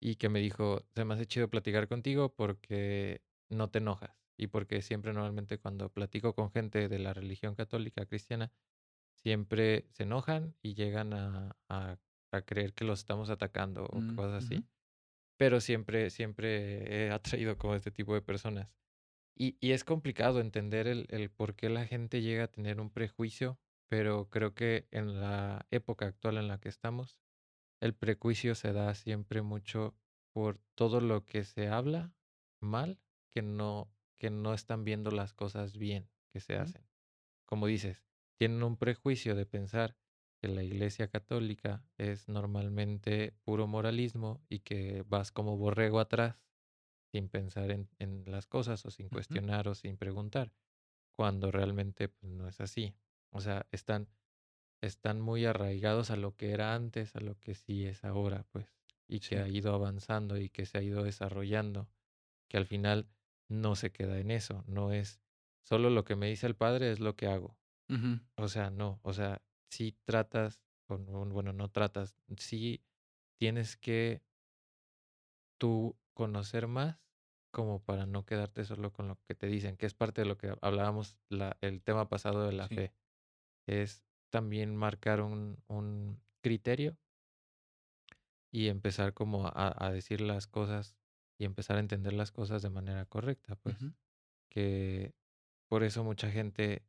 y 0.00 0.16
que 0.16 0.28
me 0.30 0.40
dijo: 0.40 0.82
"Se 0.94 1.04
me 1.06 1.14
hace 1.14 1.26
chido 1.26 1.50
platicar 1.50 1.88
contigo 1.88 2.34
porque 2.36 3.22
no 3.50 3.70
te 3.70 3.78
enojas", 3.80 4.21
y 4.36 4.48
porque 4.48 4.82
siempre 4.82 5.12
normalmente 5.12 5.58
cuando 5.58 5.90
platico 5.90 6.34
con 6.34 6.50
gente 6.50 6.88
de 6.88 6.98
la 6.98 7.12
religión 7.14 7.54
católica 7.54 8.06
cristiana, 8.06 8.52
siempre 9.14 9.86
se 9.90 10.04
enojan 10.04 10.54
y 10.62 10.74
llegan 10.74 11.12
a 11.14 11.56
a 11.68 11.98
a 12.32 12.42
creer 12.42 12.72
que 12.72 12.84
los 12.84 13.00
estamos 13.00 13.28
atacando 13.30 13.84
o 13.86 14.00
mm, 14.00 14.16
cosas 14.16 14.44
así, 14.44 14.64
pero 15.36 15.60
siempre 15.60 16.10
siempre 16.10 17.06
he 17.06 17.10
atraído 17.10 17.58
como 17.58 17.74
este 17.74 17.90
tipo 17.90 18.14
de 18.14 18.22
personas. 18.22 18.70
Y 19.36 19.56
y 19.60 19.72
es 19.72 19.84
complicado 19.84 20.40
entender 20.40 20.86
el 20.86 21.06
el 21.10 21.30
por 21.30 21.54
qué 21.54 21.68
la 21.68 21.86
gente 21.86 22.22
llega 22.22 22.44
a 22.44 22.48
tener 22.48 22.80
un 22.80 22.90
prejuicio, 22.90 23.58
pero 23.88 24.30
creo 24.30 24.54
que 24.54 24.88
en 24.90 25.20
la 25.20 25.66
época 25.70 26.06
actual 26.06 26.38
en 26.38 26.48
la 26.48 26.58
que 26.58 26.68
estamos, 26.70 27.18
el 27.80 27.94
prejuicio 27.94 28.54
se 28.54 28.72
da 28.72 28.94
siempre 28.94 29.42
mucho 29.42 29.94
por 30.32 30.58
todo 30.74 31.00
lo 31.00 31.26
que 31.26 31.44
se 31.44 31.68
habla 31.68 32.14
mal, 32.60 32.98
que 33.30 33.42
no 33.42 33.90
que 34.22 34.30
no 34.30 34.54
están 34.54 34.84
viendo 34.84 35.10
las 35.10 35.34
cosas 35.34 35.76
bien 35.76 36.12
que 36.32 36.38
se 36.40 36.54
hacen. 36.56 36.88
Como 37.46 37.66
dices, 37.66 38.04
tienen 38.38 38.62
un 38.62 38.78
prejuicio 38.78 39.34
de 39.34 39.46
pensar 39.46 39.98
que 40.40 40.48
la 40.48 40.62
Iglesia 40.62 41.08
católica 41.08 41.84
es 41.98 42.28
normalmente 42.28 43.34
puro 43.44 43.66
moralismo 43.66 44.44
y 44.48 44.60
que 44.60 45.02
vas 45.08 45.32
como 45.32 45.58
borrego 45.58 46.00
atrás 46.00 46.44
sin 47.12 47.28
pensar 47.30 47.70
en 47.72 47.90
en 47.98 48.24
las 48.26 48.46
cosas 48.46 48.86
o 48.86 48.90
sin 48.92 49.10
cuestionar 49.10 49.68
o 49.68 49.74
sin 49.76 49.98
preguntar, 49.98 50.54
cuando 51.16 51.50
realmente, 51.52 52.08
pues, 52.10 52.32
no 52.32 52.48
es 52.48 52.60
así. 52.60 52.96
O 53.32 53.40
sea, 53.42 53.68
están 53.72 54.10
están 54.82 55.20
muy 55.20 55.46
arraigados 55.46 56.10
a 56.10 56.16
lo 56.16 56.36
que 56.36 56.52
era 56.52 56.74
antes, 56.74 57.16
a 57.16 57.20
lo 57.20 57.38
que 57.40 57.54
sí 57.54 57.86
es 57.86 58.04
ahora, 58.04 58.46
pues, 58.52 58.74
y 59.08 59.20
que 59.22 59.38
ha 59.38 59.48
Sí. 59.48 59.50
ido 59.50 59.74
avanzando 59.74 60.38
y 60.38 60.50
que 60.50 60.66
se 60.66 60.78
ha 60.78 60.82
ido 60.82 61.04
desarrollando, 61.04 61.90
que 62.48 62.58
al 62.58 62.66
final 62.66 63.10
no 63.48 63.76
se 63.76 63.92
queda 63.92 64.18
en 64.18 64.30
eso, 64.30 64.64
no 64.66 64.92
es 64.92 65.20
solo 65.64 65.90
lo 65.90 66.04
que 66.04 66.16
me 66.16 66.28
dice 66.28 66.46
el 66.46 66.56
padre 66.56 66.90
es 66.92 67.00
lo 67.00 67.16
que 67.16 67.26
hago. 67.28 67.58
O 68.36 68.48
sea, 68.48 68.70
no, 68.70 69.00
o 69.04 69.12
sea, 69.12 69.42
sí 69.70 69.98
tratas, 70.04 70.62
o 70.88 70.98
no, 70.98 71.26
bueno, 71.26 71.52
no 71.52 71.70
tratas, 71.70 72.16
sí 72.38 72.84
tienes 73.38 73.76
que 73.76 74.22
tú 75.58 75.98
conocer 76.14 76.66
más 76.66 77.00
como 77.52 77.84
para 77.84 78.06
no 78.06 78.24
quedarte 78.24 78.64
solo 78.64 78.92
con 78.92 79.08
lo 79.08 79.18
que 79.28 79.34
te 79.34 79.46
dicen, 79.46 79.76
que 79.76 79.86
es 79.86 79.94
parte 79.94 80.22
de 80.22 80.26
lo 80.26 80.38
que 80.38 80.54
hablábamos 80.62 81.18
la, 81.28 81.58
el 81.60 81.82
tema 81.82 82.08
pasado 82.08 82.46
de 82.46 82.52
la 82.52 82.68
Sí. 82.68 82.74
fe. 82.74 82.94
Es 83.66 84.04
también 84.30 84.76
marcar 84.76 85.22
un, 85.22 85.62
un 85.68 86.22
criterio 86.42 86.98
y 88.50 88.68
empezar 88.68 89.14
como 89.14 89.46
a, 89.46 89.74
a 89.86 89.92
decir 89.92 90.20
las 90.20 90.46
cosas 90.46 90.96
y 91.42 91.46
empezar 91.46 91.76
a 91.78 91.80
entender 91.80 92.12
las 92.14 92.32
cosas 92.32 92.62
de 92.62 92.70
manera 92.70 93.06
correcta, 93.06 93.56
pues. 93.56 93.90
Que 94.50 95.14
por 95.68 95.84
eso 95.84 96.04
mucha 96.04 96.30
gente 96.30 96.86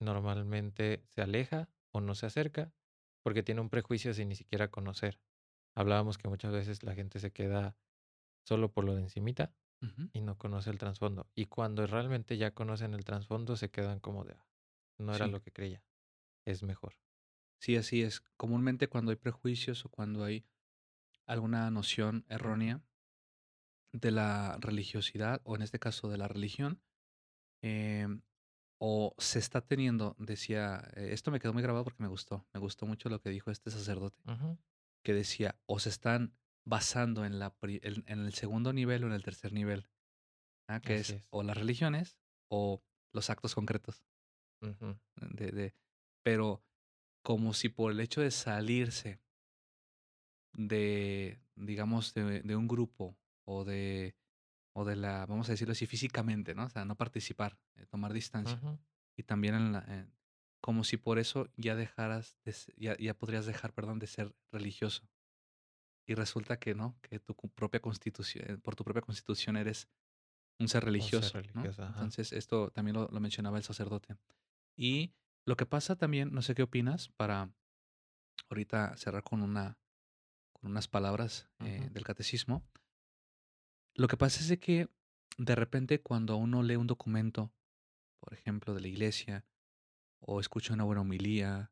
normalmente 0.00 1.04
se 1.08 1.22
aleja 1.22 1.70
o 1.92 2.00
no 2.00 2.14
se 2.14 2.26
acerca 2.26 2.74
porque 3.22 3.42
tiene 3.42 3.60
un 3.62 3.70
prejuicio 3.70 4.14
sin 4.14 4.28
ni 4.30 4.36
siquiera 4.36 4.70
conocer. 4.70 5.20
Hablábamos 5.76 6.18
que 6.18 6.28
muchas 6.28 6.52
veces 6.52 6.82
la 6.84 6.94
gente 6.94 7.20
se 7.20 7.32
queda 7.32 7.78
solo 8.46 8.72
por 8.72 8.84
lo 8.84 8.94
de 8.96 9.02
encimita 9.02 9.56
y 10.14 10.22
no 10.22 10.38
conoce 10.38 10.70
el 10.70 10.78
trasfondo. 10.78 11.30
Y 11.34 11.46
cuando 11.46 11.86
realmente 11.86 12.38
ya 12.38 12.54
conocen 12.54 12.94
el 12.94 13.04
trasfondo 13.04 13.56
se 13.56 13.70
quedan 13.70 14.00
como 14.00 14.24
de, 14.24 14.34
"Ah, 14.34 14.46
no 14.98 15.14
era 15.16 15.26
Sí. 15.26 15.28
lo 15.28 15.42
que 15.42 15.52
creía, 15.52 15.84
es 16.46 16.62
mejor. 16.64 16.94
Sí, 17.60 17.76
así 17.76 18.02
es. 18.02 18.20
Comúnmente 18.36 18.88
cuando 18.88 19.10
hay 19.10 19.16
prejuicios 19.16 19.84
o 19.84 19.88
cuando 19.88 20.24
hay 20.24 20.46
alguna 21.26 21.70
noción 21.70 22.24
errónea 22.28 22.82
de 23.94 24.10
la 24.10 24.56
religiosidad, 24.60 25.40
o 25.44 25.54
en 25.54 25.62
este 25.62 25.78
caso 25.78 26.08
de 26.08 26.18
la 26.18 26.26
religión, 26.26 26.82
em, 27.62 28.22
o 28.80 29.14
se 29.18 29.38
está 29.38 29.60
teniendo, 29.60 30.16
decía, 30.18 30.90
eh, 30.96 31.10
esto 31.12 31.30
me 31.30 31.38
quedó 31.38 31.52
muy 31.52 31.62
grabado 31.62 31.84
porque 31.84 32.02
me 32.02 32.08
gustó, 32.08 32.44
me 32.52 32.58
gustó 32.58 32.86
mucho 32.86 33.08
lo 33.08 33.20
que 33.20 33.30
dijo 33.30 33.52
este 33.52 33.70
sacerdote, 33.70 34.20
que 35.04 35.14
decía, 35.14 35.56
o 35.66 35.78
se 35.78 35.90
están 35.90 36.34
basando 36.66 37.24
en, 37.24 37.38
la, 37.38 37.56
en, 37.62 38.04
en 38.06 38.18
el 38.18 38.34
segundo 38.34 38.72
nivel 38.72 39.04
o 39.04 39.06
en 39.06 39.12
el 39.12 39.22
tercer 39.22 39.52
nivel, 39.52 39.88
¿ah? 40.68 40.80
que 40.80 40.96
es 40.96 41.10
es. 41.10 41.24
o 41.30 41.44
las 41.44 41.56
religiones 41.56 42.18
o 42.50 42.82
los 43.12 43.30
actos 43.30 43.54
concretos. 43.54 44.04
De, 44.60 45.52
de, 45.52 45.74
pero 46.24 46.64
como 47.22 47.52
si 47.52 47.68
por 47.68 47.92
el 47.92 48.00
hecho 48.00 48.22
de 48.22 48.30
salirse 48.30 49.20
de, 50.54 51.38
digamos, 51.54 52.14
de, 52.14 52.40
de 52.40 52.56
un 52.56 52.66
grupo 52.66 53.18
o 53.44 53.64
de, 53.64 54.16
o 54.74 54.84
de 54.84 54.96
la, 54.96 55.26
vamos 55.26 55.48
a 55.48 55.52
decirlo 55.52 55.72
así, 55.72 55.86
físicamente, 55.86 56.54
¿no? 56.54 56.64
O 56.64 56.70
sea, 56.70 56.84
no 56.84 56.96
participar, 56.96 57.58
eh, 57.76 57.86
tomar 57.86 58.12
distancia. 58.12 58.56
ujú. 58.62 58.78
Y 59.16 59.22
también 59.22 59.54
en 59.54 59.72
la, 59.72 59.80
en- 59.86 60.12
como 60.60 60.82
si 60.84 60.96
por 60.96 61.18
eso 61.18 61.48
ya 61.56 61.74
dejaras, 61.76 62.36
de 62.44 62.54
ya, 62.76 62.96
ya 62.96 63.14
podrías 63.14 63.46
dejar, 63.46 63.72
perdón, 63.74 63.98
de 63.98 64.06
ser 64.06 64.34
religioso. 64.50 65.08
Y 66.06 66.14
resulta 66.14 66.58
que 66.58 66.74
no, 66.74 66.98
que 67.02 67.18
tu 67.20 67.34
propia 67.34 67.80
constitución, 67.80 68.44
eh, 68.50 68.58
por 68.58 68.74
tu 68.76 68.84
propia 68.84 69.02
constitución 69.02 69.56
eres 69.56 69.88
un 70.58 70.68
ser 70.68 70.78
O 70.78 70.80
ser 70.80 70.84
religioso, 70.86 71.32
¿no? 71.34 71.42
religioso. 71.62 71.82
Entonces, 71.86 72.32
esto 72.32 72.70
también 72.70 72.94
lo, 72.96 73.08
lo 73.08 73.20
mencionaba 73.20 73.56
el 73.58 73.64
sacerdote. 73.64 74.16
Y 74.76 75.14
lo 75.46 75.56
que 75.56 75.66
pasa 75.66 75.96
también, 75.96 76.32
no 76.32 76.42
sé 76.42 76.54
qué 76.54 76.62
opinas, 76.62 77.08
para 77.10 77.50
ahorita 78.50 78.96
cerrar 78.96 79.22
con 79.22 79.42
una, 79.42 79.78
con 80.52 80.70
unas 80.70 80.88
palabras 80.88 81.48
eh, 81.60 81.88
del 81.92 82.04
catecismo. 82.04 82.62
Lo 83.96 84.08
que 84.08 84.16
pasa 84.16 84.40
es 84.40 84.58
que 84.58 84.88
de 85.38 85.54
repente 85.54 86.00
cuando 86.00 86.36
uno 86.36 86.62
lee 86.62 86.76
un 86.76 86.88
documento, 86.88 87.52
por 88.18 88.34
ejemplo, 88.34 88.74
de 88.74 88.80
la 88.80 88.88
iglesia, 88.88 89.46
o 90.18 90.40
escucha 90.40 90.74
una 90.74 90.84
buena 90.84 91.02
homilía, 91.02 91.70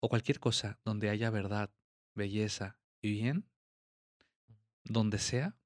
o 0.00 0.08
cualquier 0.08 0.40
cosa 0.40 0.78
donde 0.84 1.10
haya 1.10 1.30
verdad, 1.30 1.70
belleza 2.14 2.78
y 3.02 3.10
bien, 3.10 3.46
donde 4.84 5.18
sea, 5.18 5.56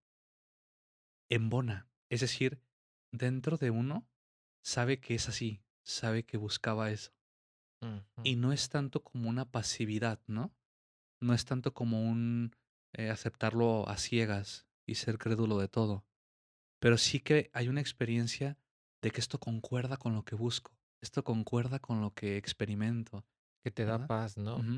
embona. 1.29 1.89
Es 2.09 2.21
decir, 2.21 2.61
dentro 3.13 3.57
de 3.57 3.71
uno 3.71 4.09
sabe 4.63 4.99
que 5.01 5.15
es 5.15 5.29
así, 5.29 5.63
sabe 5.85 6.25
que 6.25 6.39
buscaba 6.39 6.91
eso. 6.91 7.13
Y 8.25 8.35
no 8.35 8.53
es 8.53 8.69
tanto 8.69 9.05
como 9.05 9.29
una 9.29 9.45
pasividad, 9.45 10.21
¿no? 10.27 10.53
No 11.21 11.35
es 11.35 11.45
tanto 11.45 11.73
como 11.73 12.03
un 12.03 12.57
eh, 12.93 13.11
aceptarlo 13.11 13.89
a 13.89 13.97
ciegas 13.99 14.68
y 14.89 14.97
ser 14.97 15.19
crédulo 15.19 15.59
de 15.59 15.69
todo. 15.69 16.05
Pero 16.81 16.99
sí 16.99 17.21
que 17.21 17.51
hay 17.55 17.69
una 17.69 17.81
experiencia 17.81 18.59
de 19.03 19.11
que 19.11 19.21
esto 19.21 19.39
concuerda 19.41 19.97
con 19.97 20.15
lo 20.15 20.25
que 20.25 20.37
busco. 20.37 20.79
Esto 21.03 21.25
concuerda 21.25 21.79
con 21.81 22.01
lo 22.01 22.13
que 22.15 22.37
experimento, 22.37 23.25
Que 23.65 23.71
te 23.71 23.85
da 23.85 24.07
paz, 24.07 24.37
¿no? 24.37 24.57
Ujú, 24.59 24.77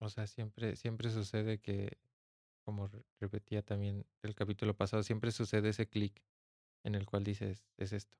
O 0.00 0.08
sea, 0.10 0.26
siempre, 0.26 0.76
siempre 0.76 1.10
sucede 1.10 1.58
que, 1.60 1.98
como 2.64 2.88
re- 2.88 3.04
repetía 3.20 3.62
también 3.62 4.06
el 4.22 4.34
capítulo 4.34 4.76
pasado, 4.76 5.02
siempre 5.02 5.32
sucede 5.32 5.70
ese 5.70 5.88
clic 5.88 6.22
en 6.84 6.94
el 6.96 7.06
cual 7.06 7.24
dices, 7.24 7.66
es 7.78 7.92
esto. 7.92 8.18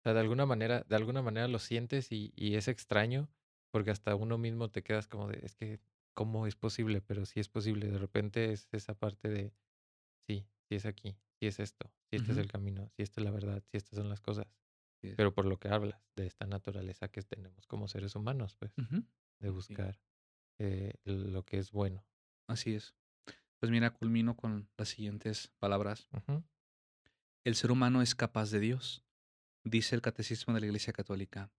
O 0.00 0.02
sea, 0.02 0.14
de 0.14 0.20
alguna 0.20 0.46
manera, 0.46 0.84
de 0.88 0.96
alguna 0.96 1.22
manera 1.22 1.48
lo 1.48 1.58
sientes 1.58 2.10
y, 2.12 2.32
y 2.36 2.56
es 2.56 2.68
extraño, 2.68 3.30
porque 3.70 3.90
hasta 3.90 4.14
uno 4.16 4.36
mismo 4.38 4.70
te 4.70 4.82
quedas 4.82 5.06
como 5.08 5.28
de, 5.28 5.40
es 5.44 5.54
que, 5.54 5.80
¿cómo 6.14 6.46
es 6.46 6.56
posible? 6.56 7.00
Pero 7.02 7.24
sí 7.24 7.40
es 7.40 7.48
posible. 7.48 7.88
De 7.90 7.98
repente 7.98 8.52
es 8.52 8.68
esa 8.72 8.94
parte 8.94 9.28
de, 9.28 9.52
sí, 10.26 10.46
sí 10.68 10.74
es 10.74 10.86
aquí, 10.86 11.16
sí 11.40 11.46
es 11.46 11.58
esto, 11.60 11.90
sí 12.10 12.16
este 12.16 12.32
es 12.32 12.38
el 12.38 12.46
camino, 12.48 12.88
sí 12.96 13.02
esta 13.02 13.20
es 13.20 13.24
la 13.24 13.30
verdad, 13.30 13.62
sí 13.70 13.76
estas 13.76 13.96
son 13.98 14.08
las 14.08 14.20
cosas. 14.20 14.46
Pero 15.16 15.34
por 15.34 15.46
lo 15.46 15.58
que 15.58 15.68
hablas, 15.68 16.00
de 16.14 16.26
esta 16.26 16.46
naturaleza 16.46 17.08
que 17.08 17.22
tenemos 17.22 17.66
como 17.66 17.88
seres 17.88 18.14
humanos, 18.14 18.54
pues, 18.56 18.72
de 18.76 19.48
Sí, 19.48 19.48
buscar 19.48 19.98
eh, 20.58 20.94
lo 21.04 21.44
que 21.44 21.58
es 21.58 21.72
bueno. 21.72 22.04
así 22.46 22.74
es. 22.74 22.94
Pues 23.58 23.70
mira, 23.70 23.90
culmino 23.90 24.36
con 24.36 24.68
las 24.76 24.88
siguientes 24.88 25.52
palabras. 25.58 26.08
El 27.44 27.54
ser 27.56 27.72
humano 27.72 28.02
es 28.02 28.14
capaz 28.14 28.50
de 28.50 28.60
Dios, 28.60 29.04
dice 29.64 29.94
el 29.96 30.02
Catecismo 30.02 30.54
de 30.54 30.60
la 30.60 30.66
Iglesia 30.66 30.92
Católica. 30.92 31.50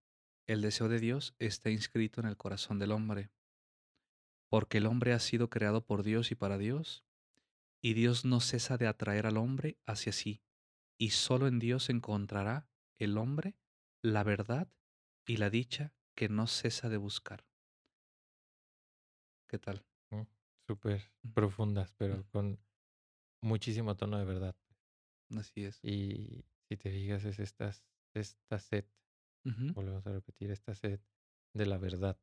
El 0.47 0.61
deseo 0.61 0.87
de 0.89 0.99
Dios 0.99 1.35
está 1.39 1.69
inscrito 1.69 2.21
en 2.21 2.27
el 2.27 2.37
corazón 2.37 2.79
del 2.79 2.91
hombre, 2.91 3.29
porque 4.49 4.77
el 4.77 4.85
hombre 4.85 5.13
ha 5.13 5.19
sido 5.19 5.49
creado 5.49 5.85
por 5.85 6.03
Dios 6.03 6.31
y 6.31 6.35
para 6.35 6.57
Dios, 6.57 7.05
y 7.83 7.93
Dios 7.93 8.25
no 8.25 8.39
cesa 8.39 8.77
de 8.77 8.87
atraer 8.87 9.27
al 9.27 9.37
hombre 9.37 9.77
hacia 9.85 10.13
sí, 10.13 10.41
y 10.97 11.11
solo 11.11 11.47
en 11.47 11.59
Dios 11.59 11.89
encontrará 11.89 12.69
el 12.97 13.17
hombre 13.19 13.57
la 14.01 14.23
verdad 14.23 14.69
y 15.27 15.37
la 15.37 15.49
dicha 15.51 15.93
que 16.15 16.29
no 16.29 16.47
cesa 16.47 16.89
de 16.89 16.97
buscar. 16.97 17.45
¿Qué 19.47 19.59
tal? 19.59 19.85
mm, 20.11 20.21
Súper 20.67 21.01
Mm, 21.23 21.33
profundas, 21.33 21.93
pero 21.97 22.17
mm, 22.17 22.21
con 22.31 22.59
muchísimo 23.41 23.95
tono 23.95 24.17
de 24.17 24.25
verdad. 24.25 24.55
Así 25.37 25.65
es. 25.65 25.79
Y 25.83 26.45
si 26.69 26.77
te 26.77 26.91
fijas, 26.91 27.25
es 27.25 27.39
esta, 27.39 27.71
esta 28.13 28.59
sed, 28.59 28.85
volvemos 29.75 30.05
a 30.07 30.11
repetir, 30.11 30.51
esta 30.51 30.75
sed 30.75 30.99
de 31.53 31.65
la 31.65 31.77
verdad. 31.77 32.17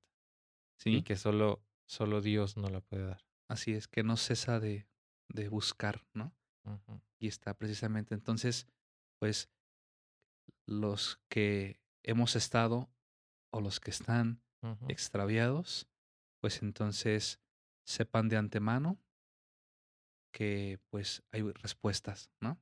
Y 0.90 1.02
Sí, 1.02 1.02
que 1.02 1.16
solo, 1.16 1.62
solo 1.86 2.20
Dios 2.20 2.56
no 2.56 2.68
la 2.68 2.80
puede 2.80 3.04
dar. 3.06 3.22
así 3.48 3.74
es, 3.74 3.88
que 3.88 4.02
no 4.02 4.16
cesa 4.16 4.60
de, 4.60 4.88
de 5.32 5.48
buscar, 5.48 6.06
¿no? 6.14 6.34
Y 7.18 7.28
está 7.28 7.54
precisamente. 7.54 8.14
Entonces, 8.14 8.66
pues 9.18 9.50
los 10.66 11.20
que 11.28 11.80
hemos 12.02 12.36
estado 12.36 12.90
o 13.52 13.60
los 13.60 13.80
que 13.80 13.90
están 13.90 14.42
extraviados, 14.88 15.88
pues 16.40 16.62
entonces 16.62 17.40
sepan 17.86 18.28
de 18.28 18.36
antemano 18.36 18.98
que 20.32 20.78
pues 20.90 21.22
hay 21.32 21.42
respuestas, 21.42 22.30
¿no? 22.40 22.60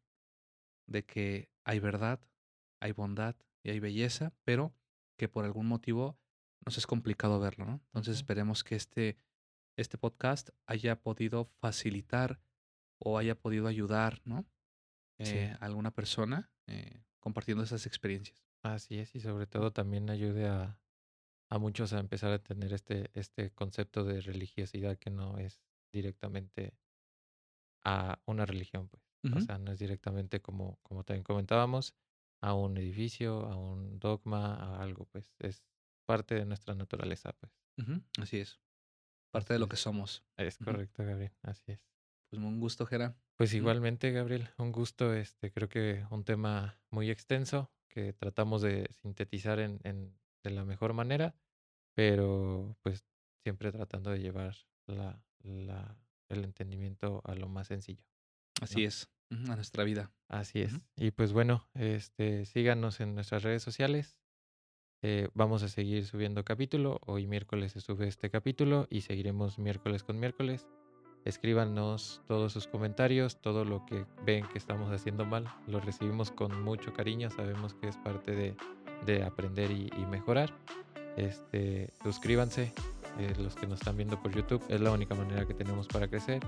De 0.86 1.04
que 1.04 1.50
hay 1.64 1.80
verdad, 1.80 2.20
hay 2.80 2.92
bondad 2.92 3.36
y 3.62 3.70
hay 3.70 3.80
belleza, 3.80 4.32
pero 4.44 4.72
que 5.18 5.28
por 5.28 5.44
algún 5.44 5.66
motivo 5.66 6.18
nos 6.64 6.78
es 6.78 6.86
complicado 6.86 7.40
verlo, 7.40 7.66
¿no? 7.66 7.80
Entonces 7.86 8.16
esperemos 8.16 8.64
que 8.64 8.76
este, 8.76 9.18
este 9.76 9.98
podcast 9.98 10.50
haya 10.66 11.02
podido 11.02 11.44
facilitar 11.44 12.40
o 12.98 13.18
haya 13.18 13.34
podido 13.34 13.66
ayudar, 13.68 14.20
¿no? 14.24 14.44
Sí, 15.20 15.34
Eh, 15.36 15.56
a 15.60 15.64
alguna 15.64 15.90
persona 15.90 16.50
eh, 16.66 17.02
compartiendo 17.20 17.64
esas 17.64 17.86
experiencias. 17.86 18.44
así 18.62 18.98
es. 18.98 19.14
Y 19.14 19.20
sobre 19.20 19.46
todo 19.46 19.72
también 19.72 20.10
ayude 20.10 20.46
a, 20.48 20.80
a 21.50 21.58
muchos 21.58 21.92
a 21.92 21.98
empezar 22.00 22.30
a 22.32 22.38
tener 22.42 22.72
este, 22.72 23.10
este 23.14 23.50
concepto 23.52 24.04
de 24.04 24.20
religiosidad 24.20 24.96
que 24.98 25.10
no 25.10 25.38
es 25.38 25.60
directamente 25.92 26.74
a 27.84 28.20
una 28.26 28.44
religión, 28.46 28.88
pues. 28.88 29.02
O 29.34 29.40
sea, 29.40 29.58
no 29.58 29.72
es 29.72 29.78
directamente 29.78 30.40
como, 30.40 30.78
como 30.82 31.04
también 31.04 31.24
comentábamos, 31.24 31.94
a 32.40 32.54
un 32.54 32.76
edificio, 32.76 33.40
a 33.46 33.56
un 33.56 33.98
dogma, 33.98 34.54
a 34.54 34.82
algo, 34.82 35.06
pues. 35.06 35.34
Es 35.40 35.64
parte 36.06 36.34
de 36.36 36.44
nuestra 36.44 36.74
naturaleza, 36.74 37.32
pues. 37.32 37.52
Así 38.18 38.38
es. 38.38 38.60
Parte 39.30 39.52
de 39.54 39.58
lo 39.58 39.68
que 39.68 39.76
somos. 39.76 40.24
Es 40.36 40.56
correcto, 40.58 41.04
Gabriel, 41.04 41.32
así 41.42 41.72
es. 41.72 41.80
Pues 42.30 42.42
un 42.42 42.60
gusto, 42.60 42.84
Jera. 42.86 43.16
Pues 43.36 43.54
igualmente, 43.54 44.10
Gabriel, 44.12 44.48
un 44.58 44.72
gusto, 44.72 45.14
este, 45.14 45.50
creo 45.50 45.68
que 45.68 46.04
un 46.10 46.24
tema 46.24 46.78
muy 46.90 47.10
extenso 47.10 47.70
que 47.88 48.12
tratamos 48.12 48.62
de 48.62 48.88
sintetizar 49.00 49.60
en, 49.60 49.80
en- 49.84 50.18
de 50.44 50.50
la 50.50 50.64
mejor 50.64 50.92
manera, 50.92 51.34
pero 51.94 52.76
pues 52.82 53.04
siempre 53.42 53.72
tratando 53.72 54.10
de 54.10 54.20
llevar 54.20 54.54
la, 54.86 55.22
la- 55.42 55.96
el 56.28 56.44
entendimiento 56.44 57.22
a 57.24 57.34
lo 57.34 57.48
más 57.48 57.68
sencillo. 57.68 58.04
Así 58.60 58.82
¿no? 58.82 58.88
es. 58.88 59.08
A 59.30 59.56
nuestra 59.56 59.84
vida. 59.84 60.10
Así 60.28 60.62
es. 60.62 60.72
Y 60.96 61.10
pues 61.10 61.32
bueno, 61.32 61.68
este, 61.74 62.44
síganos 62.46 63.00
en 63.00 63.14
nuestras 63.14 63.42
redes 63.42 63.62
sociales. 63.62 64.16
Eh, 65.02 65.28
vamos 65.34 65.62
a 65.62 65.68
seguir 65.68 66.06
subiendo 66.06 66.44
capítulo. 66.44 66.98
Hoy 67.06 67.26
miércoles 67.26 67.72
se 67.72 67.80
sube 67.80 68.08
este 68.08 68.30
capítulo 68.30 68.86
y 68.90 69.02
seguiremos 69.02 69.58
miércoles 69.58 70.02
con 70.02 70.18
miércoles. 70.18 70.66
Escríbanos 71.28 72.22
todos 72.26 72.54
sus 72.54 72.66
comentarios, 72.66 73.36
todo 73.36 73.66
lo 73.66 73.84
que 73.84 74.06
ven 74.24 74.46
que 74.48 74.56
estamos 74.56 74.90
haciendo 74.90 75.26
mal. 75.26 75.44
Lo 75.66 75.78
recibimos 75.78 76.30
con 76.30 76.62
mucho 76.62 76.94
cariño. 76.94 77.28
Sabemos 77.28 77.74
que 77.74 77.88
es 77.88 77.98
parte 77.98 78.34
de, 78.34 78.56
de 79.04 79.22
aprender 79.24 79.70
y, 79.70 79.90
mejorar. 80.10 80.54
Este, 81.18 81.92
suscríbanse. 82.02 82.72
eh, 83.18 83.34
los 83.38 83.56
que 83.56 83.66
nos 83.66 83.80
están 83.80 83.98
viendo 83.98 84.18
por 84.22 84.34
YouTube 84.34 84.64
es 84.70 84.80
la 84.80 84.90
única 84.90 85.14
manera 85.14 85.44
que 85.44 85.52
tenemos 85.52 85.86
para 85.86 86.08
crecer. 86.08 86.42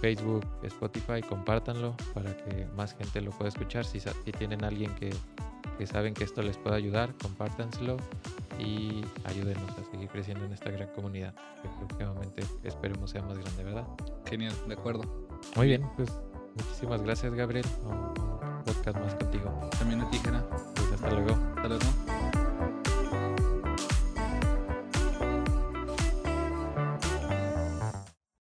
Facebook, 0.00 0.46
Spotify, 0.62 1.20
compártanlo 1.20 1.94
para 2.14 2.34
que 2.34 2.66
más 2.74 2.96
gente 2.96 3.20
lo 3.20 3.30
pueda 3.30 3.50
escuchar. 3.50 3.84
Si, 3.84 4.00
si 4.00 4.32
tienen 4.32 4.64
alguien 4.64 4.94
que, 4.94 5.10
que 5.78 5.86
saben 5.86 6.14
que 6.14 6.24
esto 6.24 6.42
les 6.42 6.56
puede 6.56 6.76
ayudar, 6.76 7.14
compártanselo 7.22 7.96
y 8.58 9.04
ayúdenos 9.24 9.70
a 9.78 9.90
seguir 9.90 10.08
creciendo 10.08 10.44
en 10.44 10.52
esta 10.52 10.70
gran 10.70 10.88
comunidad 10.90 11.34
que 11.62 11.68
próximamente 11.68 12.44
esperemos 12.62 13.10
sea 13.10 13.22
más 13.22 13.38
grande, 13.38 13.64
¿verdad? 13.64 13.86
Genial, 14.28 14.54
de 14.66 14.74
acuerdo. 14.74 15.02
Muy 15.56 15.68
bien, 15.68 15.88
pues 15.96 16.12
muchísimas 16.56 17.02
gracias 17.02 17.34
Gabriel. 17.34 17.66
Un, 17.82 17.92
un 17.92 18.64
podcast 18.64 18.98
más 18.98 19.14
contigo. 19.14 19.70
También 19.78 20.00
a 20.00 20.10
ti, 20.10 20.18
Jera. 20.18 20.44
Pues 20.74 20.92
hasta 20.92 21.10
luego. 21.10 21.36
Hasta 21.56 21.68
luego. 21.68 22.23